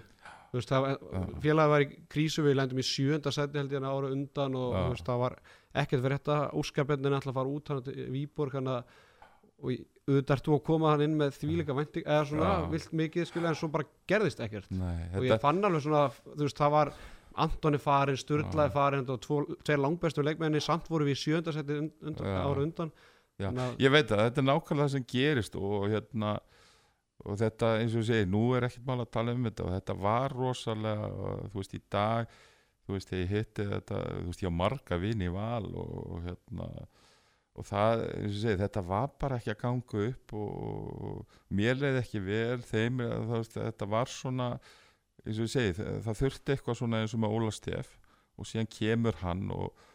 [0.51, 1.23] þú veist, það, Já.
[1.43, 4.73] félagi var í krísu við lendum í sjönda seti held ég en ára undan og
[4.77, 4.83] Já.
[4.93, 5.35] veist, það var
[5.73, 8.83] ekkert fyrir þetta óskapendin ætla að fara út hann til Víborg hann að
[9.63, 9.71] og
[10.07, 12.65] auðvitað þú að koma hann inn með þvíleika vænting eða svona Já.
[12.71, 16.43] vilt mikið skilja en svo bara gerðist ekkert nei, og ég fann alveg svona þú
[16.45, 16.93] veist það var
[17.37, 18.73] Antoni farin, Sturlaði Já.
[18.73, 22.37] farin og tvo, tveir langbestu leikmenni samt voru við í sjönda seti und, undan, Já.
[22.47, 22.91] ára undan
[23.37, 23.49] Já.
[23.51, 26.31] Þannig að- ég veit að þetta er nákvæmlega það sem gerist og hérna
[27.27, 29.73] og þetta eins og ég segi, nú er ekkert mál að tala um þetta og
[29.75, 32.27] þetta var rosalega og, þú veist í dag
[32.87, 36.23] þú veist ég hitti þetta, þú veist ég á marga vini í val og, og
[36.25, 36.69] hérna
[37.57, 42.59] og það, segi, þetta var bara ekki að ganga upp og, mér leiði ekki vel,
[42.69, 44.49] þeim það, þetta var svona
[45.25, 47.97] segi, það, það þurfti eitthvað svona eins og með Óla Steff
[48.37, 49.85] og síðan kemur hann og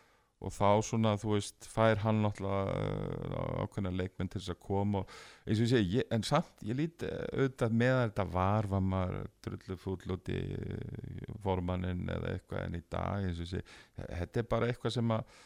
[0.42, 5.02] og þá svona, þú veist, fær hann náttúrulega uh, ákveðna leikmenn til þess að koma
[5.04, 5.12] og
[5.46, 10.16] segi, ég, en samt ég líti auðvitað með að þetta var var maður drullu fúll
[10.16, 10.40] út í
[11.44, 13.28] formannin eða eitthvað en í dag
[14.00, 15.38] þetta er bara eitthvað sem að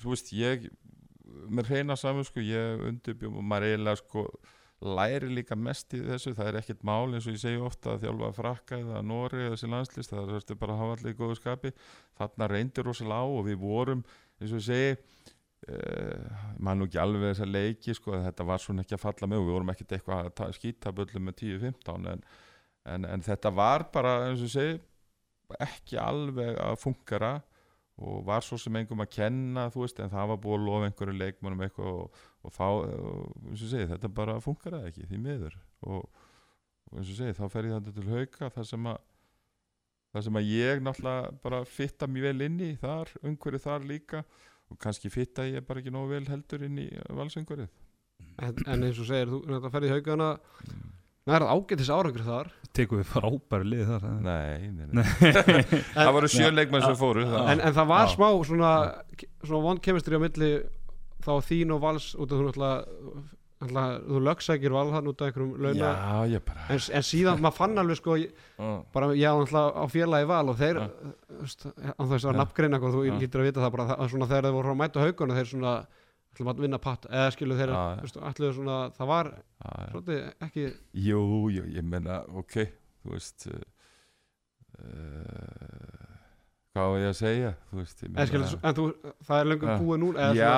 [0.00, 0.68] þú veist, ég
[1.24, 4.26] með reyna saman, sko, ég undirbjum og maður eiginlega, sko
[4.84, 8.02] læri líka mest í þessu, það er ekkert mál eins og ég segi ofta að
[8.04, 11.18] þjálfa frakka eða Nóri eða þessi landslist, það er þetta bara að hafa allir í
[11.20, 11.72] góðu skapi,
[12.18, 14.02] þarna reyndir rosalega á og við vorum,
[14.42, 14.90] eins og ég segi
[15.72, 19.30] uh, maður nú ekki alveg þessa leiki, sko, að þetta var svona ekki að falla
[19.30, 22.24] með og við vorum ekkert eitthvað að ta- skýta böllum með 10-15 en,
[22.96, 24.76] en, en þetta var bara, eins og ég segi
[25.64, 27.34] ekki alveg að fungara
[27.94, 30.88] og var svo sem engum að kenna þú veist, en það var búið að lofa
[30.88, 35.58] einhverju leikmannum eitthvað og, og þá og, segi, þetta bara funkaraði ekki því miður.
[35.86, 36.24] Og,
[36.90, 38.98] og eins og segi, þá fer ég þetta til hauka þar sem að
[40.14, 44.20] þar sem að ég náttúrulega bara fitta mjög vel inn í þar, umhverju þar líka
[44.70, 49.00] og kannski fitta ég bara ekki nógu vel heldur inn í valsumhverju en, en eins
[49.02, 50.28] og segir, þú þetta ferði í haugana
[51.24, 52.50] það er ágætis árangur þar.
[52.74, 55.04] Tekum við frábæri lið þar það- Nei, nei, nei.
[55.94, 57.48] það voru sjö leikmenn sem fóru það.
[57.54, 58.12] en, en það var Já.
[58.16, 58.72] smá svona,
[59.44, 60.50] svona vond kemistri á milli
[61.24, 63.22] þá þín og vals út af þú náttúrulega
[63.64, 65.78] alltaf, þú lögsækir val hann út af einhverjum launa.
[65.94, 68.16] Já, ég bara en, en síðan maður fann alveg sko
[68.92, 72.38] bara ég á alltaf á félagi val og þeir þú veist, á þess að Já.
[72.42, 75.06] nafngreina hvað þú lítur að vita það bara það, svona þegar þeir voru að mæta
[75.06, 75.72] haugana þeir svona
[76.34, 77.82] ætlum að vinna patt eða skilu þeir Já.
[78.00, 79.30] þú veist, ætluðu svona það var
[79.92, 80.64] svolítið ekki
[81.06, 81.22] Jú,
[81.54, 82.58] jú, ég menna, ok
[83.04, 83.62] Þú veist uh,
[84.80, 86.12] uh,
[86.74, 88.86] Hvað var ég að segja Þú veist, ég eða skilu, en þú,
[89.28, 89.74] það er löngu Já.
[89.82, 90.54] búið núna Já,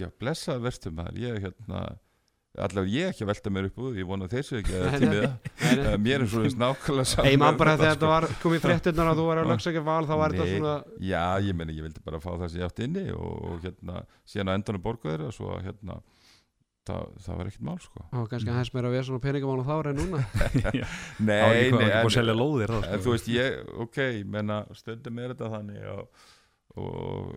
[0.00, 1.84] já, blessað verstu maður Ég hérna
[2.64, 4.86] Allavega ég ekki að velta mér upp úr Ég vona að þeir séu ekki að
[4.86, 5.06] nei.
[5.06, 5.24] það
[5.66, 8.62] Eh, Mér er svona nákvæmlega saman Ég man bara með þegar þetta, þetta var komið
[8.66, 9.50] fréttirnar að þú var að Já.
[9.52, 10.74] lögsækja val þá var þetta svona
[11.10, 14.04] Já, ég meni, ég vildi bara fá það sem ég átti inni og, og hérna,
[14.32, 15.98] síðan á endanum borga þeirra svo að hérna,
[16.86, 18.04] það, það var ekkert mál sko.
[18.14, 20.22] Ó, kannski aðeins meira að vera svona peningamál og þá er en núna
[21.26, 22.06] Nei, Það ekki nei, ekki að
[22.78, 23.02] en, sko.
[23.06, 24.00] þú veist, ég, ok,
[24.36, 26.24] menna, stundum er þetta þannig og,
[26.78, 27.34] og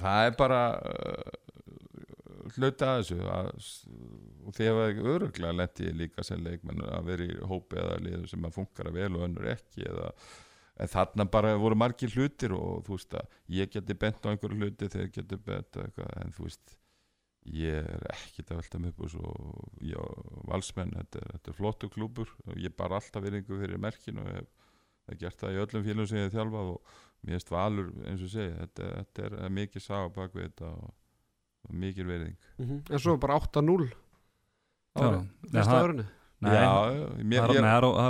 [0.00, 0.62] það er bara
[2.56, 3.50] hluta að þessu að,
[4.46, 8.30] og því að öruglega lendi ég líka sem leikmenn að vera í hópi eða liðu
[8.30, 10.12] sem að funkara vel og önnur ekki eða
[10.80, 14.60] en þarna bara voru margir hlutir og þú veist að ég geti bent á einhverju
[14.60, 16.76] hluti þeir geti bent á eitthvað en þú veist
[17.56, 19.34] ég er ekkit að velta mig upp og svo
[19.84, 20.00] já,
[20.48, 24.32] valsmenn, þetta er, þetta er flottu klúbur og ég bara alltaf virðingu fyrir merkinu og
[24.34, 24.50] hef,
[25.08, 28.24] hef gert það í öllum félagum sem ég hef þjálfað og mér finnst valur eins
[28.24, 30.92] og segja, þetta, þetta er, er mikið saga bak við þetta og,
[31.70, 32.80] og mikið verðing Mhm.
[32.90, 33.90] en svo bara 8-0
[34.98, 36.04] Já, árið, fyrsta árinu.
[36.40, 37.64] Nei, já, það mér, er-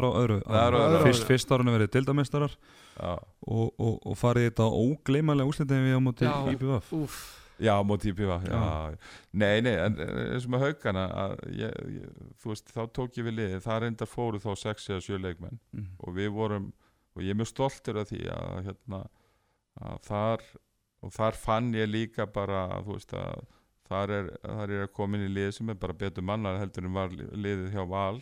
[0.07, 1.27] á- öðru Það er á öðru Fyrst, ári.
[1.29, 2.53] fyrst árunni verið dildameistarar
[3.01, 3.13] já,
[3.47, 6.27] og, og, og farið þetta ógleymanlega úslitin við á móti
[6.95, 7.17] Úf,
[7.61, 8.15] já, móti.
[8.15, 8.97] Já.
[9.35, 12.07] nei, nei, en eins og með haugana að ég, ég,
[12.41, 13.61] þú veist, þá tók ég við liðið.
[13.67, 15.59] Það reyndar fóru þá sex eða sjö leikmenn.
[15.75, 15.87] Mhm.
[15.99, 16.73] og við vorum
[17.17, 19.07] og ég er mjög stoltur af því að hérna
[19.83, 20.41] að þar
[21.01, 23.47] og þar fann ég líka bara þú veist að
[23.91, 26.87] þar er, þar er að koma inn í lið sem er bara betur mannar heldur
[26.87, 28.21] en var liðið hjá Val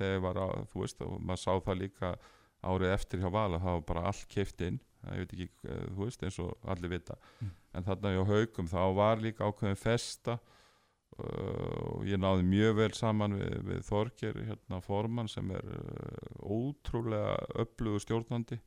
[0.00, 2.12] þegar var á, þú veist og maður sá það líka
[2.60, 4.78] árið eftir hjá Val að það var bara allt keift inn.
[5.10, 7.16] Ég veit ekki, þú veist eins og allir vita.
[7.40, 7.52] Mm.
[7.78, 12.90] en þarna hjá Haugum þá var líka ákveðin festa uh, og ég náði mjög vel
[12.98, 18.58] saman við, við Þorger hérna formann sem er uh, ótrúlega öflugur stjórnandi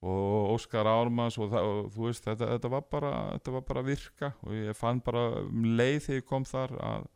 [0.00, 3.82] og Óskar Ármanns og, það, og þú veist þetta, þetta, var bara, þetta var bara
[3.84, 7.08] virka og ég fann bara um leið þegar ég kom þar að,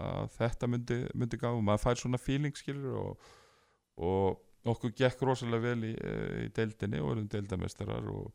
[0.00, 3.26] að þetta myndi, myndi gá og maður fær svona feeling skilur og,
[4.00, 5.92] og okkur gekk rosalega vel í,
[6.46, 8.32] í deildinni og erum deildamestarar og,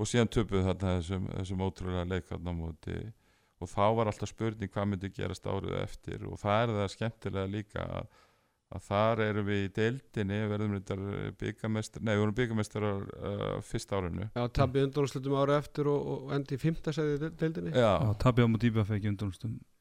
[0.00, 2.98] og síðan töpuð þarna þessum, þessum ótrúlega leik þarna á móti
[3.60, 7.52] og þá var alltaf spurning hvað myndi gerast árið eftir og það er það skemmtilega
[7.52, 8.20] líka að,
[8.70, 10.96] að þar erum við í deildinni verðum þetta
[11.40, 14.28] byggamestar nei, við vorum byggamestarar uh, fyrst árinu.
[14.36, 17.74] Já, tabbi undanúrslutum ára eftir og, og endi í fymta segði deildinni.
[17.74, 19.14] Já, Já, tapja á móti IBF ekki.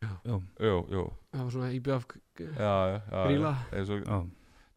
[0.01, 1.05] Já, jú, jú.
[1.35, 2.09] Það var svona IBF
[2.39, 3.53] já, já, já, Gríla.
[3.59, 4.19] já, eins og, já,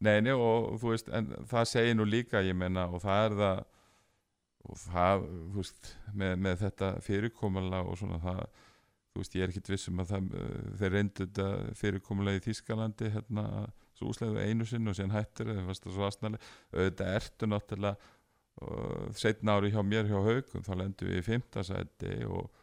[0.03, 3.35] Nei, nei, og þú veist, en það segir nú líka, ég menna, og það er
[3.39, 3.61] það,
[4.67, 8.41] og það, þú veist, með, með þetta fyrirkomulega og svona það,
[9.13, 11.47] þú veist, ég er ekkit vissum að það, uh, þeir reyndu þetta
[11.79, 13.47] fyrirkomulega í Þískalandi, hérna,
[14.03, 16.41] svo úslega einu sinn og síðan hættir, það fannst það svo aðsnæli,
[16.75, 18.11] auðvitað ertu náttúrulega,
[18.67, 22.63] uh, setna ári hjá mér hjá haugum, þá lendum við í fimmtasæti og,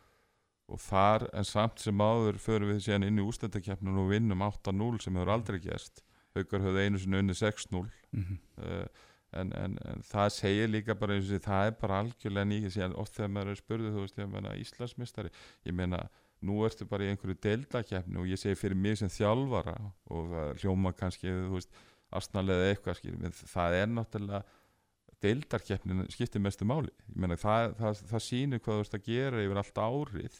[0.69, 5.03] og þar, en samt sem áður, förum við síðan inn í ústættakefnun og vinnum 8-0
[5.03, 6.03] sem hefur aldrei gerst.
[6.37, 8.41] Haukar höfðu einu sinni unni 6-0 mhm.
[8.61, 9.07] uh,
[9.37, 13.17] en, en, en það segir líka bara eins og það er bara algjörlega síðan oft
[13.17, 15.33] þegar maður er spurðið þú veist, ég meina Íslandsmistari
[15.67, 16.01] ég meina,
[16.45, 19.75] nú ertu bara í einhverju deildakefni og ég segi fyrir mig sem þjálfara
[20.13, 21.33] og það hljóma kannski
[22.15, 23.17] astnalega eitthvað skil
[23.51, 24.43] það er náttúrulega
[25.23, 26.93] deildarkeppnin skiptir mestu máli.
[27.11, 30.39] Meina, það, það, það sýnir hvað þú ert að gera yfir allt árið.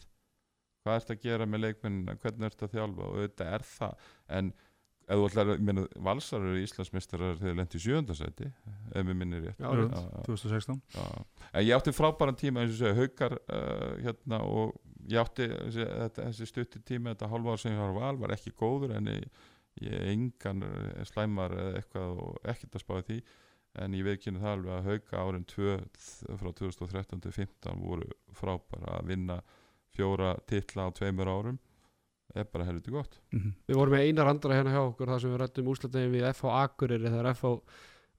[0.80, 4.10] Hvað ert að gera með leikmennina, hvernig ert að þjálfa og auðvitað er það.
[4.38, 4.52] En
[5.10, 9.60] ætlar að, meina, valsar eru Íslandsmeistarar þegar lendi í sjöndasæti ef mér minnir rétt.
[9.60, 9.96] Já, rétt.
[9.98, 11.06] Já, 2016 já.
[11.50, 14.76] en ég átti frábæran tíma eins og segja, haukar uh, hérna og
[15.10, 15.86] ég átti þessi,
[16.18, 19.46] þessi stutti tíma, þetta halva ár sem ég var val var ekki góður en ég,
[19.86, 23.22] ég engan eh, slæmar eða eitthvað og ekkert að spáði því.
[23.80, 25.74] En ég veikinu það alveg að hauka árin 2
[26.42, 29.42] frá 2013 til 2015 voru frábæra að vinna
[29.94, 31.60] fjóra titla á tveimur árum.
[32.38, 33.20] Er bara helviti gott.
[33.34, 33.54] Mhm.
[33.66, 36.52] við vorum með einar andra hérna hjá okkur þar sem við rættum úrslutum við FH
[36.60, 37.54] Akureyri þegar FH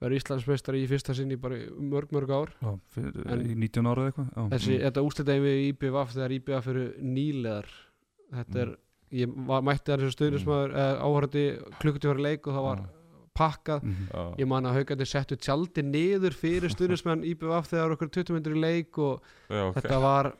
[0.00, 4.06] verður Íslandsmeistari í fyrsta sinni bara mörg mörg ár Já, fyrir, En- í 19 ára
[4.06, 4.84] eða eitthvað þessi, Mm.
[4.86, 7.66] þetta úrslutum við IBVF þegar IBVF eru nýlegar
[8.32, 8.76] þetta er,
[9.12, 11.04] ég var, mætti þar þessu stuðnismæður mm.
[11.04, 11.44] áhörði
[11.82, 12.82] klukkutíu fyrir leik og það var
[13.40, 14.06] pakkað Mhm.
[14.12, 14.22] Já.
[14.38, 18.60] ég man að haugandi settu tjaldi niður fyrir stuðnismenn IBVF þegar okkur 20 myndir í
[18.60, 19.20] leik og
[19.50, 19.74] Já, ok.
[19.80, 20.32] þetta var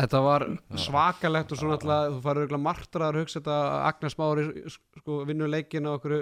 [0.00, 0.44] Þetta var
[0.78, 5.50] svakalegt og svo náttúrulega þú farið martraðar að hugsa þetta að Agnes Mári sko, vinnur
[5.50, 6.14] leikin á okkur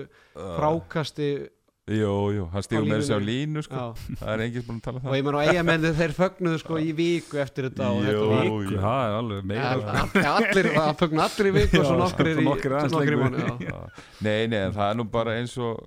[0.57, 1.27] frákasti
[1.89, 3.85] Jú, jú, hann stígur með þessi á línu sko.
[4.21, 6.59] Það er enginn búin að tala um og það ég menn á eigamenni þeir fögnuðu
[6.61, 8.59] sko í viku eftir þetta og þetta var jú.
[8.75, 12.03] það er alveg meira Ja, ja, allir, það fögnu allir í viku og svo Já,
[12.03, 12.47] nokkrir í
[12.93, 13.71] nokkrir í.
[13.71, 13.79] Já.
[14.27, 15.81] Nei, nei, en það er nú bara eins og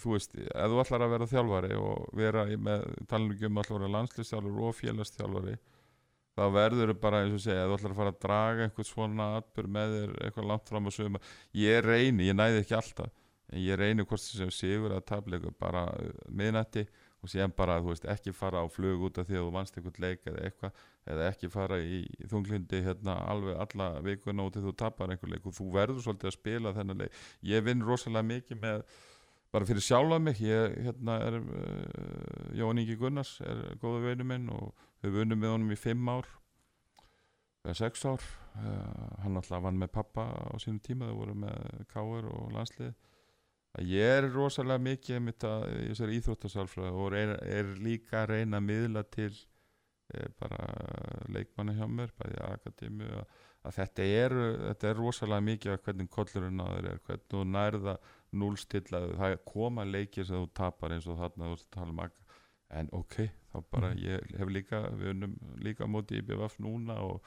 [0.00, 3.94] þú veist, ef þú ætlar að vera þjálfari og vera með talningum ætlar að vera
[3.96, 5.56] landslistjálfari og félagstjálfari
[6.36, 8.88] þá verður þau bara eins og segja ef þú ætlar að fara að draga einhvern
[8.90, 11.18] svona atbyrg með þér eitthvað langt fram á sögum
[11.58, 13.10] ég reyni, ég næði ekki alltaf
[13.50, 16.86] en ég reyni hvort sem sigur að tableiku bara uh, miðnætti
[17.20, 19.76] og síðan bara, þú veist, ekki fara á flug út af því að þú vannst
[19.76, 22.00] einhvern leik eða eitthvað eða ekki fara í
[22.30, 26.30] þunglindi hérna alveg alla vikuna út til þú tapar einhver leik og þú verður svolítið
[26.30, 27.18] að spila þennan leik.
[27.44, 28.84] Ég vinn rosalega mikið með
[29.52, 34.48] bara fyrir sjálfa mig ég hérna er uh, Jón Ingi Gunnars er góðu veinu minn
[34.54, 34.72] og
[35.04, 36.28] við vunnum með honum í fimm ár
[37.66, 38.24] eða sex ár.
[38.56, 42.94] Uh, hann alltaf vann með pappa á sínum tíma þau voru með káur og landslið
[43.78, 48.58] að ég er rosalega mikið einmitt að í íþróttasálfræði og er, er líka að reyna
[48.58, 49.30] að miðla til
[50.14, 50.64] eh, bara
[51.30, 56.10] leikmanni hjá mér bæði akademi að, að þetta er, þetta er rosalega mikið að hvernig
[56.16, 57.96] kollurinn á þér er hvernig þú nærða
[58.40, 62.28] núlstillaðu það koma leikir sem þú tapar eins og þarna þú tala um akka
[62.80, 63.16] en ok,
[63.50, 65.32] þá bara ég hef líka við unnum
[65.62, 67.24] líka móti í BVF núna og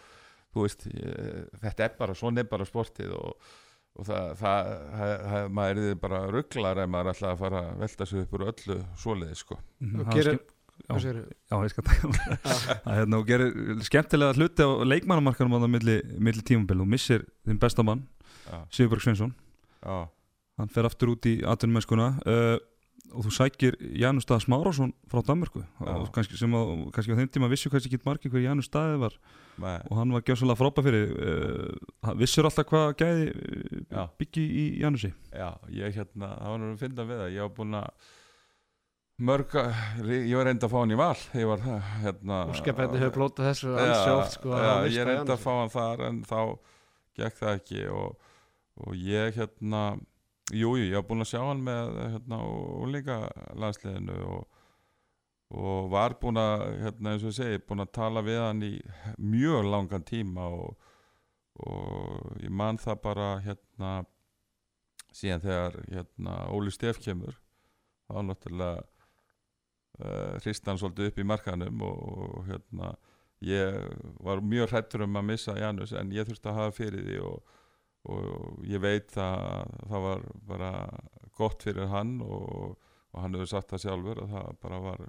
[0.54, 3.50] þú veist ég, þetta er bara, svona er bara sportið og,
[3.94, 7.78] og það, það, það, það maður er bara rugglar ef maður ætla að fara að
[7.84, 9.60] velta sig upp úr öllu svoleiði sko.
[9.84, 10.40] Mhm, Og er gerir-
[11.04, 11.38] segirðu?
[11.52, 12.82] Já, ég skal taka það.
[12.98, 13.54] Hérna, og gerir
[13.86, 15.98] skemmtilega hluti á leikmannamarkanum á það milli,
[16.30, 18.02] milli tímabil og missir þinn besta mann,
[18.50, 19.36] já, Sigurberg Sveinsson.
[19.86, 20.00] Já,
[20.58, 22.58] hann fer aftur út í atvinnumennskuna uh,
[23.12, 25.62] og þú sækir Janus Stað Smárásson frá Danmörku.
[26.16, 29.18] Kannski, sem að, kannski á þeim tíma vissu kannski ekki margir hver Janus Staði var.
[29.62, 34.02] Með, og hann var gjössalega frábæð fyrir uh, vissur alltaf hvað gæði Já.
[34.02, 35.14] uh, byggi í Janusi.
[35.30, 38.12] Já, ég hérna það var nú að finna við það, ég var búin að
[39.24, 39.58] mörg,
[40.10, 41.18] ég var reynda að fá hann í val.
[41.38, 41.68] Ég var
[42.02, 44.56] hérna Óskapætni hefur blótað þessu ansi oft sko,
[44.90, 45.36] ég Janus.
[45.36, 46.40] að fá hann þar en þá
[47.20, 47.86] gekk það ekki.
[47.94, 48.34] Og,
[48.82, 49.84] og ég hérna
[50.52, 52.40] jújú, jú, ég var búinn að sjá hann með hérna
[52.84, 53.18] úlíka
[53.60, 54.64] landsliðinu og,
[55.54, 58.74] og var búinn að hérna eins og ég segi, búinn að tala við hann í
[59.18, 60.90] mjög langan tíma og,
[61.64, 63.94] og ég man það bara hérna
[65.14, 67.38] síðan þegar hérna Óli Stef kemur
[68.10, 68.84] þá náttúrulega
[70.02, 72.94] uh, hrist hann svolítið upp í markanum og, og hérna
[73.44, 73.78] ég
[74.24, 77.54] var mjög hrættur um að missa Janus en ég þurfti að hafa fyrir því og,
[78.12, 80.72] og ég veit að það var bara
[81.38, 82.76] gott fyrir hann og,
[83.14, 85.06] og hann hefur sagt það sjálfur og það bara var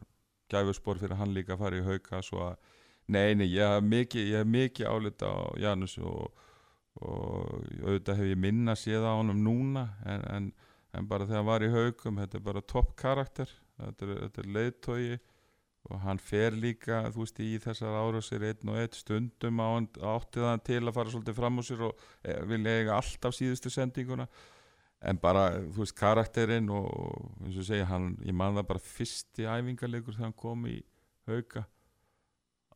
[0.52, 2.22] gæfuspor fyrir hann líka að fara í hauka.
[2.22, 2.56] Svo að
[3.06, 6.30] nei, nei, ég hef mikið, mikið álita á Janus og,
[7.02, 10.50] og auðvitað hef ég minna séð á honum núna en, en,
[10.94, 13.50] en bara þegar hann var í haukum þetta er bara topp karakter.
[13.74, 15.16] Þetta er, er leiðtogi
[15.92, 19.88] og hann fer líka, þú veist, í þessar árásir einn og einn stundum á hann
[20.14, 23.72] átti það til að fara svolítið fram úr sér og e, vilja eiga alltaf síðustu
[23.72, 24.26] sendinguna.
[25.04, 26.88] En bara, þú veist, karakterinn og
[27.44, 30.78] eins og segja, hann, ég man það bara fyrsti æfingarleikur þegar hann kom í
[31.28, 31.66] hauka.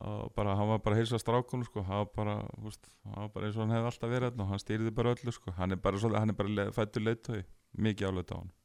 [0.05, 3.33] Og bara, hann var bara að heilsa strákunum sko, hann var bara, veist, hann var
[3.35, 5.81] bara eins og hann hefði alltaf verið og hann stýrði bara öllu sko, hann er
[5.83, 7.49] bara, hann bara fættur leiðtögi,
[7.89, 8.58] mikið álega á hann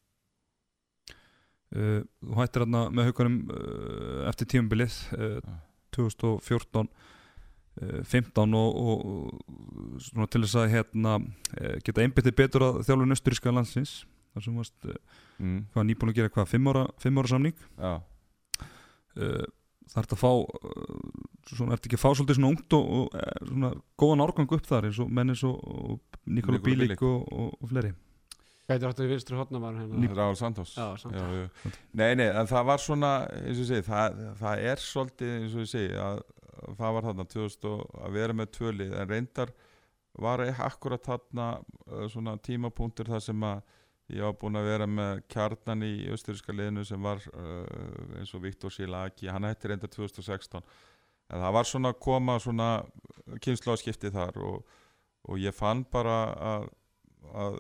[1.73, 5.53] þú hættir hérna með haugunum uh, eftir tímabilið Já.
[5.97, 11.17] 2014 uh, 15 og, og, svona til þess að hérna,
[11.57, 15.59] uh, geta einbyttið betur að þjálfun östuríska landsins þar sem varst mm.
[15.73, 17.99] hvað nýbúin að gera hvað, 5 ára, ára samning uh,
[19.83, 20.31] það ert að fá
[21.51, 24.89] svona, ert ekki að fá svolítið svona ungt og, og svona góðan árgang upp þar
[24.89, 27.25] eins og menn eins og, Nikola Bílik og,
[27.59, 27.91] og fleiri
[28.69, 30.09] Gæti áttu vinstri hotnamaður hérna.
[30.15, 30.37] Ráður
[31.11, 31.71] já.
[31.99, 33.11] Nei, nei, en það var svona
[33.41, 36.21] eins og ég segi, það, það er svolítið eins og ég segi, að,
[36.63, 39.53] að það var þarna 2000 og að vera með tvölið en reyndar
[40.23, 41.49] var ekki akkurat þarna
[42.13, 43.61] svona tímapunktur þar sem að
[44.13, 47.23] ég var búinn að vera með kjarnan í austuríska liðinu sem var
[48.19, 50.63] eins og Viktor Silaki, hann hætti reyndar 2016
[51.33, 52.69] en það var svona að koma svona
[53.43, 54.75] kynnslóðskipti þar og,
[55.27, 56.17] og ég fann bara
[56.53, 56.67] að,
[57.33, 57.57] að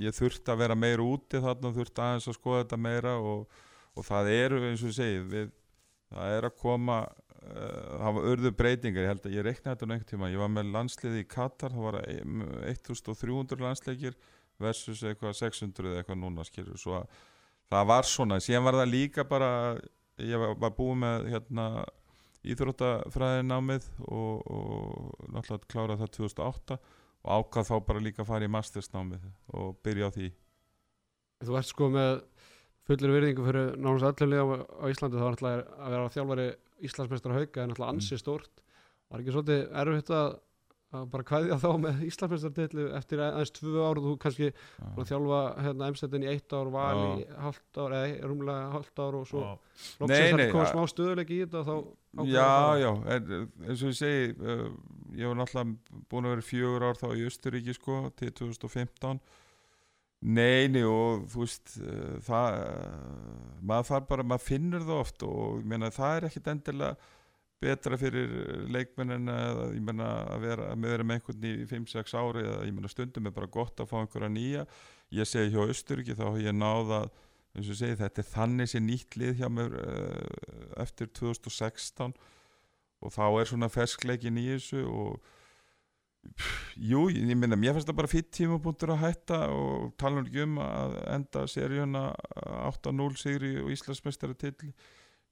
[0.00, 3.58] ég þurfti að vera meira úti þarna þurfti aðeins að skoða þetta meira og,
[3.96, 5.52] og það eru eins og ég segi við,
[6.12, 7.02] það er að koma
[7.42, 9.02] það var örðu breytingar.
[9.02, 10.30] Ég held að ég reiknaði þetta nú einhvern tíma.
[10.30, 11.98] Ég var með landsliði í Katar það var
[12.70, 14.18] 1300 landsleikir
[14.62, 17.18] versus eitthvað 600 eða eitthvað núna skilur svo að
[17.72, 18.38] það var svona.
[18.42, 19.50] Síðan var það líka bara
[20.22, 21.66] ég var, var búið með hérna
[22.52, 26.78] íþróttafræði námið og, og náttúrulega klára það 2008
[27.22, 30.28] og ákvað þá bara líka að fara í mastersnámið og byrja á því.
[31.42, 32.12] Þú ert sko með
[32.88, 35.18] fullir virðingu fyrir nánast öllum liðum á Íslandi.
[35.18, 36.48] Þá er náttúrulega að vera þjálfari
[36.82, 38.64] Íslandsmeistra hauka er náttúrulega ansi stórt.
[39.10, 40.28] Var ekki svolítið erfitt að
[40.92, 44.48] bara kvæðja þá með Íslandsmeistra eftir aðeins tvö ár þú kannski
[44.92, 47.04] að þjálfa hérna emstættin í eitt ár val Já.
[47.16, 50.72] í hálft ár eða rúmlega hálft ár og svo loksins Nei, nei, að koma ja.
[50.74, 51.84] smá stöðuleik í þetta þá Já,
[52.22, 52.74] að fara.
[52.82, 54.66] já, en, eins og ég segi uh,
[55.16, 59.22] ég var náttúrulega búin að vera fjögur ár þá í Östuríki sko til 2015
[60.22, 65.24] Nei, nei og þú veist uh, það, uh, maður þarf bara, maður finnur það oft
[65.26, 67.10] og ég meina það er ekkit endilega
[67.62, 68.32] betra fyrir
[68.72, 73.28] leikmennin að ég meina að vera, með einhvern í 5-6 ári eða ég meina stundum
[73.30, 74.64] er bara gott að fá einhverja nýja.
[75.12, 77.10] Ég segi hjá Östuríki þá hef ég náð að
[77.52, 82.16] eins og segi þetta er þannig sér nýtt lið hjá mér uh, eftir 2016
[83.02, 85.20] og þá er svona ferskleikin í þessu og
[86.78, 90.96] jú, ég minna, mér finnst það bara fyrir tímabúntur að hætta og tala um að
[91.16, 92.04] enda seríuna
[92.70, 94.54] 8-0 sigri og Íslandsmeistari til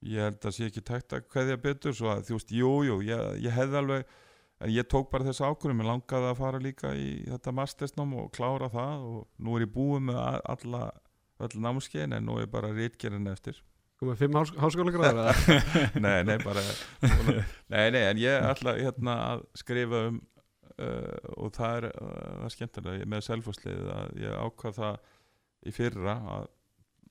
[0.07, 2.99] ég held að sé ekki tækt að kveðja betur svo að þú veist, jú, jú,
[3.05, 4.15] ég, ég hefði alveg
[4.61, 8.31] en ég tók bara þessu ákvörðum ég langaði að fara líka í þetta mastersnám og
[8.37, 10.23] klára það og nú er ég búið með
[10.55, 10.85] alla
[11.41, 13.61] öll námskeiðin en nú er bara rítgerðin eftir.
[14.01, 15.41] Komið fimm hás, háskóla gráður
[16.05, 16.63] nei, nei, bara
[17.69, 20.21] nei, nei, en ég ætla hérna að skrifa um
[20.81, 25.11] uh, og það er, uh, það er skemmtilega með selfhúsliðið að ég ákvað það
[25.61, 26.47] í fyrra að,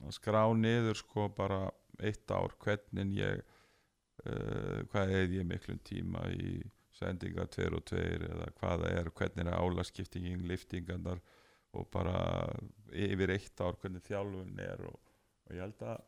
[0.06, 1.60] að skrá niður sko bara
[2.06, 3.40] eitt ár hvernig ég
[4.26, 6.60] uh, hvað er ég miklum tíma í
[6.96, 11.22] sendinga 2 og 2 eða hvað það er, hvernig er álaskiptingin liftingarnar
[11.78, 12.18] og bara
[12.90, 14.98] yfir eitt ár hvernig þjálfun er og,
[15.46, 16.00] og ég held að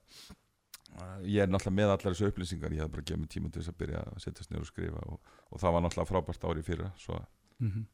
[1.24, 3.80] ég er náttúrulega með allar þessu upplýsingar ég hef bara gefið tíma til þess að
[3.80, 7.20] byrja að setjast niður og skrifa og, og það var náttúrulega frábært ári fyrra svo.
[7.62, 7.84] Mm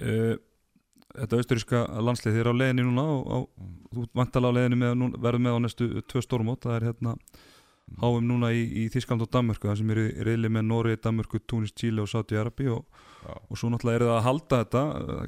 [0.00, 0.34] uh,
[1.12, 5.56] Þetta austuríska landslið er á leiðinni núna og, og þú vantala á nú- verður með
[5.56, 7.16] á næstu tvö stórmót, það er hérna
[8.00, 11.74] háum núna í, í Þískland og Danmörku það sem eru reyli með Nóri, Danmörku, Túnis,
[11.76, 12.86] Chile og Saudi Arabi og,
[13.26, 14.84] og svo náttúrulega eru það að halda þetta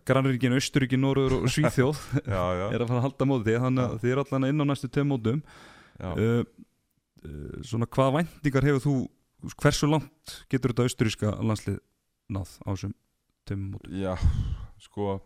[0.09, 2.01] Grannríkin, Austuríkin, Nóruður og Svíþjóð
[2.35, 4.65] já, já, er að fara að halda móti því þannig að þið eru allan inn
[4.65, 5.43] á næstu tveim mótum.
[6.01, 8.97] Uh, uh, svona hvaða væntingar hefur þú
[9.61, 11.79] hversu langt getur þetta austuríska landslið
[12.33, 12.97] náð á þessum
[13.45, 13.95] tveim mótum?
[14.01, 14.15] Já
[14.85, 15.19] sko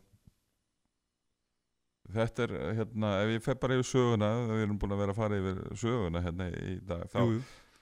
[2.15, 5.21] þetta er hérna ef ég fer bara yfir söguna við erum búin að vera að
[5.21, 7.21] fara yfir söguna hérna í dag þá,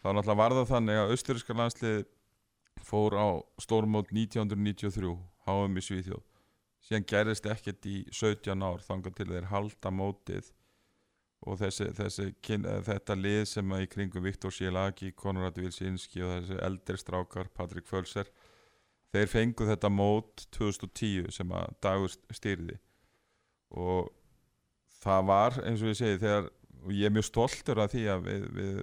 [0.03, 2.01] þá náttúrulega var það þannig að austuríska landslið
[2.86, 3.27] fór á
[3.62, 5.15] stórmót 1993
[5.47, 6.24] HM í Svíþjóð.
[6.86, 10.53] Síðan gerðist ekkert í 17 ár þangar til þeir halda mótið
[11.47, 16.32] og þessi, þessi eh, þetta lið sem að í kringum Viktor Sjelagi, Konrad Vilsinski og
[16.35, 18.31] þessi eldri strákar, Patrik Fölser
[19.15, 22.78] þeir fengu þetta mót 2010 sem að dagur styrði
[23.77, 24.12] og
[25.05, 26.48] það var eins og ég segi þegar,
[26.94, 28.78] ég er mjög stoltur af því að við, við,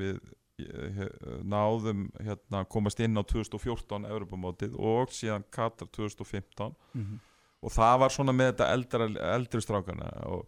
[0.00, 0.20] við
[0.60, 1.10] eh,
[1.48, 7.18] náðum hérna, komast inn á 2014 Evropamótið og síðan Katar 2015 Mhm.
[7.62, 10.46] og það var svona með þetta eldra, eldri strákana og,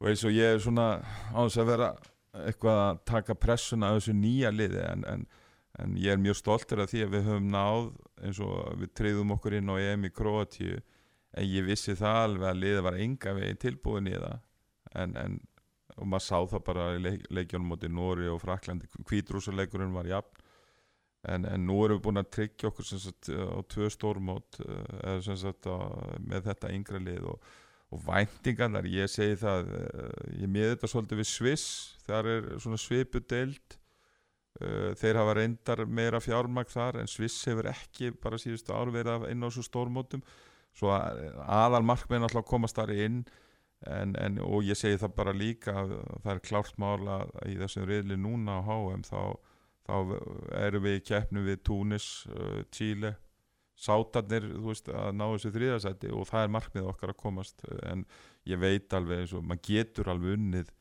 [0.00, 0.86] og eins og ég er svona
[1.32, 1.90] á þess að vera
[2.46, 5.26] eitthvað að taka pressuna af þessu nýja liði en, en,
[5.82, 7.90] en ég er mjög stoltur af því að við höfum náð
[8.22, 10.78] eins og við treyðum okkur inn á EM í Kroatíu
[11.38, 14.38] en ég vissi það alveg að liðið var enga veginn tilbúin í það.
[14.98, 15.38] En, en
[16.00, 20.46] og maður sá það bara í leik, leikjónum móti Nóri og Fraklandi, kvítrúsaleikurinn var jafn.
[21.28, 25.68] En, en nú erum við búin að tryggja okkur sagt, á tvö stórmót eh, sagt
[25.68, 25.76] á,
[26.24, 27.50] með þetta yngra lið og,
[27.92, 31.68] og væntingarnar, ég segi það eh, ég miði þetta svolítið við Sviss.
[32.06, 33.76] Þar er svona svipu deild.
[34.60, 39.28] Uh, þeir hafa reyndar meira fjármagn þar en Sviss hefur ekki bara síðustu ár verið
[39.30, 40.24] inn á þessu stórmótum
[40.76, 43.22] svo að, aðal markminn alltaf komast þar inn
[43.88, 45.94] en, en, og ég segi það bara líka að
[46.24, 47.16] það er klárt mála
[47.48, 49.20] í þessum reyðli núna á HM þá,
[49.88, 49.94] þá
[50.60, 53.16] erum við í keppnu við Túnis, uh, Chile.
[53.80, 58.02] Sátarnir, þú veist, að ná þessu þriðasæti og það er markmið okkar að komast en
[58.44, 60.74] ég veit alveg eins og maður getur alveg unnið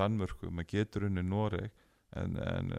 [0.00, 1.68] Danmörku, maður getur unnið Noreg
[2.18, 2.72] en, en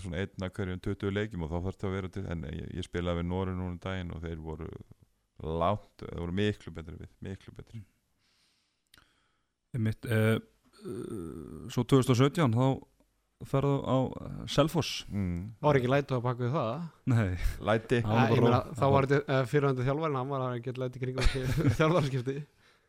[0.00, 2.86] svona einna hverjum 20 leikjum og þá þarf þetta að vera til en ég, ég
[2.86, 4.70] spilaði við Noreg núna um daginn og þeir voru
[5.44, 7.82] látt, þeir voru miklu betri við, miklu betri.
[9.76, 10.38] Einmitt, uh,
[10.84, 12.64] uh, svo 2017 þá
[13.50, 15.04] ferðu á uh, Selfoss.
[15.08, 15.52] Mm.
[15.64, 16.72] var ekki lætu að baka við það?
[17.12, 17.28] Nei,
[17.70, 18.00] Læti.
[18.04, 21.30] Það þá var þetta fyrirhandi þjálfærin hann var að geta læti kringum
[21.78, 22.40] þjálfarskipti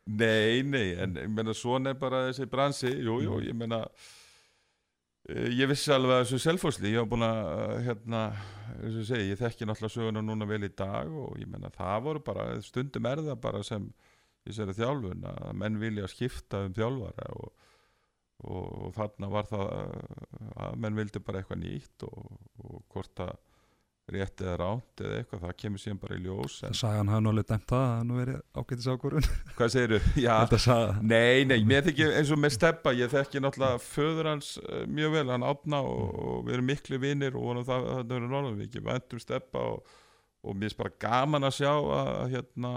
[0.02, 4.20] Nei, nei, en ég meina svona er bara þessi bransi, jú, jú, ég meina Eh,
[5.30, 8.22] Ég vissi alveg að þessu selfosli, ég var búin að, hérna,
[8.74, 12.00] og ég segi, ég þekki náttúrulega söguna núna vel í dag og ég menna það
[12.08, 13.86] voru bara, stundum er það bara sem
[14.50, 17.68] segi þjálfun að menn vilja skipta um þjálfara og,
[18.42, 19.70] og, og þarna var það
[20.66, 22.34] að menn vildi bara eitthvað nýtt og,
[22.66, 23.36] og hvort að
[24.10, 27.30] rétt eða ránt eða eitthvað, það kemur síðan bara í ljós en, Það sagan hafa
[27.30, 29.76] alveg dæmt það að það nú verið ágætis ákvörun hvað
[30.16, 34.50] Þetta saga Nei, nei, mér þykir eins og með steppa ég þekki náttúrulega föður hans
[34.62, 38.34] uh, mjög vel, hann átna og, og við erum miklu vinnir og það þetta verður
[38.34, 39.94] norðan við ekki væntum steppa og,
[40.42, 42.74] og mér er bara gaman að sjá að hérna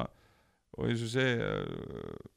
[0.76, 2.35] og eins og segi uh,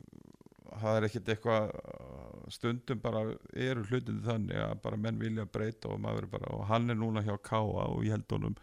[0.78, 5.92] það er ekkert eitthvað uh, stundum bara eru hlutinu þannig að bara menn vilja breyta
[5.92, 8.56] og maður er bara og hann er núna hjá Káa og ég held honum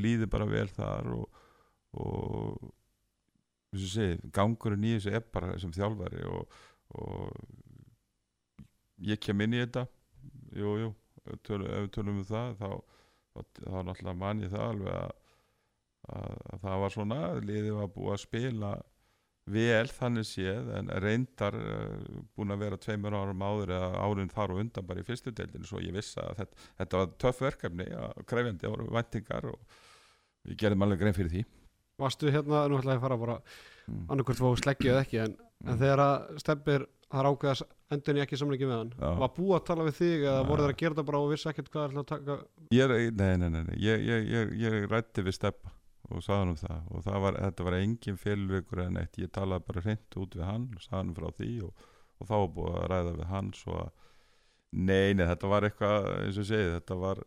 [0.00, 1.44] líði bara vel þar og,
[2.02, 2.72] og
[3.76, 6.58] segi, gangurinn í þessu er bara sem þjálfari og,
[6.98, 7.32] og
[9.08, 9.86] ég kem inn í þetta.
[10.58, 10.92] Jú, jú,
[11.28, 12.70] ef við tölum um það þá,
[13.32, 15.10] þá, þá náttúrulega man ég það alveg að,
[16.08, 17.18] að, að það var svona,
[17.50, 18.72] liðið var búið að spila
[19.48, 24.54] vel þannig séð en reyndar uh, búin að vera tveimur árum áður eða árin þar
[24.54, 27.86] og undan bara í fyrstu deildinu svo ég vissi að þetta, þetta var töff verkefni
[27.96, 29.78] að krefjandi ára væntingar og
[30.46, 31.44] við gerðum alveg grein fyrir því
[31.98, 34.04] Varstu hérna, nú ætla ég að fara bara mm.
[34.12, 35.34] annarkvort fóðu sleggju eða ekki en,
[35.64, 35.78] en Mm.
[35.80, 39.08] þegar að stefnir það er ákveðas endurinn ekki samlingi með hann Já.
[39.18, 41.48] var búið að tala við þig eða voru þeir að gera það bara og vissi
[41.50, 42.36] ekkert hvað er að taka
[42.76, 43.78] Ég, nei, nei, nei, nei.
[43.82, 45.72] Ég, ég, ég, ég rætti við steppa
[46.08, 49.32] og sagði hann um það og það var, þetta var engin félvikur en eitt, ég
[49.34, 51.88] talaði bara hreint út við hann og sagði hann frá því og,
[52.18, 53.90] og þá búið að ræða við hann svo að,
[54.78, 57.24] nei, nei, þetta var eitthvað eins og ég segi, þetta var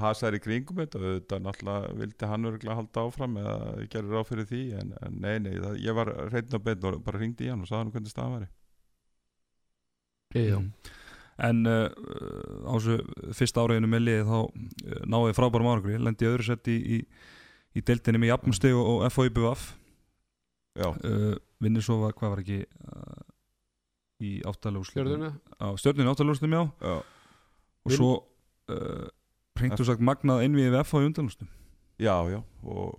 [0.00, 4.14] hasar í kringum þetta og þetta náttúrulega vildi hann örgulega halda áfram eða ég gerir
[4.16, 7.20] ráð fyrir því en, en nei, nei, það, ég var hreint á beinn og bara
[7.20, 8.50] hringdi í hann og sagði hann hvernig staðan væri
[10.34, 10.58] Já.
[10.58, 10.72] Mm.
[11.44, 11.88] En uh,
[12.66, 12.96] á þessu
[13.34, 16.98] fyrsta áriðinu með liði þá uh, náði frábærum árangri, lendi í öðru sett í, í,
[17.74, 19.64] í deildinni með jafnsteg og, og FOIBVF
[20.78, 23.24] Já, uh, vinnir svo var, hvað var ekki uh,
[24.26, 25.30] í áttalúslutum Stjörðunni
[25.62, 26.62] á stjörnunni áttalúslutum já.
[26.82, 26.96] Já.
[27.84, 28.10] Og Vinn- svo
[28.74, 29.06] uh,
[29.54, 31.50] og sagt magnað innviðið við FO í undanlústum
[32.02, 32.98] Já, já og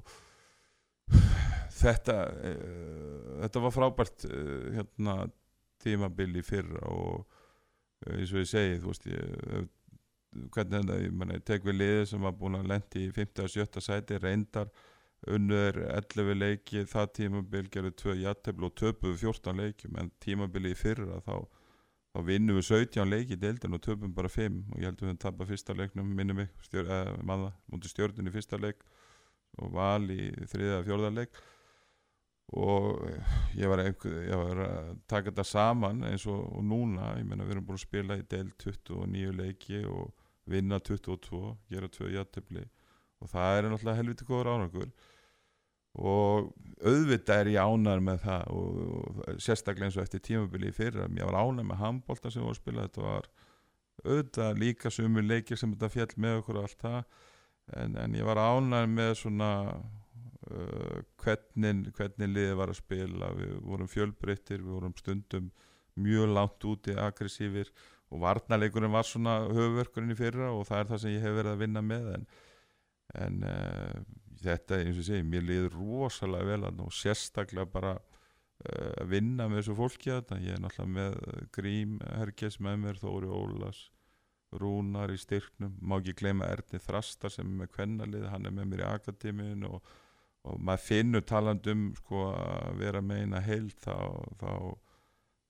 [1.76, 5.18] þetta uh, þetta var frábært uh, hérna
[5.84, 9.68] tímabil í fyrra og uh, eins og ég segi þú veist ég,
[10.56, 13.44] hvernig þetta, ég, meni, ég tek við liðið sem var búin að lendi í 5.
[13.44, 13.84] og 7.
[13.84, 14.72] sæti reyndar
[15.32, 21.20] unnur 11 leiki það tímabil gerðu 2 jættefli og töpuðu 14 leikjum en tímabili fyrra
[21.26, 21.46] þá,
[22.16, 25.10] þá vinnum við 17 leiki í deildin og töpum bara 5 og ég held að
[25.10, 28.86] við tappa fyrsta leiknum minni mig, stjör, eh, manna, mútið stjórnun í fyrsta leik
[29.60, 31.42] og val í þriða og fjórða leik.
[32.56, 37.18] Og eh, ég var, einhver, ég var að taka þetta saman eins og, og núna.
[37.20, 40.14] Ég meina við erum búin að spila í del 29 leiki og
[40.48, 41.42] vinna 22
[41.74, 42.64] gera 2 jættefli
[43.24, 44.92] og það er náttúrulega helviti góður árangur
[45.96, 46.52] og
[46.84, 51.08] auðvitað er ég ánæður með það og, og sérstaklega eins og eftir tímabili í fyrra
[51.08, 52.88] ég var ánæður með handbólta sem voru að spila.
[52.88, 53.30] Þetta var
[54.04, 57.22] auðvitað líka sumur leikir sem þetta fjall með okkur og allt það.
[57.80, 63.32] En, en ég var ánæður með svona uh, hvernig, hvernig liðið var að spila.
[63.40, 65.50] Við vorum fjölbreyttir, við vorum stundum
[65.96, 67.72] mjög langt úti aggressífir
[68.12, 71.54] og varnarleikurinn var svona höfverkurinn í fyrra og það er það sem ég hef verið
[71.54, 72.12] að vinna með.
[72.18, 72.28] En,
[73.24, 74.04] en uh,
[74.46, 79.50] þetta eins og segi, mér liður rosalega vel að og sérstaklega bara uh, að vinna
[79.50, 83.84] með þessu fólki þetta ég er náttúrulega með uh, Grím Herges með mér, Þóri Ólas
[84.56, 85.76] Rúnar í styrknum.
[85.82, 89.68] Má ekki gleyma Erni Þrastar sem er með kvennalið, hann er með mér í akademiun
[89.70, 89.94] og,
[90.46, 93.98] og maður finnur taland um sko að vera með eina heild þá,
[94.42, 94.52] þá,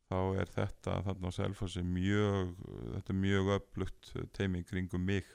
[0.09, 2.55] þá er þetta þarna á Selfossi mjög
[2.95, 5.27] þetta er mjög upplugt teimi kringum mig,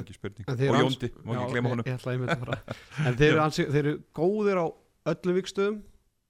[0.00, 0.48] ekki spurning.
[0.48, 1.88] Og Jóndi, má ekki gleyma ég- honum.
[3.06, 4.66] En þeir eru, ansi, þeir eru góðir á
[5.12, 5.80] öllum vikstöðum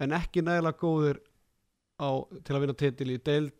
[0.02, 1.20] en ekki nægilega góðir
[2.02, 2.10] á,
[2.43, 3.52] til að vinna titil í deild.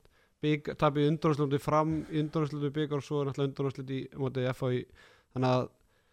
[0.43, 4.73] Bygg, tapið undanúrslundi fram í undanúrslundi byggar og svo er náttúrulega undanúrslundi í mótið FA
[5.37, 5.69] þannig að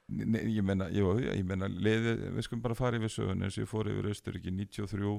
[0.10, 3.90] Nei, ég ég meina liðið, við skulum bara fara yfir sögun eins og ég fór
[3.92, 5.12] yfir Austuríki 93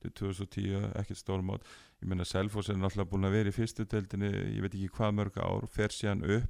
[0.00, 1.66] til 2010, ekkert stórmátt
[2.00, 5.16] ég meina Selfoss er náttúrulega búin að vera í fyrstu deildinni, ég veit ekki hvað
[5.18, 6.48] mörg ár fer síðan upp,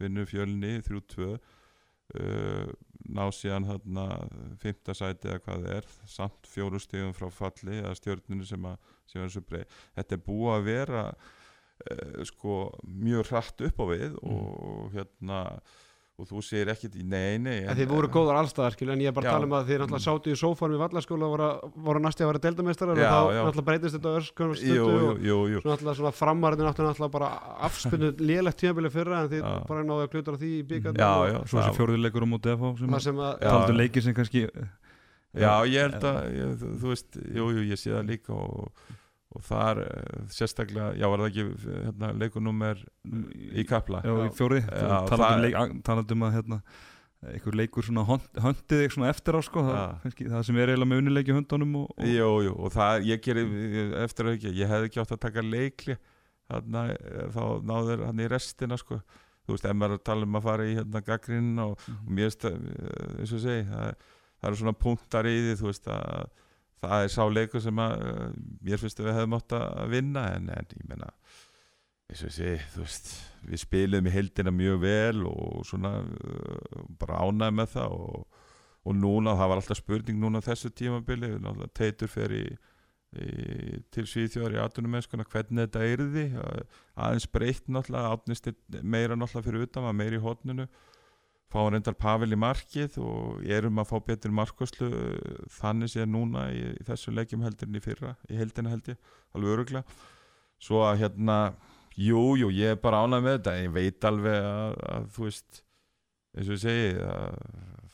[0.00, 2.70] vinnu fjölni 3-2 uh,
[3.10, 4.06] ná síðan þarna
[4.60, 8.72] fymta sæti eða hvað það er, samt fjóru stegum frá falli eða stjórninu sem
[9.10, 13.84] sem er svo breið, þetta er búið að vera uh, sko mjög hratt upp á
[13.90, 15.40] við og hérna
[16.20, 19.10] og þú segir ekkit í nei, nei En þið voru góðar allstaðar skilur en ég
[19.10, 21.48] er bara að tala um að þið náttúrulega sátu í sófanum í vallaskóla og voru,
[21.88, 25.72] voru næstu að vera deildameistarar og þá náttúrulega breytist þetta örskunum jú, stundu og svo
[25.72, 27.30] náttúrulega svona framarðin náttúrulega bara
[27.70, 29.54] afspunni lélegt tímabili fyrra en þið Já.
[29.70, 32.74] bara náðu að klutura því í og já, Svo þessi það- fjórðuleikur á móti FH
[32.84, 34.46] sem sem taldu leikir sem kannski
[35.30, 38.80] Já, ég held að, ég, þú, þú veist, jú, jú, ég sé það líka og,
[39.30, 42.80] og þar eh, sérstaklega, já, var það ekki hérna, leikunúmer
[43.62, 44.00] í kapla?
[44.06, 46.58] Já, í fjóri það- um að hérna,
[47.30, 50.72] einhver leikur svona hönd- höndið þig svona eftir á sko, það, kannski, það sem er
[50.72, 54.54] eiginlega með unileiki höndunum og, og Jú, jú, og það, ég gerir eftir að ekki,
[54.56, 55.96] ég hefði ekki átt að taka leikli
[56.50, 58.98] þarna, eh, þá náður hann í restina, sko.
[59.46, 62.28] Þú veist, ef maður að tala um að fara í hérna gaggrinn og, og mér
[62.30, 62.56] veist eh,
[63.20, 63.94] eins og segi, það,
[64.40, 66.26] það eru svona punktar í því, þú veist að
[66.80, 68.26] það er sá leikur sem að eh,
[68.66, 71.10] mér finnst að við hefðum átt að vinna en, en
[72.10, 73.10] ég segi, þú veist
[73.46, 78.42] við spilum í heildina mjög vel og svona uh, bara ánægð með það og,
[78.80, 81.30] og núna, það var alltaf spurning núna þessu tímabili,
[81.76, 82.44] Teitur fer í,
[83.14, 83.28] í,
[83.94, 86.26] til Svíþjóðar í atunumennskuna, hvernig þetta yrði
[86.96, 88.50] aðeins breytt náttúrulega átnist
[88.82, 90.66] meira náttúrulega fyrir utan meira í hotninu
[91.50, 94.90] fá reyndar Pavel í markið og erum að fá betur markoslu
[95.56, 99.10] þannig sé núna í, í þessu leikjum heldur en í fyrra, í heldina held ég
[99.34, 99.98] alveg öruglega
[100.60, 101.38] svo að hérna,
[101.96, 105.60] jú, jú, ég er bara ánægð með þetta, ég veit alveg að, að þú veist
[106.36, 107.38] eins og ég segi að,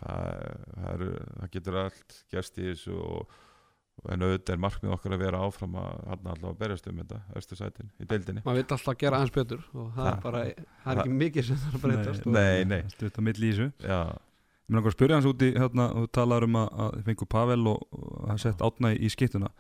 [0.00, 0.30] það,
[0.74, 1.04] það, er,
[1.40, 3.36] það getur allt gerst í þessu og,
[4.12, 7.20] en auðvitað er markmið okkar að vera áfram að hann alltaf að berjast um þetta,
[7.40, 8.42] östu sætin í deildinni.
[8.44, 10.42] Maður veit alltaf að gera aðeins betur og það er Það- bara,
[10.84, 13.48] það er ekki mikið sem það er að breytast og- Nei, nei, stutt að milli
[13.48, 13.72] í þessu.
[13.82, 14.00] Já,
[14.66, 17.04] Mér langar að spyrja hans út í hérna, og þú talar um að, að þið
[17.06, 17.82] fengu Pavel og,
[18.26, 19.50] hann sett átna í, í skittuna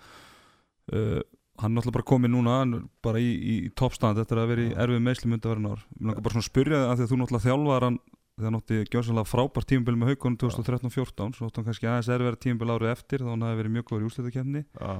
[0.92, 1.20] uh,
[1.62, 4.64] hann er náttúrulega bara komið núna hann er bara í, í, toppstand eftir að vera
[4.66, 6.96] í erfið meðsli myndi að vera nár Mér langar bara svona að spyrja það að
[6.98, 7.98] því að þú náttúrulega þjálfar hann
[8.36, 12.40] þegar hann átti gjörsanlega frábært tímabil með haugunum 2013-14 svo átti hann kannski aðeins erfið
[12.44, 14.92] tímabil árið eftir þá hann hafi verið mjög góður í úrslitakefni já.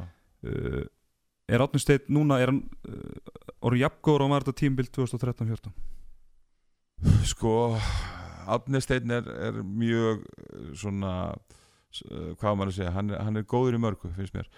[0.46, 0.84] Uh,
[1.46, 5.76] Er Átni Steinn núna er hann uh, orðið jafngóður á var þetta tímabil 2013-14
[7.28, 7.52] Sko,
[8.48, 11.12] Átni Steinn er, er mjög eh, svona,
[11.98, 14.48] eh, hvað maður að segja, hann hann er góður í mörgu, finnst mér.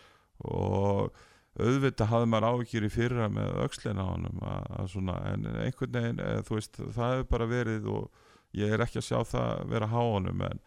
[0.47, 1.11] Og
[1.59, 6.59] auðvitað hafði maður áhyggjur í fyrra með öxlina á svona, en einhvern veginn, eða, þú
[6.61, 8.23] veist, það hefur bara verið og
[8.57, 10.65] ég er ekki að sjá það vera há honum, en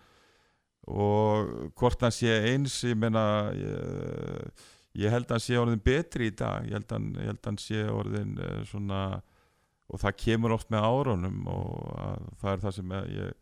[0.91, 4.64] og hvort hann sé eins, ég meina, ég,
[5.03, 7.84] ég held að hann sé orðin betri í dag, ég held að hann, hann sé
[7.86, 9.03] orðin eh, svona,
[9.91, 13.38] og það kemur oft með árunum og að, það er það sem ég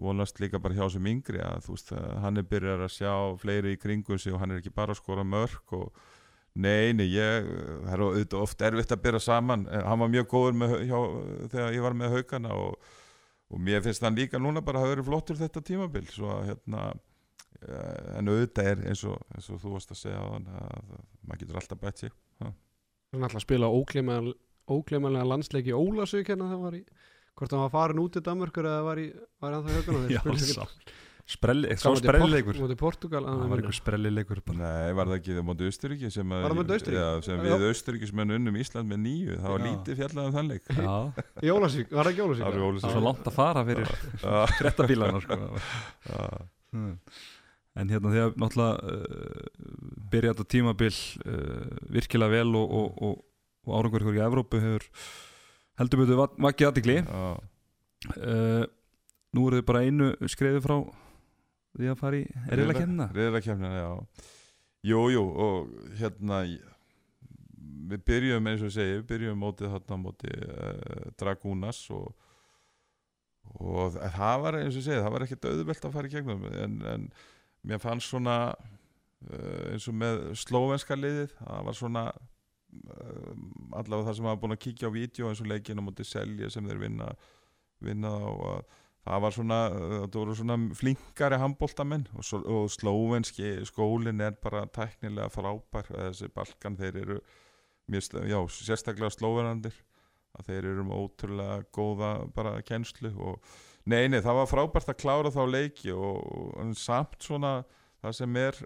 [0.00, 3.12] vonast líka bara hjá sem yngri að þú veist að hann er byrjar að sjá
[3.42, 5.90] fleiri í kringum sig og hann er ekki bara að skora mörg og
[6.56, 7.50] nei, nei, ég
[7.84, 9.66] það er auðvitað oft erfitt að byrja saman.
[9.68, 10.98] En hann var mjög góður með, hjá,
[11.52, 12.88] þegar ég var með haugana og,
[13.50, 16.44] og mér finnst hann líka núna bara að hafa verið flottur þetta tímabil svo að
[16.52, 16.82] hérna
[17.66, 20.92] eh, en auðvitað er eins og, eins og þú varst að segja að, að
[21.26, 22.14] maður getur alltaf bætt sig
[22.44, 23.72] hann ætla að spila
[24.70, 26.82] ógleymanlega landsleiki Ólasvík hérna það var í
[27.40, 29.08] hvort hann var farin út í Danmörkur eða var í
[29.42, 30.68] var það höguna Já, sá-
[31.30, 31.92] Sprelli, svo
[32.80, 36.32] Portugal Það var einhver sprellileikur bara Nei, var það ekki það móti Austuríki sem?
[36.34, 39.66] Já, sem við Austuríkismenn unnum Ísland með nýju það var Já.
[39.68, 40.96] lítið fjallað um þann leik Já,
[41.46, 42.46] í Ólasvík, var það ekki Ólasvík?
[42.46, 45.38] Það var svo langt að fara fyrir Já, frettabílana sko.
[46.74, 46.96] Hmm.
[47.80, 49.68] En hérna þegar náttúrulega uh,
[50.10, 50.96] byrja þetta tímabil
[51.30, 53.20] uh, virkilega vel og, og, og,
[53.68, 54.88] og árangur ykkur í Evrópu hefur
[55.80, 57.22] heldur betur vak- vakið aðtikli já.
[58.18, 58.66] uh,
[59.30, 60.74] Nú eru þið bara einu skreiðu frá
[61.76, 64.28] því að fara í erila kemna Riðlakefnina, já.
[64.90, 66.40] Jú, jú, og hérna
[67.90, 72.10] við byrjum eins og segi við byrjum mótið þarna mótið uh, Dragúnas og
[73.50, 76.74] og það var eins og segi það var ekkert auðvelt að fara í gegnum en,
[76.86, 77.06] en
[77.66, 83.32] mér fannst svona uh, eins og með slóvenska liðið það var svona uh,
[83.80, 86.50] allavega það sem maður búin að kíkja á vídeo eins og leikinn á móti selja
[86.52, 87.10] sem þeir vinna
[87.80, 88.78] vinna á að
[89.10, 94.66] það var svona, uh, það voru svona flinkari handbóltamenn og, og slóvenski skólinn er bara
[94.70, 95.90] tæknilega frábær.
[95.90, 97.20] Þessi balkan þeir eru
[97.90, 99.74] mjög, já, sérstaklega slóvenandir
[100.38, 103.40] að þeir eru með ótrúlega góða bara kennslu og
[103.90, 106.20] nei, nei, það var frábært að klára þá leiki og,
[106.54, 107.60] og samt svona
[108.00, 108.60] það sem er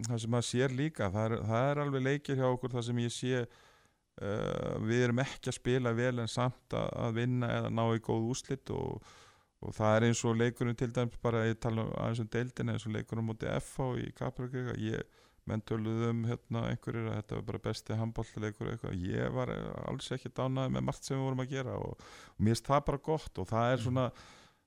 [0.00, 3.00] það sem maður sér líka, það er, það er alveg leikir hjá okkur það sem
[3.02, 7.72] ég sé uh, við erum ekki að spila vel en samt að, að vinna eða
[7.74, 9.10] ná í góð úslit og,
[9.60, 12.76] og það er eins og leikurinn til dæmis bara, ég tala um aðeins um deildina
[12.76, 15.04] eins og leikurinn mútið FH í Kaprakrika ég
[15.48, 19.52] menn töluðu um hérna einhverjir að þetta var bara besti handbólleikur eitthvað, ég var
[19.88, 22.82] alls ekki dánaði með margt sem við vorum að gera og, og mér finnst það
[22.90, 24.08] bara gott og það er svona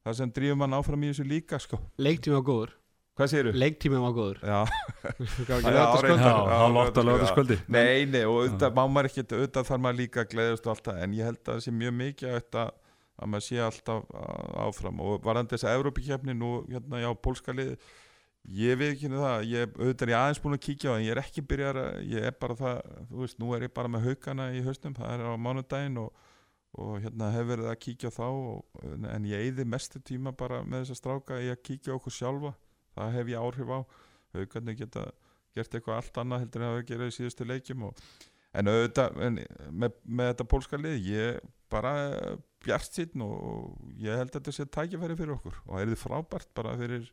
[0.03, 1.80] það sem drýfum mann áfram í þessu líka sko.
[2.02, 2.74] leiktími var góður
[3.14, 3.53] hvað segirðu?
[3.61, 4.60] leiktími var góður Já.
[5.48, 7.07] Já, hálf átta Já.
[7.10, 10.74] lögðarskvöldi Nei, nei, og auðvitað má maður ekki auðvitað þarf maður líka að gleðast og
[10.74, 12.74] allt það en ég held að það sé mjög mikið að,
[13.19, 14.07] að maður sé alltaf
[14.65, 15.02] áfram.
[15.03, 17.76] Og varandi þess að Evrópikefni nú hérna já, pólska lið
[18.44, 21.14] ég veit ekki það, ég, auðvitað er ég aðeins búin að kíkja á það, ég
[21.14, 24.48] er ekki byrjar ég er bara það, þú veist, nú er ég bara með haugana
[24.52, 26.26] í haustum, það er á mánudaginn og,
[26.76, 28.81] og hérna hef verið að kíkja þá og,
[29.14, 32.53] en ég eyði mestu tíma bara með þess að stráka í að kíkja okkur sjálfa.
[32.94, 33.80] Það hef ég áhrif á.
[34.34, 35.07] Haugarnir geta
[35.53, 38.03] gert eitthvað allt annað heldur en að hafa gerað í síðustu leikjum og,
[38.54, 39.40] en auðvitað en
[39.72, 41.40] með, með þetta pólska lið ég
[41.74, 41.94] bara
[42.64, 46.04] bjart sín og ég held að þetta sé tækifæri fyrir okkur og það er þið
[46.04, 47.08] frábært bara fyrir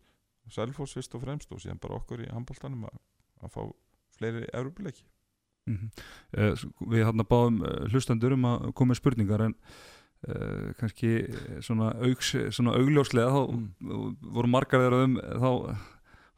[0.51, 2.99] Selfoss fyrst og fremst og síðan bara okkur í handbóltanum að,
[3.45, 3.63] að fá
[4.19, 5.07] fleiri európuleiki
[5.69, 5.91] Mhm.
[6.33, 9.53] Eh, s- Við hann báðum eh, hlustendur um að koma með spurningar en
[10.27, 14.17] uh, kannski eh, svona, augs, svona augljóslega þá Mm.
[14.35, 15.77] voru margar þeirra um þá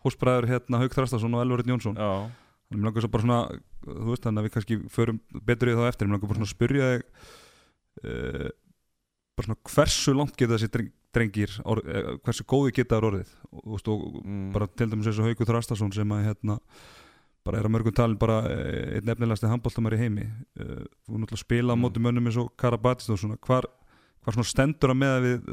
[0.05, 2.11] hósbræður hérna Haug Þrastason og Elvarit Jónsson Já,
[2.79, 5.21] Mér langar svo bara svona, þú veist þannig að við kannski förum
[5.51, 7.05] betur í þá eftir, mér langar bara svona að spyrja þig
[8.03, 8.51] uh,
[9.37, 13.37] bara svona hversu langt geta þessi dreng, drengir orð, uh, hversu góði geta þær orðið?
[13.53, 14.43] Og, veist, og mm.
[14.57, 16.59] bara til dæmis eins og Haukur Þrastason sem að hérna
[17.43, 20.29] bara er að mörgum talin bara eh, einn nefnilegasti handbóltamar í heimi.
[20.55, 21.83] Uh, þú náttúrulega spila á Mm.
[21.83, 23.67] móti mönnum eins og Karabatist og svona, hvar,
[24.23, 25.49] hvar svona stendur að meða við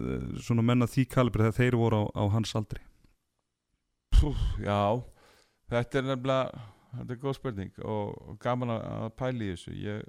[0.45, 2.83] svona menna því kalibri þegar þeir voru á, á hans aldri?
[4.13, 5.01] Pú, já,
[5.71, 6.61] þetta er nefnilega
[6.93, 9.75] þetta er góð spurning og, gaman að pæla í þessu.
[9.77, 10.03] Ég,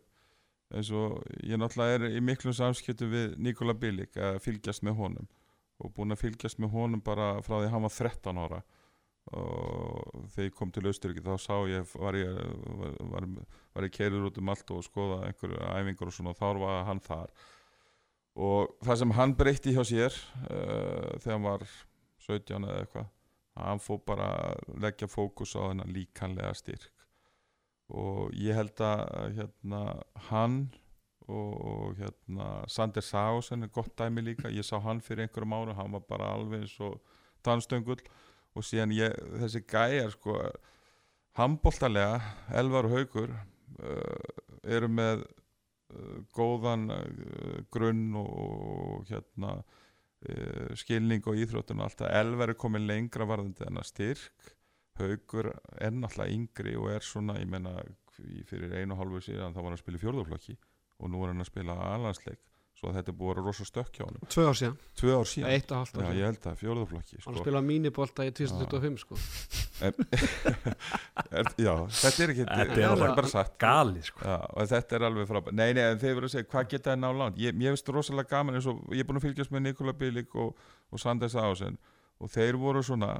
[0.96, 5.30] og ég náttúrulega er í miklum samskiptum við Nikola Bilik að fylgjast með honum
[5.80, 8.60] og búin að fylgjast með honum bara frá því að hann var 13 ára.
[9.36, 12.34] Og þegar ég kom til Austuríki þá sá ég, var ég
[12.80, 13.28] var, var,
[13.76, 16.84] var ég keirur út um allt og skoða einhverju æfingur og svona og þá var
[16.88, 17.32] hann þar.
[18.40, 20.16] Og það sem hann breytti hjá sér
[20.48, 21.66] uh, þegar hann var
[22.26, 23.08] 17 eða eitthvað
[23.58, 27.06] hann fór bara að leggja fókus á þennan líkanlega styrk.
[27.90, 29.80] Og ég held að hérna,
[30.30, 30.60] hann
[31.30, 35.92] og hérna, Sander Sásen er gott dæmi líka, ég sá hann fyrir einhverjum árum, hann
[35.94, 36.98] var bara alveg eins og
[37.46, 38.00] tannstöngul
[38.54, 40.38] og síðan ég, þessi gæjar sko,
[41.38, 42.18] handbóltalega
[42.58, 49.60] Elvar og Haugur uh, eru með uh, góðan uh, grunn og, og hérna
[50.28, 54.52] uh, skilning og íþróttun og allt að Elvar er komin lengra varðandi en að styrk.
[55.00, 57.78] Haugur er náttúrulega yngri og er svona, ég menna
[58.50, 60.56] fyrir einu hálfu síðan þá var hann að spila í fjórðaflokki
[61.00, 62.49] og nú er hann að spila alansleik
[62.80, 65.28] svo þetta er búið að vera rosa stökk hjá hann tvö ár síðan, tvö ár
[65.28, 67.34] síðan, eitt og halvt já ár ég síðan held að fjórðaflokki hann sko.
[67.44, 69.18] spilaði mínibólta í 2025 sko.
[71.40, 74.24] er, já, þetta er ekki Þetta er alveg- bara sagt gali sko.
[74.24, 75.56] Já, og þetta er alveg frábært.
[75.60, 77.40] Nei, nei, en þeir verður að segja, hvað geta þeir ná langt?
[77.40, 80.34] Ég, ég veist rosalega gaman eins og ég er búin að fylgjast með Nikola Bilik
[80.40, 80.56] og,
[80.90, 81.78] og Sanders Ásen
[82.20, 83.14] og þeir voru svona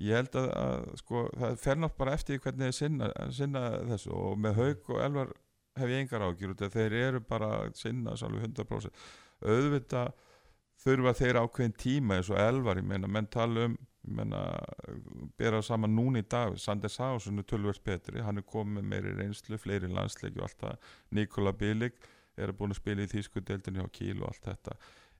[0.00, 4.38] ég held að, að sko, það fer nátt bara eftir hvernig sinna, sinna þessu og
[4.40, 5.34] með Haug og Elvar
[5.80, 9.06] hef ég engar ágjur út af þeir eru bara sinna alveg 100%
[9.40, 10.12] auðvitað
[10.80, 14.44] þurfa þeir ákveðin tíma eins og Elvar, ég meina, menn tala um ég meina,
[15.38, 19.58] bera saman núna í dag Sanders Ásen er tölvöld betri hann er komið meiri reynslu,
[19.60, 20.88] fleiri landsleiki og allt það.
[21.18, 22.08] Nikola Bilik
[22.40, 24.76] er búin að spila í Þýskudeldinni á Kíl og allt þetta.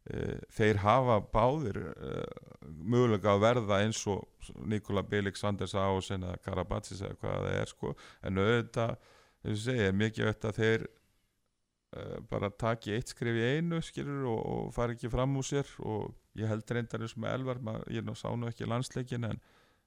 [0.08, 2.24] Eh, þeir hafa báðir uh,
[2.64, 4.24] mögulega að verða eins og
[4.64, 7.94] Nikola Bilik, Sanders Ásen eða Karabatsis eða hvað það er sko.
[8.24, 9.10] En auðvitað,
[9.42, 13.80] þess að segja, er mikið auðvitað að þeir uh, bara taki eitt skrif í einu
[13.84, 15.72] skilur og, og fara ekki fram úr sér.
[15.84, 19.40] Og ég held reyndar eins með Elvar maður, ég ná sá nú ekki landsleikin en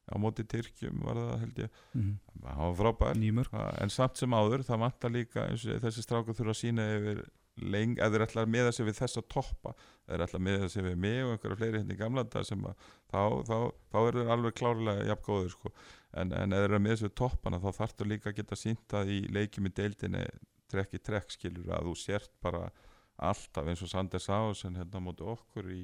[0.03, 1.77] á móti Tyrkjum var það held ég.
[1.93, 3.15] Mm hann var frábær.
[3.53, 6.89] Ha, en samt sem áður það vantar líka eins og þessi strákur þurfa að sína
[6.97, 7.23] yfir
[7.61, 10.45] leng, eða þeir ætla að miða sig við þess að toppa eða þeir ætla að
[10.47, 13.57] miða sig við mig og einhverja fleiri hérna í gamla dag sem að þá, þá,
[13.93, 15.73] þá eru þeir alveg klárlega jafn góður sko.
[16.13, 19.67] En, en eða sig við toppana þá þarftu líka að geta sínt að í leikjum
[19.69, 20.23] í deildinni
[20.71, 22.69] trekk í trekk skilur að þú sért bara
[23.17, 25.83] alltaf eins og Sanders Ásen hérna móti okkur í,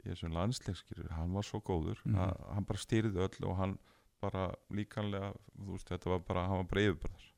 [0.00, 2.16] í þessum landsleik skilur, hann var svo góður Mhm.
[2.16, 3.78] að, hann bara stýrði öll og hann
[4.20, 7.32] bara líkanlega, þú veist, þetta var bara hann var bara yfirbörðar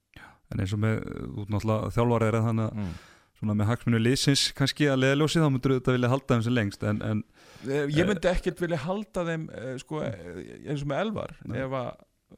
[0.51, 1.01] en eins og með,
[1.35, 2.93] þú náttúrulega þjálfari er þannig að mm.
[3.39, 6.87] Svona með hagsminu liðsins kannski að leðaljósi þá myndur þetta vilja halda þeim sem lengst
[6.91, 7.25] en, en
[7.67, 10.37] Eh, Ég myndi ekkert vilja halda þeim eh, sko, eh,
[10.71, 11.33] eins og með Elvar.
[11.43, 11.57] Nei.
[11.65, 11.89] ef að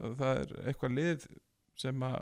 [0.00, 1.26] eh, það er eitthvað lið
[1.82, 2.20] sem að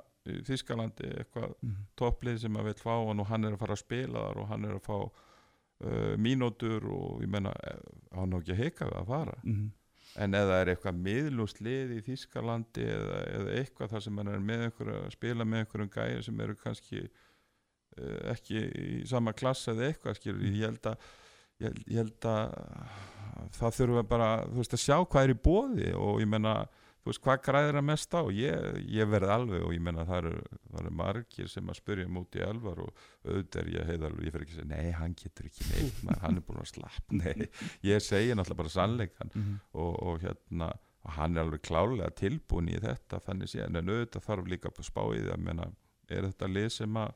[0.48, 3.80] Þískalandi eitthvað mm, topplið sem að vil fá hann og hann er að fara að
[3.80, 7.78] spila þar og hann er að fá uh, mínótur og ég menna eh,
[8.18, 9.36] hann á ekki að hika við að fara.
[9.46, 9.62] Mm,
[10.26, 14.44] en það er eitthvað miðlust lið í Þískalandi eða, eða eitthvað þar sem hann er
[14.50, 17.06] með einhverju að spila með einhverjum gæja sem eru kannski
[18.34, 20.98] ekki í sama klass eða eitthvað skilur, ég held að
[21.58, 22.58] ég, held- ég held að
[23.58, 26.52] það þurfa bara þú veist að sjá hvað er í bóði og ég menna
[26.98, 28.22] þú veist hvað græðir að mest á?
[28.34, 30.32] Ég, ég verð alveg og ég menna það eru,
[30.72, 34.26] það eru margir sem að spyrja um út í elvar og auðvitað er ég heiðalur
[34.26, 36.70] ég fer ekki að segja nei hann getur ekki neitt maður, hann er búin að
[36.74, 37.14] slapp.
[37.14, 37.48] Nei
[37.88, 39.56] ég segi náttúrulega bara sannleikan Mhm.
[39.78, 40.72] og, og hérna
[41.06, 44.84] og hann er alveg klálega tilbúin í þetta þannig séðan en auðvitað þarf líka að
[44.90, 45.68] spá í það að menna
[46.10, 47.14] er þetta lið sem að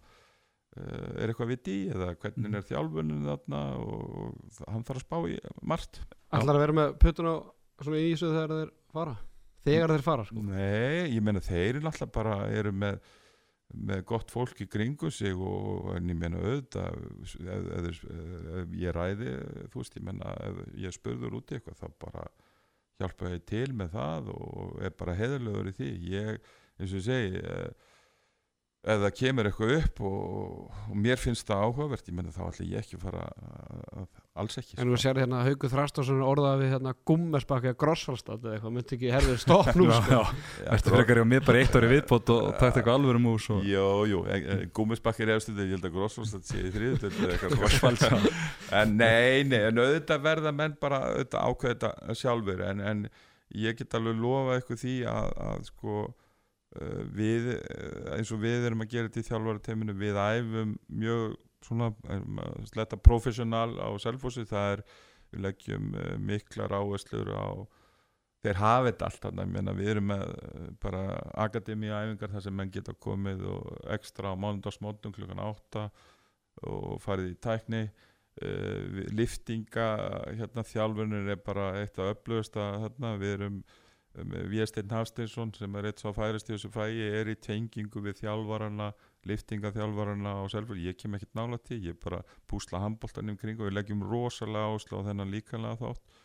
[0.73, 5.16] er eitthvað vitt í eða hvernig er þjálfunin þarna og, og hann þarf að spá
[5.28, 5.35] í
[5.69, 6.01] margt.
[6.32, 7.36] Ætlar að vera með puttun á
[7.82, 9.16] svona í þessu þegar þeir fara?
[9.62, 10.28] Þegar þeir fara?
[10.28, 10.44] Sko.
[10.47, 13.12] Nei, ég meina þeir eru náttúrulega bara eru með,
[13.90, 17.36] með gott fólk í kringu sig og en ég meina auðvitað ef,
[17.77, 19.36] ef, ef, ég ræði
[19.74, 22.27] þú veist, ég meina ef ég spurður út í eitthvað þá bara
[23.03, 25.94] hjálpa ég til með það og er bara heðurlegur í því.
[26.16, 27.49] Ég, eins og ég segi
[28.82, 32.64] ef það kemur eitthvað upp og, og mér finnst það áhugavert ég meina þá ætla
[32.66, 34.09] ég ekki að fara að,
[34.42, 38.56] alls ekki En þú sér hérna Hauku Þrastásson orðað við hérna Gummesbakki að Grossfallstad eða
[38.56, 40.18] eitthvað, myndi ekki herðið stopp nú Já, sko.
[40.18, 40.22] já,
[40.74, 43.62] Ertu frekar hjá mér bara eitt ári viðbót og takt eitthvað alvöru mús og...
[43.70, 44.24] Jú, jú,
[44.74, 48.34] gúmisbakkir er eftir ég held að Grossfallstad sé í þriðutöld eða eitthvað svona.
[48.82, 53.06] en nei, nei, en auðvitað verða menn bara auðvitað ákveða þetta sjálfur en, en
[56.81, 61.39] uh, við, uh, eins og við erum að gera þetta í þjálfarateiminu, við æfum mjög
[61.62, 61.93] svona
[62.66, 64.85] sletta professional á selfossi, það er
[65.32, 67.47] við leggjum uh, miklar áherslur á
[68.43, 70.24] þeir hafa þetta allt þarna, ég meina við erum með
[70.82, 71.03] bara
[71.44, 75.85] akademi æfingar þar sem menn geta komið og ekstra á mánudagsmótnum klukkan 8
[76.69, 77.85] og farið í tækni.
[78.43, 79.86] Uh, liftinga
[80.32, 83.81] hérna þjálfunir er bara eitt af upplöðust hérna, við erum um,
[84.12, 88.90] Viesteinn Hafsteinsson sem er eitt svo færist í þessu fæi er í tengingu við þjálfarana
[89.28, 92.20] liftingaþjálfarana og selfur ég kem ekkert nála til, ég bara
[92.51, 96.20] púsla handbóltanum kring og við leggjum rosalega áslá á þennan líkanlega þátt.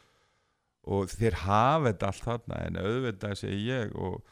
[0.88, 4.30] Og þeir hafa þetta allt þarna en auðvitað segi ég og,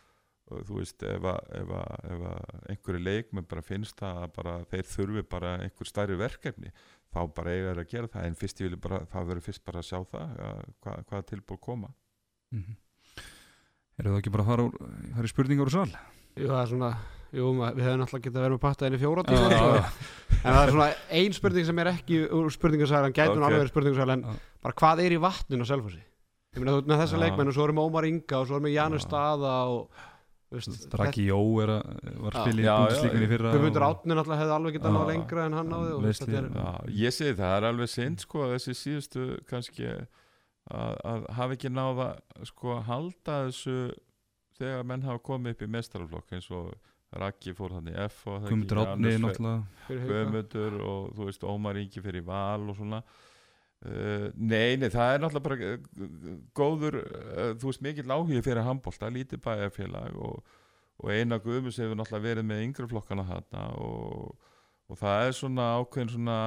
[0.52, 2.30] og þú veist ef, að,
[2.72, 6.72] einhverju leikmenn bara finnst það að bara, þeir þurfi bara einhver stærri verkefni
[7.16, 8.30] þá bara eiga þeir að gera það.
[8.30, 11.30] En fyrst ég vil bara, það verður fyrst bara að sjá það að, hvað, hvaða
[11.32, 11.92] tilbúr koma.
[12.52, 12.82] Mhm.
[14.00, 15.92] Eru það ekki bara að fara, úr, fara í spurningar úr sal?
[16.36, 16.90] Jú, það er svona
[17.36, 19.70] Jú, við hefum alltaf getað verið með patta inn í fjóra tíma sko.
[20.38, 20.90] En það er svona
[21.20, 23.48] ein spurning sem er ekki úr spurningasæl en gæti hún Ok.
[23.50, 24.36] alveg en Já.
[24.64, 26.00] bara hvað er í vatninu á Selfossi?
[26.56, 27.24] Ég meina þú ert með þessa Já.
[27.26, 29.04] leikmenn og svo erum við Ómar Inga og svo erum við Janus.
[29.04, 29.90] Staða og
[30.96, 31.88] Raki Jó er að,
[32.24, 34.96] var spil í búndslíkunni fyrra Guðmundur Átnin alltaf hefði alveg getað Já.
[34.96, 36.56] náð lengra en hann náði og Veist þetta er, ég.
[36.56, 39.90] Já, ég segi það, það er alveg synd sko að þessi síðustu kannski
[40.72, 42.10] að, að hafa ekki náða
[42.50, 43.78] sko að halda þessu
[44.58, 46.74] þegar menn hafa komið upp í mestaraflokk eins og
[47.16, 48.44] Raki fór þannig í F og
[49.88, 53.02] Guðmundur og þú veist Ómar Ingi fyrir val og svona.
[53.86, 58.66] Uh, nei, nei, það er náttúrulega bara uh, góður, uh, þú veist mikill áhugi fyrir
[58.66, 60.56] handbólta, lítið bæjarfélag og,
[61.04, 64.50] og eina Guðmunds hefur náttúrulega verið með yngri flokkana þarna og,
[64.90, 66.40] og það er svona ákveðin svona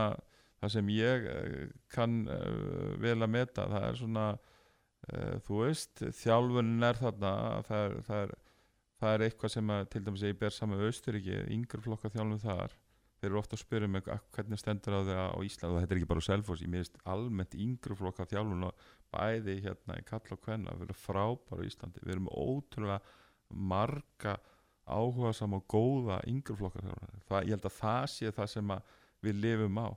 [0.59, 1.63] það sem ég uh,
[1.95, 7.33] kann uh, vel að meta, það er svona uh, þú veist, þjálfunin er þarna,
[7.69, 8.37] það er, það er
[8.99, 12.43] það er eitthvað sem að, til dæmis ég ber saman við Austuríki, yngri flokka þjálfum
[12.43, 12.75] þar.
[13.19, 15.95] Þeir eru ofta að spyrja mig "Ah, hvernig stendur á þeirra á Ísland og þetta
[15.95, 20.35] er ekki bara Selfoss, ég minnst almennt yngri flokka þjálfun og bæði hérna í kall
[20.35, 23.01] og kvenna, við erum frábæra á Íslandi, við erum ótrúlega
[23.51, 24.37] marga
[24.87, 27.47] áhuga og góða yngri flokka þjálfun.
[27.47, 28.75] Ég held að það sé það sem
[29.23, 29.89] við lifum á,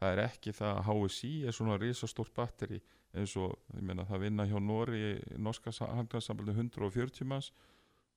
[0.00, 2.80] það er ekki það að HSI er svona risastórt batteri
[3.18, 5.02] eins og, ég meina það vinna hjá Nóri
[5.42, 7.50] norska handlæðsambandi 140 manns.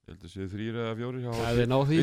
[0.03, 1.21] Ég held að séu þrýr eða fjóri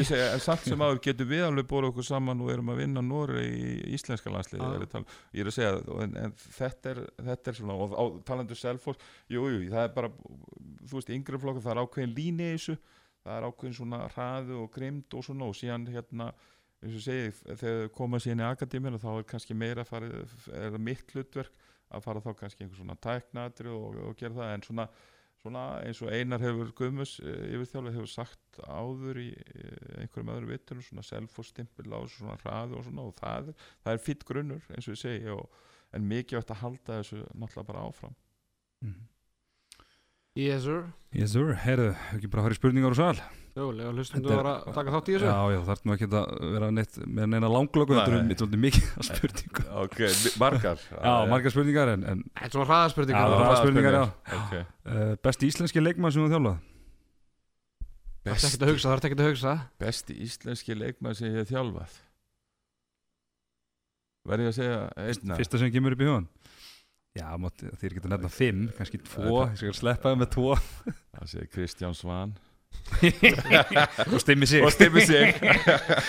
[0.01, 2.79] Við segja, en samt sem áður getum við alveg bóra okkur saman og erum að
[2.81, 5.75] vinna Nóri í íslenska landsliði að tala- ég er að segja,
[6.07, 9.93] en, en þetta, er, þetta er svona, og á, talandu Selfoss jú, jú, það er
[9.99, 12.79] bara þú veist, yngri flokkur, það er ákveðin líni í þessu.
[13.21, 16.31] Það er ákveðin svona hraðu og grimd og svona, og síðan hérna
[16.83, 17.31] eins og segi,
[17.61, 20.15] þegar koma síðan í akademíuna þá er kannski meira farið,
[20.55, 24.53] er það mitt hlutverk að fara þá kannski einhver svona tæknatri og, og gera það,
[24.59, 24.87] en svona
[25.41, 30.51] svona eins og Einar hefur Guðmus yfir þjálfur hefur sagt áður í eh, einhverjum öðrum
[30.53, 34.67] vittunum svona self-stimpil á svona hraðu og svona og það, er- það er fýtt grunnur
[34.77, 35.47] eins og ég segi og,
[35.97, 38.19] en mikið átt að halda þessu náttúrulega bara áfram
[38.85, 39.09] Mhm.
[40.39, 40.85] Yes sir.
[41.17, 43.17] Yes sir, heyrðu, ekki bara að fara í spurningar úr sal?
[43.59, 45.27] Jú, lega hlustum þú er- að taka þátt í þessu.
[45.27, 48.93] Já, já, þarf nú ekki að vera neitt með neina langlöku, þetta er svolítið mikið
[48.95, 49.99] að spurningu ok,
[50.39, 50.85] margar.
[51.09, 53.21] Já, margar spurningar en, en Þetta er svona hraðaspurningar.
[53.21, 53.43] Já, þá.
[53.43, 54.05] hraða- spurningar, já.
[54.39, 54.63] okay.
[54.87, 56.61] uh, besti íslenski leikmann sem þú þjálfað?
[58.21, 59.57] Það er ekkert besti, að hugsa, það er ekkert að hugsa?
[59.83, 61.99] Besti íslenski leikmann sem ég hef þjálfað.
[64.31, 64.81] Verði ég að segja
[65.11, 66.27] einna Fyrsta sem kemur upp í hugan
[67.19, 70.53] Já, þið getur nefna fimm, kannski tvo Ég skal sleppa það með tvo
[71.17, 72.37] það sé Kristján Svan
[74.15, 75.33] Og stimmi sig og Stimmi sig.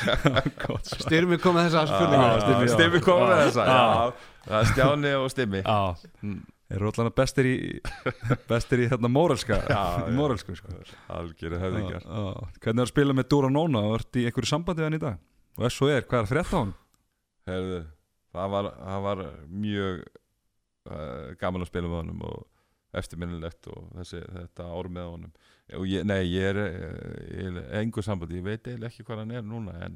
[1.02, 2.68] Styrmi kom með þessa já.
[2.76, 3.40] Stimmi kom með Já.
[3.48, 3.80] þessa já,
[4.46, 5.80] það er Stjáni og Stimmi Já,
[6.22, 6.38] Mm.
[6.72, 7.56] eru allan bestir í
[8.48, 9.10] bestir í hérna
[9.74, 9.82] já.
[10.16, 10.86] móralsku sko Já,
[11.98, 12.48] já.
[12.62, 15.02] Hvernig er að spila með Dúra Nóna og ert í einhverju sambandi við hann í
[15.02, 15.18] dag?
[15.58, 16.74] Og ef svo er, hvað er að frétta á hann?
[17.50, 17.82] Herðu,
[18.38, 19.24] það var, það var
[19.66, 20.06] mjög
[20.90, 22.48] uh, gaman að spila með honum og
[22.98, 25.34] eftirminnilegt og þessi, þetta ár með honum.
[25.78, 29.34] Og ég, nei, ég er, eh, er engu sambandi, ég veit eiginlega ekki hvað hann
[29.38, 29.96] er núna en,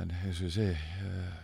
[0.00, 1.34] en eins og ég segi uh,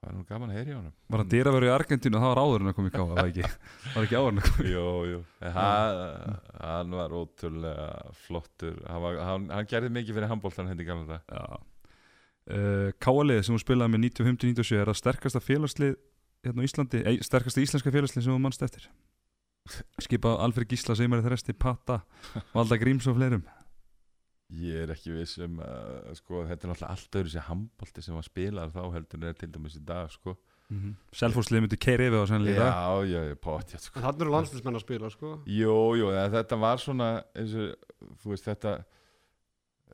[0.00, 0.96] það var nú gaman að heyra í honum.
[1.12, 2.18] Var hann dýraverið í Argentínu?
[2.18, 3.52] Og það var áður en að koma í káa, var ekki,
[3.92, 7.86] var ekki áður en að koma í Jú, jú, en hann, var ótrúlega
[8.26, 8.82] flottur.
[8.90, 11.62] Hann, var, hann, hann gerði mikið fyrir handbóltan henni gamla dag Já.
[12.46, 15.96] Uh, Káalið sem hún spilaði með 95-97 er það sterkasta félagslið
[16.48, 18.88] hérna á Íslandi, ei, sterkasta íslenska félagslið sem hún mannst eftir
[20.02, 22.00] skipað Alfred Gísla, Seymari Þresti, Patta
[22.54, 23.46] Valda Gríms og fleirum
[24.54, 28.14] Ég er ekki viss um uh, sko, þetta er náttúrulega allt öðru sér handbólti sem
[28.14, 30.36] var spilaðar þá heldur en er til dæmis í dag sko.
[30.68, 30.92] mm -hmm.
[31.18, 34.00] Selfórslið myndi keiri yfir á sannlega Já, já, já, pott sko.
[34.00, 37.74] Þannig eru landslismenn að spila sko Jú, jú, þetta var svona og,
[38.22, 38.84] þú veist, þetta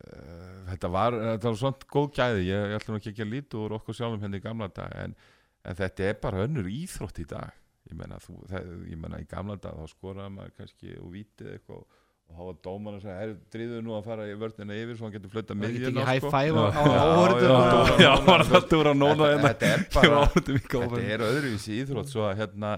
[0.05, 3.57] uh, þetta var þetta var svona góð gæði, ég, ég ætlum ekki ekki að líta
[3.57, 5.17] úr okkur sjálfum henni í gamla dag en,
[5.65, 7.59] en þetta er bara önnur íþrótt í dag.
[7.91, 11.55] Ég menna, þú, það, ég menna í gamla dag þá skoraði maður kannski og vítið
[11.57, 12.01] eitthvað og
[12.39, 15.33] hafa dóman að segja, herru, dríðu nú að fara í vörðina yfir svo hann getur
[15.33, 16.31] flöta Það er ekki high sko.
[16.33, 20.23] five á á já, var það Dúra Nóna þetta, hérna?
[20.33, 22.73] þetta er káa er öðruvísi íþrótt svo að hérna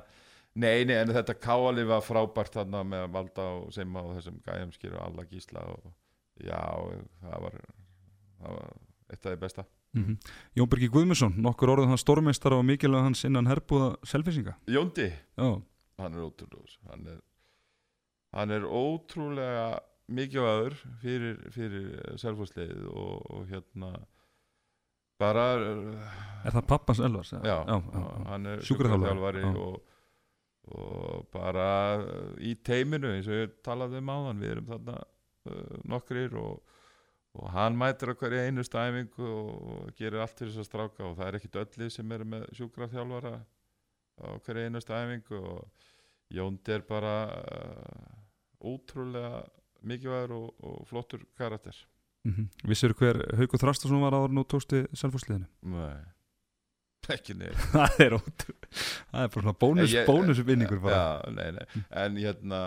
[0.54, 4.96] nei, nei, en þetta káali var frábært þarna með Valda og Seima og þessum gæjamskir
[4.96, 5.88] og alla gísla og
[6.42, 6.60] já,
[7.22, 8.76] það var það var
[9.10, 10.16] eitt af því besta mm -hmm.
[10.56, 15.62] Jón Birgi Guðmundsson, nokkur orðið hann stórmeistar og mikilvæg hans innan herbúða selfisinga Jóndi, Já,
[15.98, 17.20] hann er ótrúlega hann er,
[18.32, 23.94] hann er ótrúlega mikilvægur fyrir, fyrir selfhúsleið og, og hérna
[25.20, 25.46] bara
[26.44, 27.32] er það pappans Elvars?
[27.32, 28.04] já, já, já.
[28.28, 28.62] hann er
[29.40, 29.56] já.
[29.56, 29.82] og,
[30.64, 31.68] og bara
[32.38, 36.60] í teiminu eins og ég talaði um áðan við erum þarna uh, nokkrir og,
[37.34, 41.16] og hann mætir á hverju einu stæfingu og gerir allt fyrir þess að stráka og
[41.18, 43.34] það er ekkit öllu sem eru með sjúkraþjálfara
[44.22, 45.90] á hverju einu stæfingu og
[46.34, 48.14] Jóndi er bara uh,
[48.64, 49.42] ótrúlega
[49.84, 51.76] mikilvægur og, og flottur karakter
[52.24, 52.68] Mm -hmm.
[52.68, 55.44] Vissir hver Haukur Þrastarsson var áður nú tóksti selfhúsliðinu?
[55.62, 56.00] Nei,
[57.08, 61.66] ekki neitt það er er bara svona bónus, bónusvinningur Já, nei, nei.
[61.90, 62.60] en hérna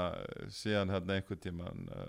[0.49, 2.05] síðan hérna einhvern tíman uh,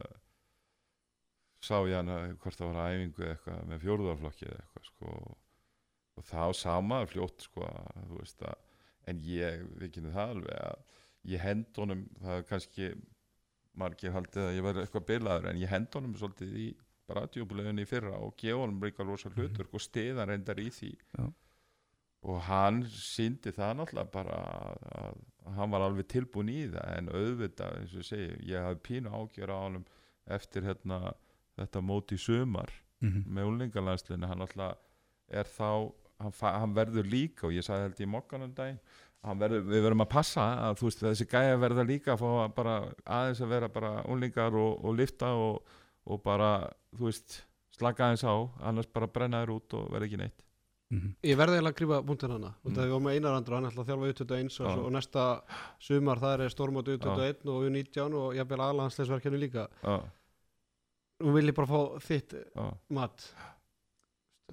[1.64, 5.14] sá ég hann að hvort það var á æfingu eitthvað með fjórðarflokki eða eitthvað sko.
[6.18, 8.16] Og þá sá maður fljótt sko að,
[8.50, 8.66] að
[9.08, 10.98] en ég, við kynum það alveg að
[11.28, 12.90] ég hend honum, það er kannski
[13.78, 16.68] margir haldið að ég verði eitthvað bilaður en ég hend honum svolítið í
[17.08, 20.90] radiobuleginni í fyrra og gefa honum líka rosa hlutur og stiðan reyndar í því.
[21.18, 21.28] Já.
[22.28, 25.20] og hann síndi það náttúrulega bara að, að
[25.54, 29.52] hann var alveg tilbúin í það en auðvitað, eins og segi, ég hafði pínu ágjör
[29.54, 29.84] á honum
[30.34, 30.98] eftir hérna,
[31.58, 32.70] þetta móti í sumar
[33.00, 33.24] mm -hmm.
[33.34, 34.78] með úlingalandslinni, hann alltaf
[35.28, 38.78] er þá, hann, hann verður líka og ég sagði held í mokkanum daginn
[39.22, 42.30] hann verður, við verðum að passa að þú veist þessi gæja verða líka að fá
[42.44, 42.74] að bara
[43.04, 45.62] aðeins að vera bara úlingar og, og lifta og,
[46.06, 47.44] og bara þú veist,
[47.76, 50.44] slaka aðeins á annars bara brenna þér út og verða ekki neitt
[50.90, 51.14] Mm -hmm.
[51.22, 52.74] Ég verði eiginlega að grífa punktin hana og Mm.
[52.74, 54.84] það við varum með einar andra, hann ætla að þjálfa U21 og, Já.
[54.86, 55.42] og næsta
[55.78, 60.00] sumar það er stórmót U21 og U19 og jafnvel aðlandsleisverkinu líka já,
[61.18, 62.66] Nú vil ég bara fá þitt já.
[62.94, 63.24] mat.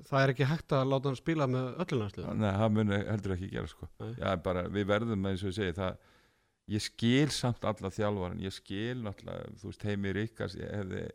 [0.06, 3.34] Það er ekki hægt að láta hann spila með öllu landslið Nei, það muni heldur
[3.36, 3.88] ekki gera sko.
[4.18, 6.02] Já, bara, við verðum eins og ég segi það,
[6.76, 11.06] ég skil samt alla þjálfaran ég skil náttúrulega, þú veist heimi Ríkars ég hefði,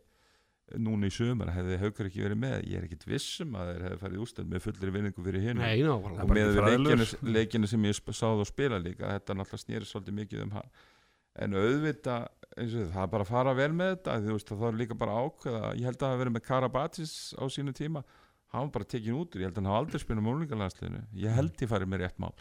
[0.81, 4.01] núna í sumar hefði haugur ekki verið með, ég er ekkit vissum að þeir hefði
[4.05, 5.61] farið ústönd með fullri vinningu fyrir hinn
[5.91, 10.17] og bara með leikinu, leikinu sem ég sáð og spila líka þetta náttúrulega snýri svolítið
[10.23, 10.73] mikið um hann.
[11.41, 14.97] En auðvitað, það er bara að fara vel með þetta, þú veist, það er líka
[14.99, 18.03] bara að ákveða, ég held að það hafi verið með Karabatis á sínu tíma,
[18.51, 21.37] hann bara tekin út úr, ég held að hann hafa aldrei spilað með úlingalandsliðinu ég
[21.37, 22.33] held ég farið með rétt mál.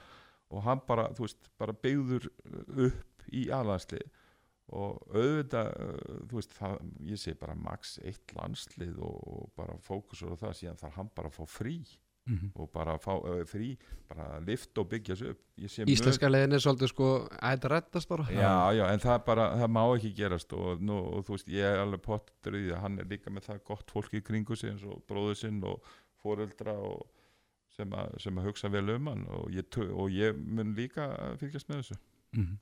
[0.50, 2.26] Og hann bara, þú veist, bara byggður
[2.88, 4.08] upp í aðlandslið
[4.70, 6.76] og auðvitað, uh, þú veist það,
[7.10, 11.12] ég segi bara max eitt landslið og, og bara fókusur á það síðan þarf hann
[11.14, 11.76] bara að fá frí
[12.26, 12.50] Mm -hmm.
[12.54, 13.76] og bara fá uh, frí
[14.08, 15.38] bara lift og byggja sig upp.
[15.58, 18.26] Íslenska leiðin er svolítið sko að þetta reddast bara.
[18.30, 21.64] Já, já, en það bara, það má ekki gerast og, nú, og þú veist, ég
[21.64, 24.56] er alveg pottur í því að hann er líka með það gott fólk í kringu
[24.56, 25.82] sig eins og bróður sinn og
[26.22, 27.06] foreldra og
[27.76, 31.68] sem, að, sem að hugsa vel um hann og ég, og ég mun líka fylgjast
[31.68, 32.00] með þessu.
[32.32, 32.58] Mm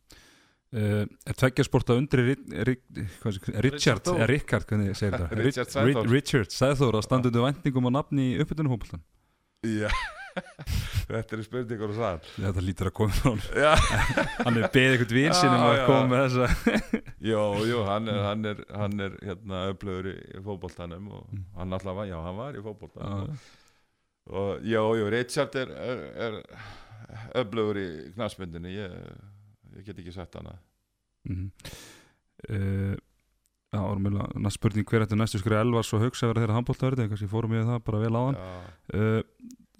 [0.72, 2.76] uh, Er tveggjarsporta undir Ri, Ri,
[3.22, 4.10] hvað sé- Richard,
[6.10, 6.98] Richard Sæþór.
[6.98, 8.76] Að standa undir væntingum og nafni í uppbytunum
[9.82, 9.90] Já.
[11.08, 13.72] Þetta er spurningur og svar Þetta lítur að koma frá hann Já,
[14.46, 15.86] Hann er beðið eitthvað vín sinum Já, að já.
[15.88, 16.82] koma með þessa.
[17.30, 20.16] Jú, jú, hann er, hann er, hann er hérna öflögur í,
[20.46, 21.42] fótboltanum og Mm.
[21.58, 23.40] hann alltaf var, já, hann var í fótboltanum Já,
[24.30, 26.38] og, og jú, Richard er, er, er
[27.42, 28.94] öflögur í knastmyndinni ég,
[29.80, 30.54] ég get ekki sagt hana
[31.28, 31.50] Mhm.
[32.48, 32.94] uh,
[33.68, 33.82] Já,
[34.40, 37.52] næst spurning hver eftir næstu skrifa Elvars og Hauks að vera þeirra handbóltaverði, kannski fórum
[37.52, 38.38] við það bara vel á hann.
[38.96, 39.18] Uh,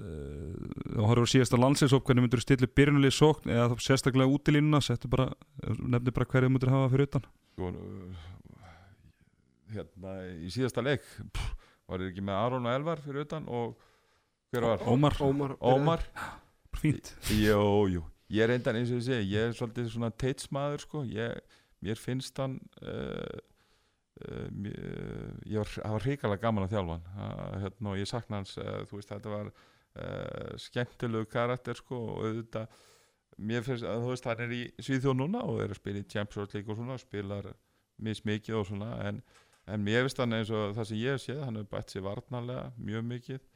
[0.05, 4.35] uh, þá horfum við síðasta landsinsóp hvernig myndur þú stilla byrjunulegi sókn eða þá sérstaklega
[4.35, 5.31] útilínuna settu bara,
[5.65, 7.31] nefni bara hverju myndur hafa fyrir utan?
[7.57, 7.73] Sko
[9.73, 11.55] hérna í síðasta leik pff,
[11.89, 13.75] var ég ekki með Aron og Elvar fyrir utan og
[14.53, 14.85] hver var?
[14.89, 16.05] Ómar, Ómar, Ómar.
[16.79, 17.11] Fínt.
[17.35, 21.03] Jú, jú, ég er reyndan eins og ég segi ég er svolítið svona teitsmaður sko.
[21.11, 21.41] Ég,
[21.85, 23.41] mér finnst hann uh,
[24.19, 27.63] ég var, var hrikalega gaman að þjálfa hann.
[27.65, 32.79] Hérna, og ég sakna hans þú veist þetta var uh, skemmtilegu karakter sko og auðvitað
[33.39, 36.09] mér finnst að þú veist hann er í Svíþjóð núna og er að spila í
[36.11, 37.53] Champions League og svona spilar
[38.03, 39.21] mismikið og svona en,
[39.71, 42.07] en mér finnst hann eins og það sem ég hef séð hann hefur bætt sér
[42.07, 43.48] varnarlega mjög mikið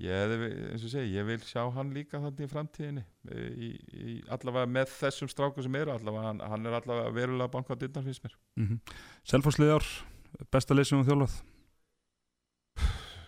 [0.00, 0.32] ég
[0.72, 4.70] eins og segi, ég vil sjá hann líka þannig í framtíðinni e, í, í, allavega
[4.70, 8.36] með þessum stráku sem eru allavega, hann, hann er allavega verulega bankað dittar finnst mér.
[8.56, 8.94] Mm -hmm.
[9.34, 9.88] Selfossliðar,
[10.50, 11.36] besta leysum og þjálfað?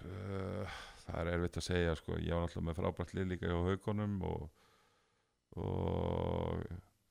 [0.05, 2.19] Uh, það er erfitt að segja sko.
[2.19, 4.51] ég var alltaf með frábært lið líka hjá haugunum og,
[5.57, 6.65] og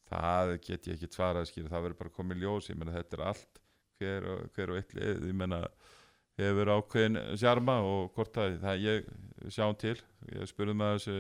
[0.10, 2.70] það get ég ekki svarað skýr, það verður bara komið ljós.
[2.70, 3.62] Ég menna þetta er allt
[4.00, 5.28] hver og, hver og eitt lið.
[5.30, 5.68] Ég menna
[6.40, 9.08] hefur ákveðin sjarma og hvort það, það ég
[9.54, 9.96] sjáum til
[10.34, 11.18] ég spurði með þessu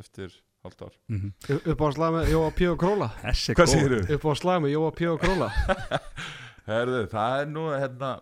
[0.00, 1.72] eftir halvt ár mm -hmm.
[1.72, 2.68] upp á með Jóa P.
[2.70, 3.10] og Króla
[4.14, 5.08] upp á með Jóa P.
[5.10, 5.50] og Króla
[6.68, 8.12] Herðu, það er nú hérna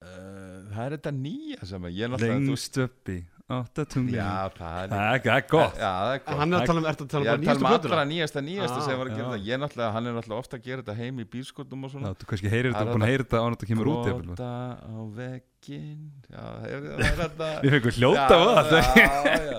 [0.00, 3.10] uh, það er þetta nýja sem að ég náttúrulega þú- Lengst upp
[3.46, 5.76] í áttatunni Já, það er Það er það er gott.
[5.78, 6.36] Já, það er gott.
[6.40, 7.68] Hann er að tala um, ertu að tala Ég um er bara að tala um
[7.76, 9.30] nýjastu allra nýjasta nýjasta Ah, sem var að gera já.
[9.30, 11.86] það Ég er náttúrulega, hann er náttúrulega ofta að gera þetta heim í bílskotum og
[11.86, 13.46] Já, svona þú kannski heyrir þetta Það og er búin að þetta- heyra þetta án
[13.46, 14.02] að þetta kemur út.
[14.10, 14.50] Gróta
[14.82, 17.48] á veggin Já, það er það er þetta.
[17.62, 18.82] Við fengum hljóta á það.
[18.98, 19.10] já,
[19.46, 19.58] já.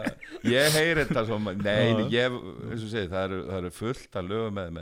[0.52, 2.04] Ég heyri þetta svo Nei, Já.
[2.12, 2.28] ég,
[2.68, 4.76] eins og segi, það eru, það eru fullt að lögum með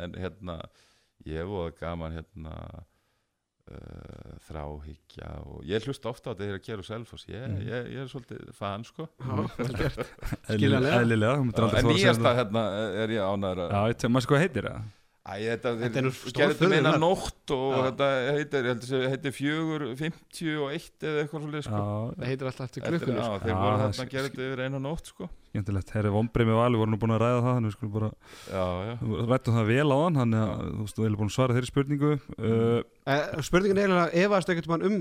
[3.72, 7.64] uh, þráhyggja og ég hlusta ofta á þetta þegar ég gera selfos ég, Mm.
[7.70, 9.08] ég, ég er svolítið fan sko.
[9.20, 10.14] Já, vel gert.
[10.54, 12.66] Eðlilega, en að nýjasta hérna
[13.06, 14.84] er ég ánæður að Já, ég maður sko heitir það
[15.26, 17.78] Æ, þetta, Þetta er þetta meina nótt og Já.
[17.88, 18.68] þetta heitir,
[19.10, 21.80] heitir fjögur, 50 og eitt eða eitthvað svolítið sko.
[22.20, 23.40] Það heitir alltaf eftir klukkunni sko.
[23.42, 25.30] þeir voru það þarna sk- að gera þetta yfir einu nótt sko.
[25.50, 28.12] skemmtilegt Herri Vombrið með Vali voru nú búin að ræða það Þannig við skulum bara
[28.54, 28.94] Já, já.
[29.34, 31.72] rættum það vel á hann Þannig að þú veist, þú hefur búin að svara þeirri
[31.74, 34.98] spurningu uh, Eh, spurningin er eiginlega efaðast einhvern tímann um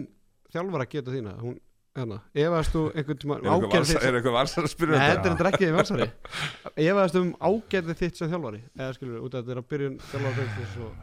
[0.54, 1.58] þjálfara geta þína hún,
[1.94, 5.00] hérna, efaðast þú einhvern tímann Er eitthvað ágæði valsar- þitt er eitthvað valsar að spyrja
[5.00, 5.24] Nei, þetta?
[5.24, 6.06] þetta er þetta ekki í valsari.
[6.88, 10.46] Efaðast um ágæði þitt sem þjálfari eða skilur, út af þetta er að byrjun þjálfara
[10.86, 10.96] og...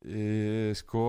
[0.00, 0.20] E,
[0.80, 1.06] sko,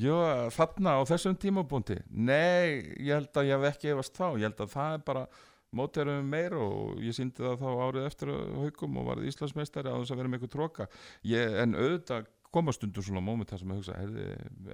[0.00, 0.14] já,
[0.56, 4.28] þarna á þessum tímabúndi Nei, ég held að ég hef ekki efast þá.
[4.38, 5.26] Ég held að það er bara
[5.74, 10.14] mótærum meir og ég síndi það þá árið eftir haugum og varð Íslandsmeistari á þess
[10.14, 10.86] að vera með eitthvað tróka
[11.26, 14.14] ég, en auðvitað koma stundur svona móment þar sem ég hugsa, er,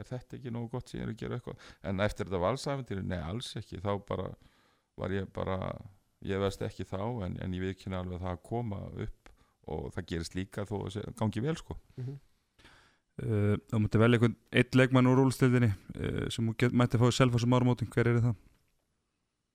[0.01, 1.69] er þetta ekki nógu gott sem ég er að gera eitthvað?
[1.91, 3.81] En eftir þetta valsafendir, nei alls ekki.
[3.83, 4.29] Þá bara
[5.01, 5.57] var ég bara
[6.29, 9.31] ég veist ekki þá en, en ég veit alveg að það að koma upp
[9.71, 11.77] og það gerist líka þó að sé- gangi vel sko.
[13.21, 17.13] Uh, Þú mútti velja einhvern eitt leikmann úr úlstildinni uh, sem þú get, mætti fáið
[17.19, 18.39] selfa sem árumótin Hver er það?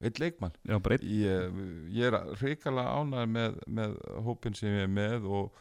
[0.06, 0.54] eitt leikmann?
[0.70, 1.08] Já, bara einn.
[1.18, 1.56] Ég,
[1.96, 3.96] ég er hrikalega ánægð með, með
[4.28, 5.56] hópin sem ég er með og,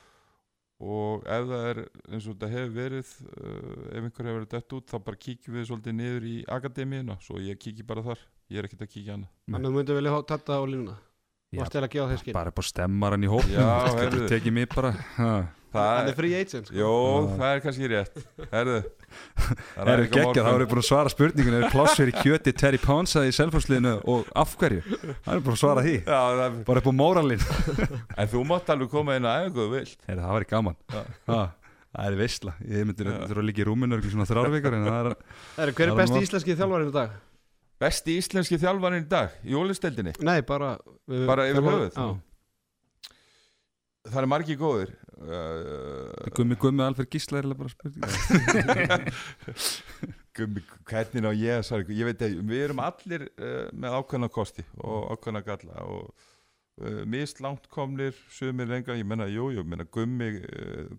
[0.85, 4.77] og ef það er eins og þetta hefur verið uh, ef einhver hefur verið dett
[4.77, 7.19] út þá bara kíkjum við svolítið niður í akademíuna.
[7.25, 9.99] Svo ég kíkji bara þar, ég er ekkert að kíkja hana Þannig að þú myndi
[9.99, 10.97] vilja fá þetta á línuna?
[11.55, 13.31] Já, Varst eða að gefa þeir skil Bara upp á stemmaran í
[14.01, 14.91] getur tekið mig bara.
[15.19, 15.35] Ha.
[15.75, 16.77] Það er free agent sko.
[16.79, 16.93] Jó,
[17.35, 18.21] það er kannski rétt.
[18.53, 18.77] Herðu
[19.75, 23.23] Það eru geggja, þá eru búin að svara spurningun Er plássur í kjöti Terry Ponsa
[23.29, 24.81] í selfhúsliðinu og af hverju?
[25.23, 25.93] Það eru búin að svara því.
[26.03, 27.45] Já, það, Bara upp á móralin
[28.19, 29.99] en þú mátt alveg koma inn að þú vilt.
[30.09, 30.81] Heyri, Það væri gaman.
[31.95, 33.13] Það er veistla Ég myndi Já.
[33.29, 35.15] þurfa að líka í rúminu svona er
[35.55, 37.13] Það er hver er besti íslenski þjálfarinn í dag?
[37.85, 40.73] Besti íslenski þjálfarinn í dag í ólisteldinni Nei, bara
[41.07, 41.47] við- Bara
[45.23, 48.05] uh, Gummi Gummi Alfred Gísla er bara spurning.
[50.37, 54.29] Gummi, hvernig á ég að svara ég veit ekki, við erum allir uh, með ákveðna
[54.35, 59.65] kosti og ákveðna galla og uh, mist langt komnir sumir lengra, ég menna, jú, ég
[59.69, 60.29] menna gummi,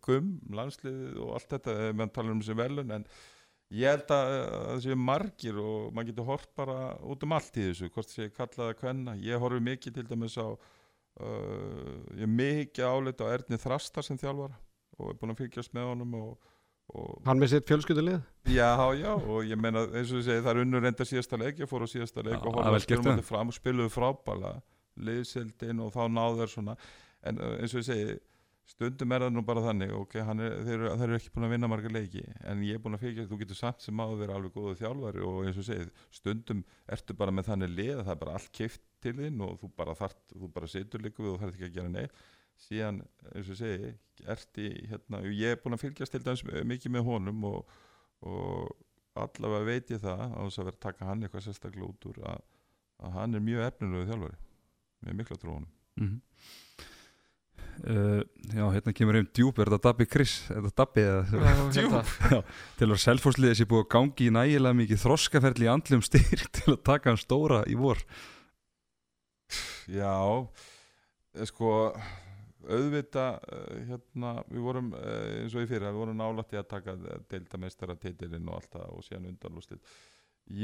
[0.06, 3.06] gumm, landslið og allt þetta, ef mann talar um þessi velun en
[3.76, 7.62] ég held að það séu margir og maður getur hort bara út um allt í
[7.72, 10.48] þessu, hvort séu kallaða hvenna, ég horfi mikið til dæmis á
[11.22, 14.60] uh, ég er mikið álit á Erni Þrastar sem þjálfara
[15.00, 16.52] og er búin að fylgjast með honum og,
[16.96, 18.22] og Hann með sitt fjölskyldulið?
[18.52, 21.60] Já, já, og ég meina eins og ég segi, það er unnur reynda síðasta leik,
[21.60, 24.54] ég fór á síðasta leik Já, og horfði að spilum hjá fram og spiluðu frábæla
[24.96, 26.78] liðsildin og þá náðu þeir svona.
[27.26, 28.16] En uh, eins og ég segi,
[28.66, 31.52] stundum er það nú bara þannig, ok, er, þeir, eru- þeir eru ekki búin að
[31.54, 34.36] vinna marga leiki, en ég er búin að fylgja þú getur samt sem áður verið
[34.40, 36.64] alveg góðu þjálfari og eins og ég segi, stundum
[36.98, 39.70] ertu bara með þannig lið að það er bara allt keift til þín og þú
[39.78, 42.24] bara þart, þú bara situr líka við og þarf ekki að gera neitt.
[42.66, 43.02] Síðan,
[43.36, 43.90] eins og segi,
[44.32, 47.74] ert í hérna, ég er búin að fylgjast til dæmis mikið með honum og,
[48.24, 48.72] og
[49.20, 52.22] allavega veit ég það á þess að vera að taka hann eitthvað sérstaklega út úr
[52.32, 52.46] að,
[53.04, 54.40] að hann er mjög efnilegu þjálfari.
[55.06, 55.74] Með mikla trú á honum
[57.84, 60.36] mm Já, hérna kemur einn djúp Er þetta Dabbi Chris?
[60.54, 62.52] Er þetta Dabbi eða Djúp?
[62.80, 66.76] Til að selfhúsliðið sé búið að gangi í nægilega mikið þroskaferli í andlum styrk til
[66.76, 68.00] að taka hann stóra í vor.
[69.92, 70.14] Já,
[71.36, 71.74] eh, sko
[72.66, 76.96] auðvita uh, hérna, við vorum uh, eins og í fyrir, við vorum nálætti að taka
[77.30, 79.98] deilda meistara titilinn og allt það og síðan undanlúslið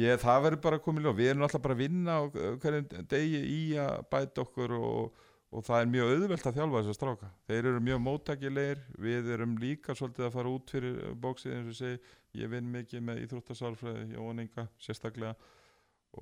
[0.01, 3.43] ég, það verður bara komið ljó, við erum alltaf bara að vinna uh, hverjum degi
[3.53, 7.29] í að bæta okkur og, og það er mjög auðvelt að þjálfa þess að stráka.
[7.49, 11.77] Þeir eru mjög móttækilegir, við erum líka svolítið að fara út fyrir bóksið eins og
[11.79, 15.35] segi, ég vinn mikið með íþróttasálfræði, Jóninga sérstaklega.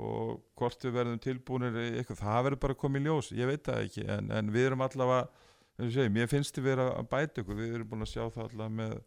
[0.01, 4.09] Og hvort við verðum tilbúinir eitthvað, það verður bara komið ljós, ég veit það ekki
[4.17, 5.47] en, en við erum allavega,
[5.77, 8.21] eins og segi, mér finnst þið vera að bæta ykkur, við erum búin að sjá
[8.25, 8.99] það allavega með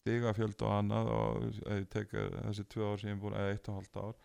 [0.00, 3.54] stigafjöld og annað og ef ég tek þessi tvö ár sem ég er búin, eða
[3.54, 4.16] eitt og halvt ár.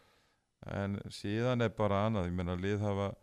[0.82, 3.14] En síðan er bara annað, ég menna lið hafa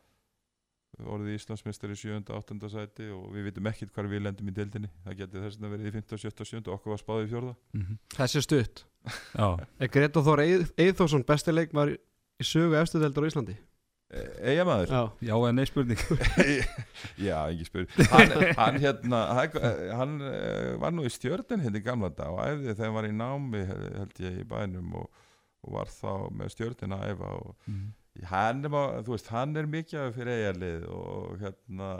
[1.06, 2.18] orðið Íslandsmeistar í 7.
[2.26, 2.70] og 8.
[2.72, 5.88] sæti og við vitum ekkit hvað við lendum í deildinni, það getur þess að verið
[5.90, 6.06] í 5.
[6.16, 6.32] og 7.
[6.34, 6.60] og 7.
[6.64, 7.98] og okkur var spáðið í fjórða mm -hmm.
[8.16, 8.84] Þessi stutt
[9.34, 9.48] Já,
[9.78, 10.44] Er Greta Þór
[10.76, 13.56] Eithórsson besti leikmar í sögu efstudeldar á Íslandi?
[14.08, 15.98] Eða maður Já já en nei spurning
[17.28, 19.58] Já, ekki spyr hann, hann hérna hann,
[19.92, 23.08] hann eh, var nú í stjörnin hérna í gamla dag og æfði þegar hann var
[23.08, 25.10] í námi held ég í bænum og,
[25.60, 27.84] og var þá með stjörnin að æfa og mm.
[28.26, 28.72] Hann er,
[29.06, 31.90] veist, hann er mikið fyrir eigarlið og hérna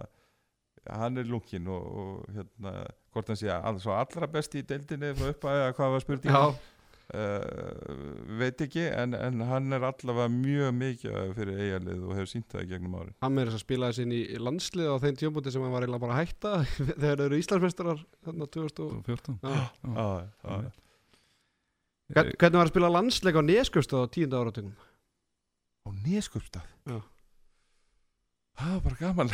[0.88, 2.72] hann er lungin og, og hérna
[3.12, 6.42] hvort hann sé að allra besti í deildinni frá uppæði að hvað var spurning Já,
[6.48, 7.92] uh,
[8.40, 12.64] veit ekki en, en hann er allavega mjög mikið fyrir eigarlið og hefur sínt það
[12.66, 13.14] í gegnum árin.
[13.24, 15.86] Hann með þess að spila þessi inn í landslið á þeim tjómbúti sem hann var
[15.86, 16.52] eiginlega bara að hætta
[16.88, 19.56] þegar þeir eru Íslandsmeistarar þarna 2000 og 14 Já.
[19.84, 20.08] Já,
[20.48, 20.76] já,
[22.08, 24.70] Hvern- Hvernig var að spila landsleik á Neskjöfstöð á tíunda áratugum?
[25.89, 26.98] Á Neskupstað Já.
[28.59, 29.28] það var bara gaman.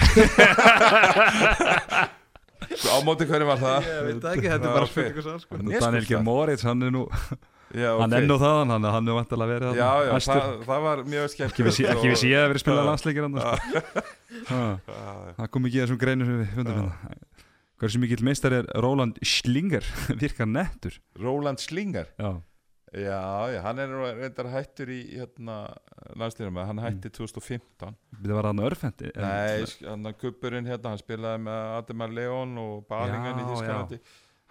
[2.65, 3.89] Á móti hverju var það?
[3.89, 5.59] Ég veit það ekki, þetta er bara svo sko.
[5.67, 6.21] Daniel G.
[6.25, 7.03] Moritz, hann er nú
[7.75, 8.17] já, hann ok.
[8.19, 11.55] er nú þaðan, hann, hann er vantilega verið já, já, það, það var mjög skemmt
[11.55, 13.95] ekki ekki við séð að verið spilað landsleikir hann sko.
[14.49, 15.05] Ha, já,
[15.39, 17.21] það kom ekki í þessum greinu sem við fundum hérna.
[17.83, 19.87] Hversu mikill meistar er Roland Schlinger?
[20.23, 20.99] Virkar nettur?
[21.21, 22.31] Roland Slinger já,
[22.95, 23.21] já,
[23.55, 25.57] já, hann er reyndar hættur í hérna,
[26.19, 31.43] landstýrum hann hætti 2015 það var hann örfendi nei, hann að kuppurinn hérna hann spilaði
[31.47, 34.01] með Ademar Leon og Balingan í Já, Þískalandi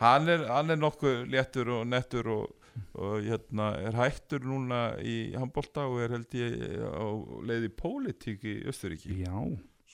[0.04, 5.18] hann er, hann er nokkuð léttur og nettur og, og hérna er hættur núna í
[5.38, 7.06] handbolta og er held ég á
[7.48, 9.36] leið í pólitík í Östuríki já.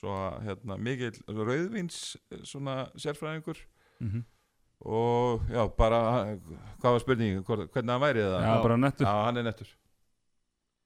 [0.00, 2.14] Svo að hérna mikill rauðvins
[2.48, 3.58] svona sérfræðingur.
[4.00, 4.22] Mhm.
[4.80, 6.00] Og já bara
[6.80, 9.06] hvað var spurningin, hvernig hann væri það já, bara nettur.
[9.06, 9.72] Já hann er nettur.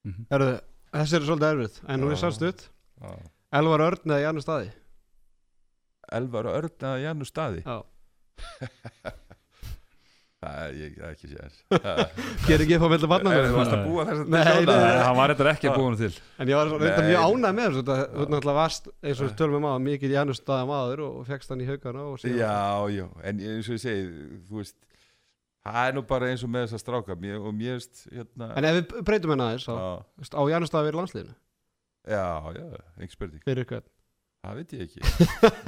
[0.05, 0.25] Mhm.
[0.31, 0.55] Herðu,
[0.95, 2.19] Þessi er svolítið erfið, en hún er
[3.01, 3.15] já.
[3.59, 4.71] Elvar Örn eða Janus Staði
[6.15, 7.77] Elvar Örn eða Jannu Staði Já.
[10.45, 11.53] það er ég það er ekki sér
[12.47, 14.65] Ger ekki upp á milli barna Er þú varst að búa þess að Nei, nei,
[14.69, 16.09] Nei, hann var þetta ekki að búa hann til.
[16.37, 17.83] En ég var reynda mjög ánægð með þessu.
[17.85, 21.53] Þú náttúrulega varst, eins og við tölum um aða Mikið Janus Staði maður og fegst
[21.53, 22.05] hann í haugana
[22.35, 22.57] Já,
[22.95, 24.05] já, en eins og ég segi
[24.49, 24.77] þú veist,
[25.65, 27.19] það er nú bara eins og með þess að stráka.
[27.25, 29.75] Mér, og mér veist hérna, En ef við breytum henni aðeins á,
[30.21, 31.37] veist, á Janus Staði verið landsliðinu?
[32.05, 32.65] Já, já,
[32.99, 33.94] einhver spurning
[34.49, 35.01] það veit ég ekki.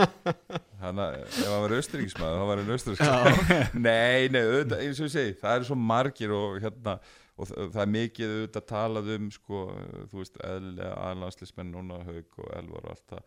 [0.81, 5.07] Hann að, ef hann var austuríkismæður þá var hann austuríkismæður nei, nei, auðvitað, eins og
[5.07, 6.93] ég segi það eru svo margir og hérna
[7.37, 9.63] og það, það er mikið auðvitað talað um sko,
[10.11, 13.25] þú veist, eðlilega aðlandslismenn núna, Haug og Elvar og allt það.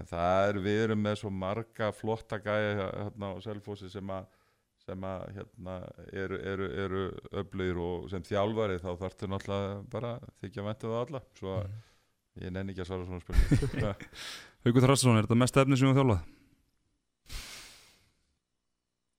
[0.00, 4.30] En það er, við erum með svo marga flotta gæja hérna á Selfossi sem að
[4.82, 5.74] sem að hérna,
[6.10, 7.02] eru, eru, eru
[7.38, 11.20] öflugir og sem þjálfari þá þarftu náttúrulega bara þykja væntu það alla.
[11.38, 11.76] Svo að
[12.42, 14.08] ég nenni ekki að svara svona spurning
[14.62, 16.26] Haukur Þrastason, er þetta mest efni sem við þjálfað?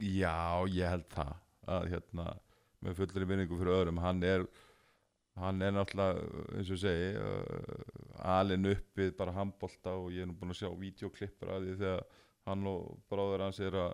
[0.04, 0.36] Já,
[0.72, 1.34] ég held það
[1.74, 2.28] að hérna
[2.84, 4.46] með fullri vinningu fyrir öðrum hann er,
[5.40, 10.32] hann er náttúrulega eins og segi uh, alin upp við bara handbolta og ég er
[10.32, 13.92] nú búin að sjá videoklippur að því þegar hann og bróður hans er að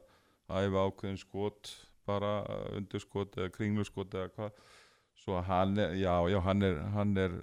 [0.62, 1.74] æfa ákveðin skot
[2.10, 2.36] bara
[2.78, 4.62] undurskot eða kringluskot eða hvað.
[5.18, 7.42] Svo hann er, já, já, hann er hann er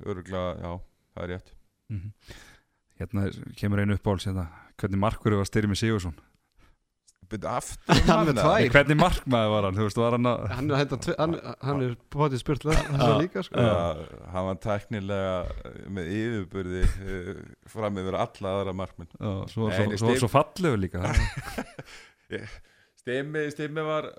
[0.00, 0.74] örgulega, já,
[1.12, 1.56] það er rétt.
[1.92, 2.10] Mm
[3.00, 3.26] Hérna
[3.58, 4.46] kemur einu uppáhalds hérna.
[4.78, 6.14] Hvernig markverðu var Styrmi Sigursson?
[7.34, 9.76] Hvernig markmaður var hann?
[9.78, 13.42] Þú veist, var hann að hann er, tve- hann, hann er potið spurt þessu líka
[13.46, 13.64] sko.
[13.64, 14.02] Já,
[14.34, 15.32] hann var teknilega
[15.96, 17.40] með yfirburði uh,
[17.72, 21.02] fram yfir alla aðra markmenn Já, svo, Nei, svo, nei, svo, svo fallegu líka
[23.04, 24.14] Stimmi, Stimmi var uh,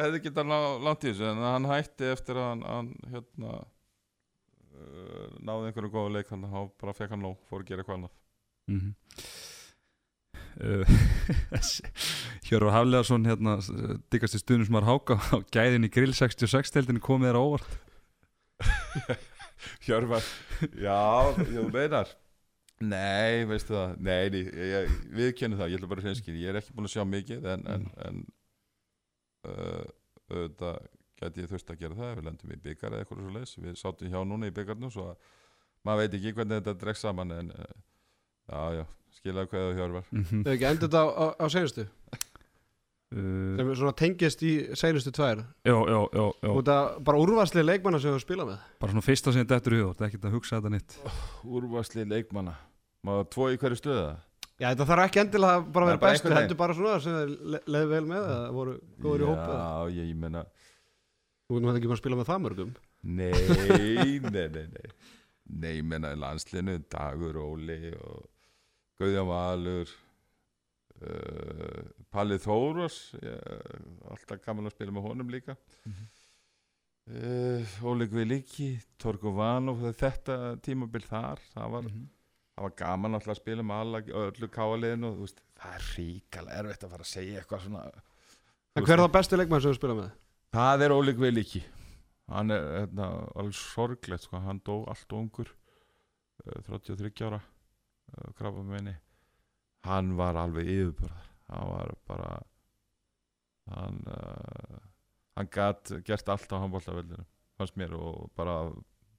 [0.00, 0.54] hefði getað
[0.86, 3.58] langt í þessu en hann hætti eftir að hann, hann hérna
[5.44, 7.98] náði einhverju góða leik þannig að hann bara fekk hann nóg, fór að gera eitthvað
[8.00, 8.14] annað.
[8.70, 8.94] Mm
[12.48, 13.52] Hjörvar Hafleðarsson hérna,
[14.12, 17.42] diggast í stundum sem var háka á gæðin í grill 66 deildinu komið þér á
[17.42, 17.70] óvart.
[19.86, 20.26] Hjörvar,
[20.74, 20.98] já,
[21.38, 22.10] þú meinar.
[22.80, 26.48] Nei, veistu það Nei, nei ég, við kennum það, ég ætla bara að hreinskýra Ég
[26.48, 28.22] er ekki búin að sjá mikið en, en, en
[29.44, 29.84] uh,
[30.30, 30.78] auðvitað
[31.20, 33.76] gæti ég þurft að gera það við lendum í byggar eða eitthvað svo leis Við
[33.80, 35.30] sátum hjá núna í byggarnum svo að
[35.84, 37.70] maður veit ekki hvernig þetta dregst saman en uh,
[38.50, 38.84] já, já,
[39.18, 40.04] skilaðu hvað það Hjörvar.
[40.12, 40.42] -hmm.
[40.44, 41.86] Hefur ekki endur þetta á, á, á seinustu?
[43.10, 45.40] Uh, sem er svona tengist í seinustu tvær?
[45.66, 46.50] Já, já, já, já.
[46.54, 48.60] Út af bara úrvarsli leikmanna sem við spila með?
[48.78, 50.98] Bara svona fyrsta sem þetta eftir í hugur, ekki að hugsa þetta nýtt
[51.44, 52.54] Úrvarsli leikmanna.
[53.02, 54.10] Maður tvo í hverju stöða
[54.60, 57.30] Já, þetta þarf ekki endilega að bara Nei, vera bestu, heldur bara svona sem þeir
[57.54, 60.42] le- leið vel með eða voru góður í hópa Já, ég, ég menna
[61.50, 62.70] Þú veit nú þetta ekki bara að spila með það mörgum
[63.02, 63.32] Nei,
[64.36, 64.92] nei, nei, nei
[65.50, 68.28] Nei, menna í landslinu Dagur Óli og
[69.00, 69.90] Guðján Valur
[71.02, 71.82] uh,
[72.14, 73.40] Palli Þóros ég,
[74.10, 75.56] alltaf gaman að spila með honum líka
[75.88, 76.06] Mhm.
[77.10, 78.70] uh, Óli Gviliki
[79.00, 82.06] Torgo Vanov þetta tímabil þar það var, Mhm.
[82.54, 85.86] það var gaman alltaf að spila með alla, öllu káaliðinu og þú veist, það er
[85.96, 87.84] ríkala erfitt að fara að segja eitthvað svona
[88.76, 90.10] En hver er það bestu leikmann sem við spila með?
[90.12, 91.62] Það er Óli Gviliki
[92.30, 94.38] hann er hérna, alveg sorglegt sko.
[94.38, 95.48] hann dó allt ungur
[96.46, 98.94] uh, 33 ára uh, krafa meini
[99.86, 102.30] hann var alveg yfirbörðar hann var bara
[103.70, 104.80] hann uh,
[105.36, 108.72] hann gætt gert allt á handbóltaveldinu fannst mér og bara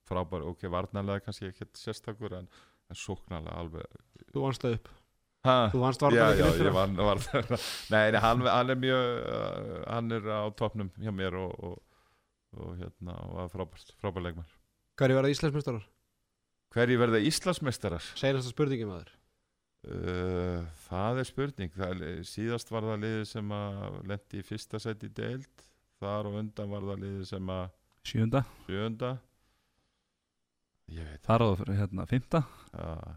[0.10, 2.50] frábær, ok, varnarlega kannski ekki sérstakur en,
[2.90, 4.00] en sóknarlega alveg
[4.32, 4.90] Þú vannst það upp
[5.48, 5.56] ha?
[5.74, 7.22] Þú vannst Já, varðan já, ekki ég vann var,
[7.94, 12.04] Nei, hann, hann er mjög uh, hann er á topnum hjá mér og, og,
[12.58, 14.54] og hérna og var frábært, frábært leikmar
[15.02, 15.88] Hverju verða Íslandsmeistarar?
[16.76, 18.08] Hverji verða Íslandsmeistarar?
[18.20, 19.10] Seinasta spurningi maður.
[19.82, 21.72] Uh, það er spurning.
[21.74, 25.66] Það er, síðast var það liðið sem að lendi í fyrsta seti í deild.
[26.04, 27.66] Þar og undan var það liðið sem að
[28.02, 29.12] Sjönda, sjönda
[30.92, 32.42] ég veit þar á hérna, fymta
[32.72, 33.12] það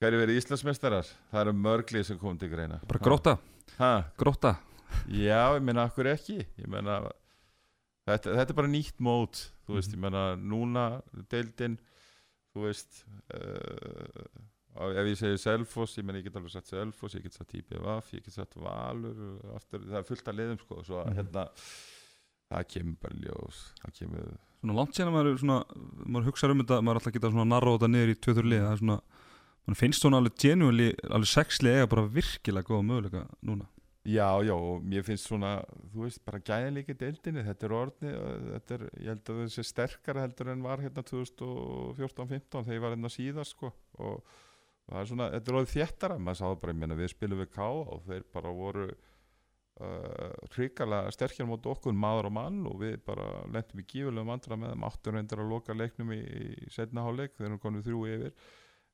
[0.00, 1.08] Hverju verða Íslandsmeistarar?
[1.30, 3.34] Það eru mörglið sem kom til greina Bara gróta,
[3.78, 3.90] ha?
[4.20, 4.54] gróta
[5.12, 7.02] Já, ég meina, akkur ekki Ég meina
[8.08, 10.86] þetta, þetta er bara nýtt mót Þú veist, ég meina, núna
[11.32, 11.76] deildin
[12.54, 13.02] Þú veist
[13.36, 14.24] uh,
[14.88, 18.10] Ef ég segi Selfoss Ég meina, ég get alveg sagt Selfoss Ég get sagt IBVF,
[18.16, 19.20] ég get sagt Valur
[19.58, 21.20] aftur, Það er fullt af liðum, sko Svo að Mhm.
[21.20, 21.44] hérna
[22.50, 25.60] Það kemur bara ljós Það kemur Svona langt að maður, svona,
[26.04, 28.72] maður hugsa um þetta maður alltaf geta svona narra þetta niður í tvö-þur lið það
[28.74, 28.96] er svona,
[29.70, 33.68] maður finnst svona alveg genuinely alveg sexli eiga bara virkilega góða möguleika núna.
[34.08, 35.58] Já, já, og mér finnst svona,
[35.92, 38.12] þú veist, bara í deildinni, þetta er orðni,
[38.54, 42.80] þetta er, ég held að það sé sterkara heldur en var hérna 2014-15 þegar ég
[42.80, 43.70] var hérna síðast, sko,
[44.00, 44.24] og,
[44.88, 47.50] það er svona, þetta er orðið þéttara, maður sáðu bara, ég meina, við spilum við
[47.52, 52.96] K og þeir bara voru uh, hrikalega sterkjar mot okkur, maður og mann, og við
[53.04, 57.04] bara lentum í gífulegum vandra með þeim, áttur reyndir að loka leiknum í, í setna
[57.04, 58.34] hálfleik, þeir eru konið þrjú yfir,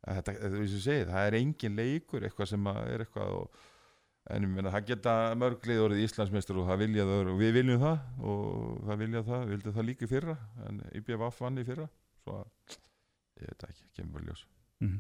[0.07, 3.65] þetta, þetta, þetta, þetta, það er engin leikur, eitthvað sem að er eitthvað og
[4.27, 7.83] En ég meina, það geta mörglið orðið Íslandsmeistur og það vilja það og við viljum
[7.83, 10.35] það og það vilja það, við vildum það líka í fyrra
[10.67, 11.85] en IBF vann í fyrra
[12.25, 12.79] svo að,
[13.39, 14.41] ég veit ekki, kemur bara ljós.
[14.83, 14.97] Mm.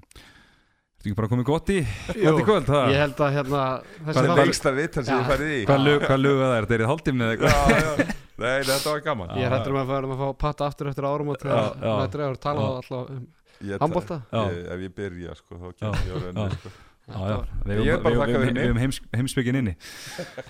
[0.96, 1.78] Þetta ekki bara komið gott í
[2.22, 5.28] Jú, kvöld, Ég held að hérna þessi Hvað er þáttur- lengst að vita sem ég
[5.32, 5.58] farið í?
[5.66, 6.68] Hvað lög það er?
[6.68, 6.76] Þetta?
[6.78, 7.56] Er í hálftími eða eitthvað?
[7.56, 9.34] Já, já, nei, þetta var gaman.
[9.42, 12.40] Ég hættur um að fara að fá patta aftur eftir árum og þetta er að
[12.46, 13.26] tala alltaf um
[13.62, 16.72] Ég- Ef ég byrja, sko, þá kemur ég á renni sko.
[17.06, 19.74] Já, já, við heims, heimsbyggin inni.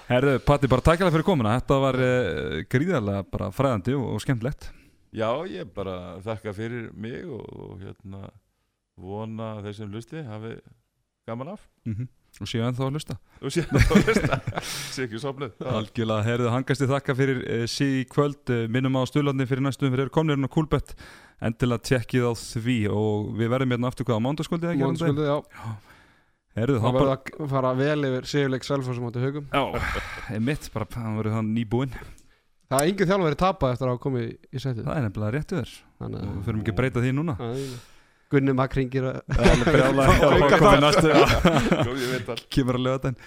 [0.08, 1.52] Herðu, Patti, bara takk alveg fyrir komuna.
[1.60, 4.70] Þetta var uh, gríðarlega bara fræðandi og, og skemmtilegt.
[5.16, 8.30] Já, ég bara þakka fyrir mig og, og hérna
[8.96, 10.54] vona að þeir sem lusti hafi
[11.28, 11.68] gaman af.
[11.84, 12.08] Mm
[12.40, 13.14] og séu ennþá að hlusta.
[13.40, 14.38] Og síðan þá lusta
[14.94, 19.02] sé ekki sopnuð Algjörlega, herðu, hangasti þakka fyrir uh, sí í kvöld, uh, minnum á
[19.08, 20.92] stuðlarni fyrir næstum fyrir komnirinn og kúlbett
[21.44, 25.36] endilega tjekkið á því og við verðum hérna aftur hvað á mándaskvöldið ekki Mónskvöldið, já.
[26.56, 29.44] Herðu, Það verður bara að fara vel yfir Sigurleik Selfoss á móti haugum.
[29.52, 29.64] Já,
[30.40, 31.92] mitt, bara hann verður það nýbúinn.
[32.66, 34.86] Það er engin þjálfari tapað eftir að hafa komið í- setið.
[34.88, 35.70] Það er nefnilega réttu þér.
[36.00, 37.34] Þannig og við förum ekki að breyta því núna.
[37.36, 37.44] Að
[38.32, 39.20] Gunni Makringir að
[39.68, 41.08] Brjálæði, komið næstu.
[41.86, 43.20] Góð, ég veit all kemur að löða þetta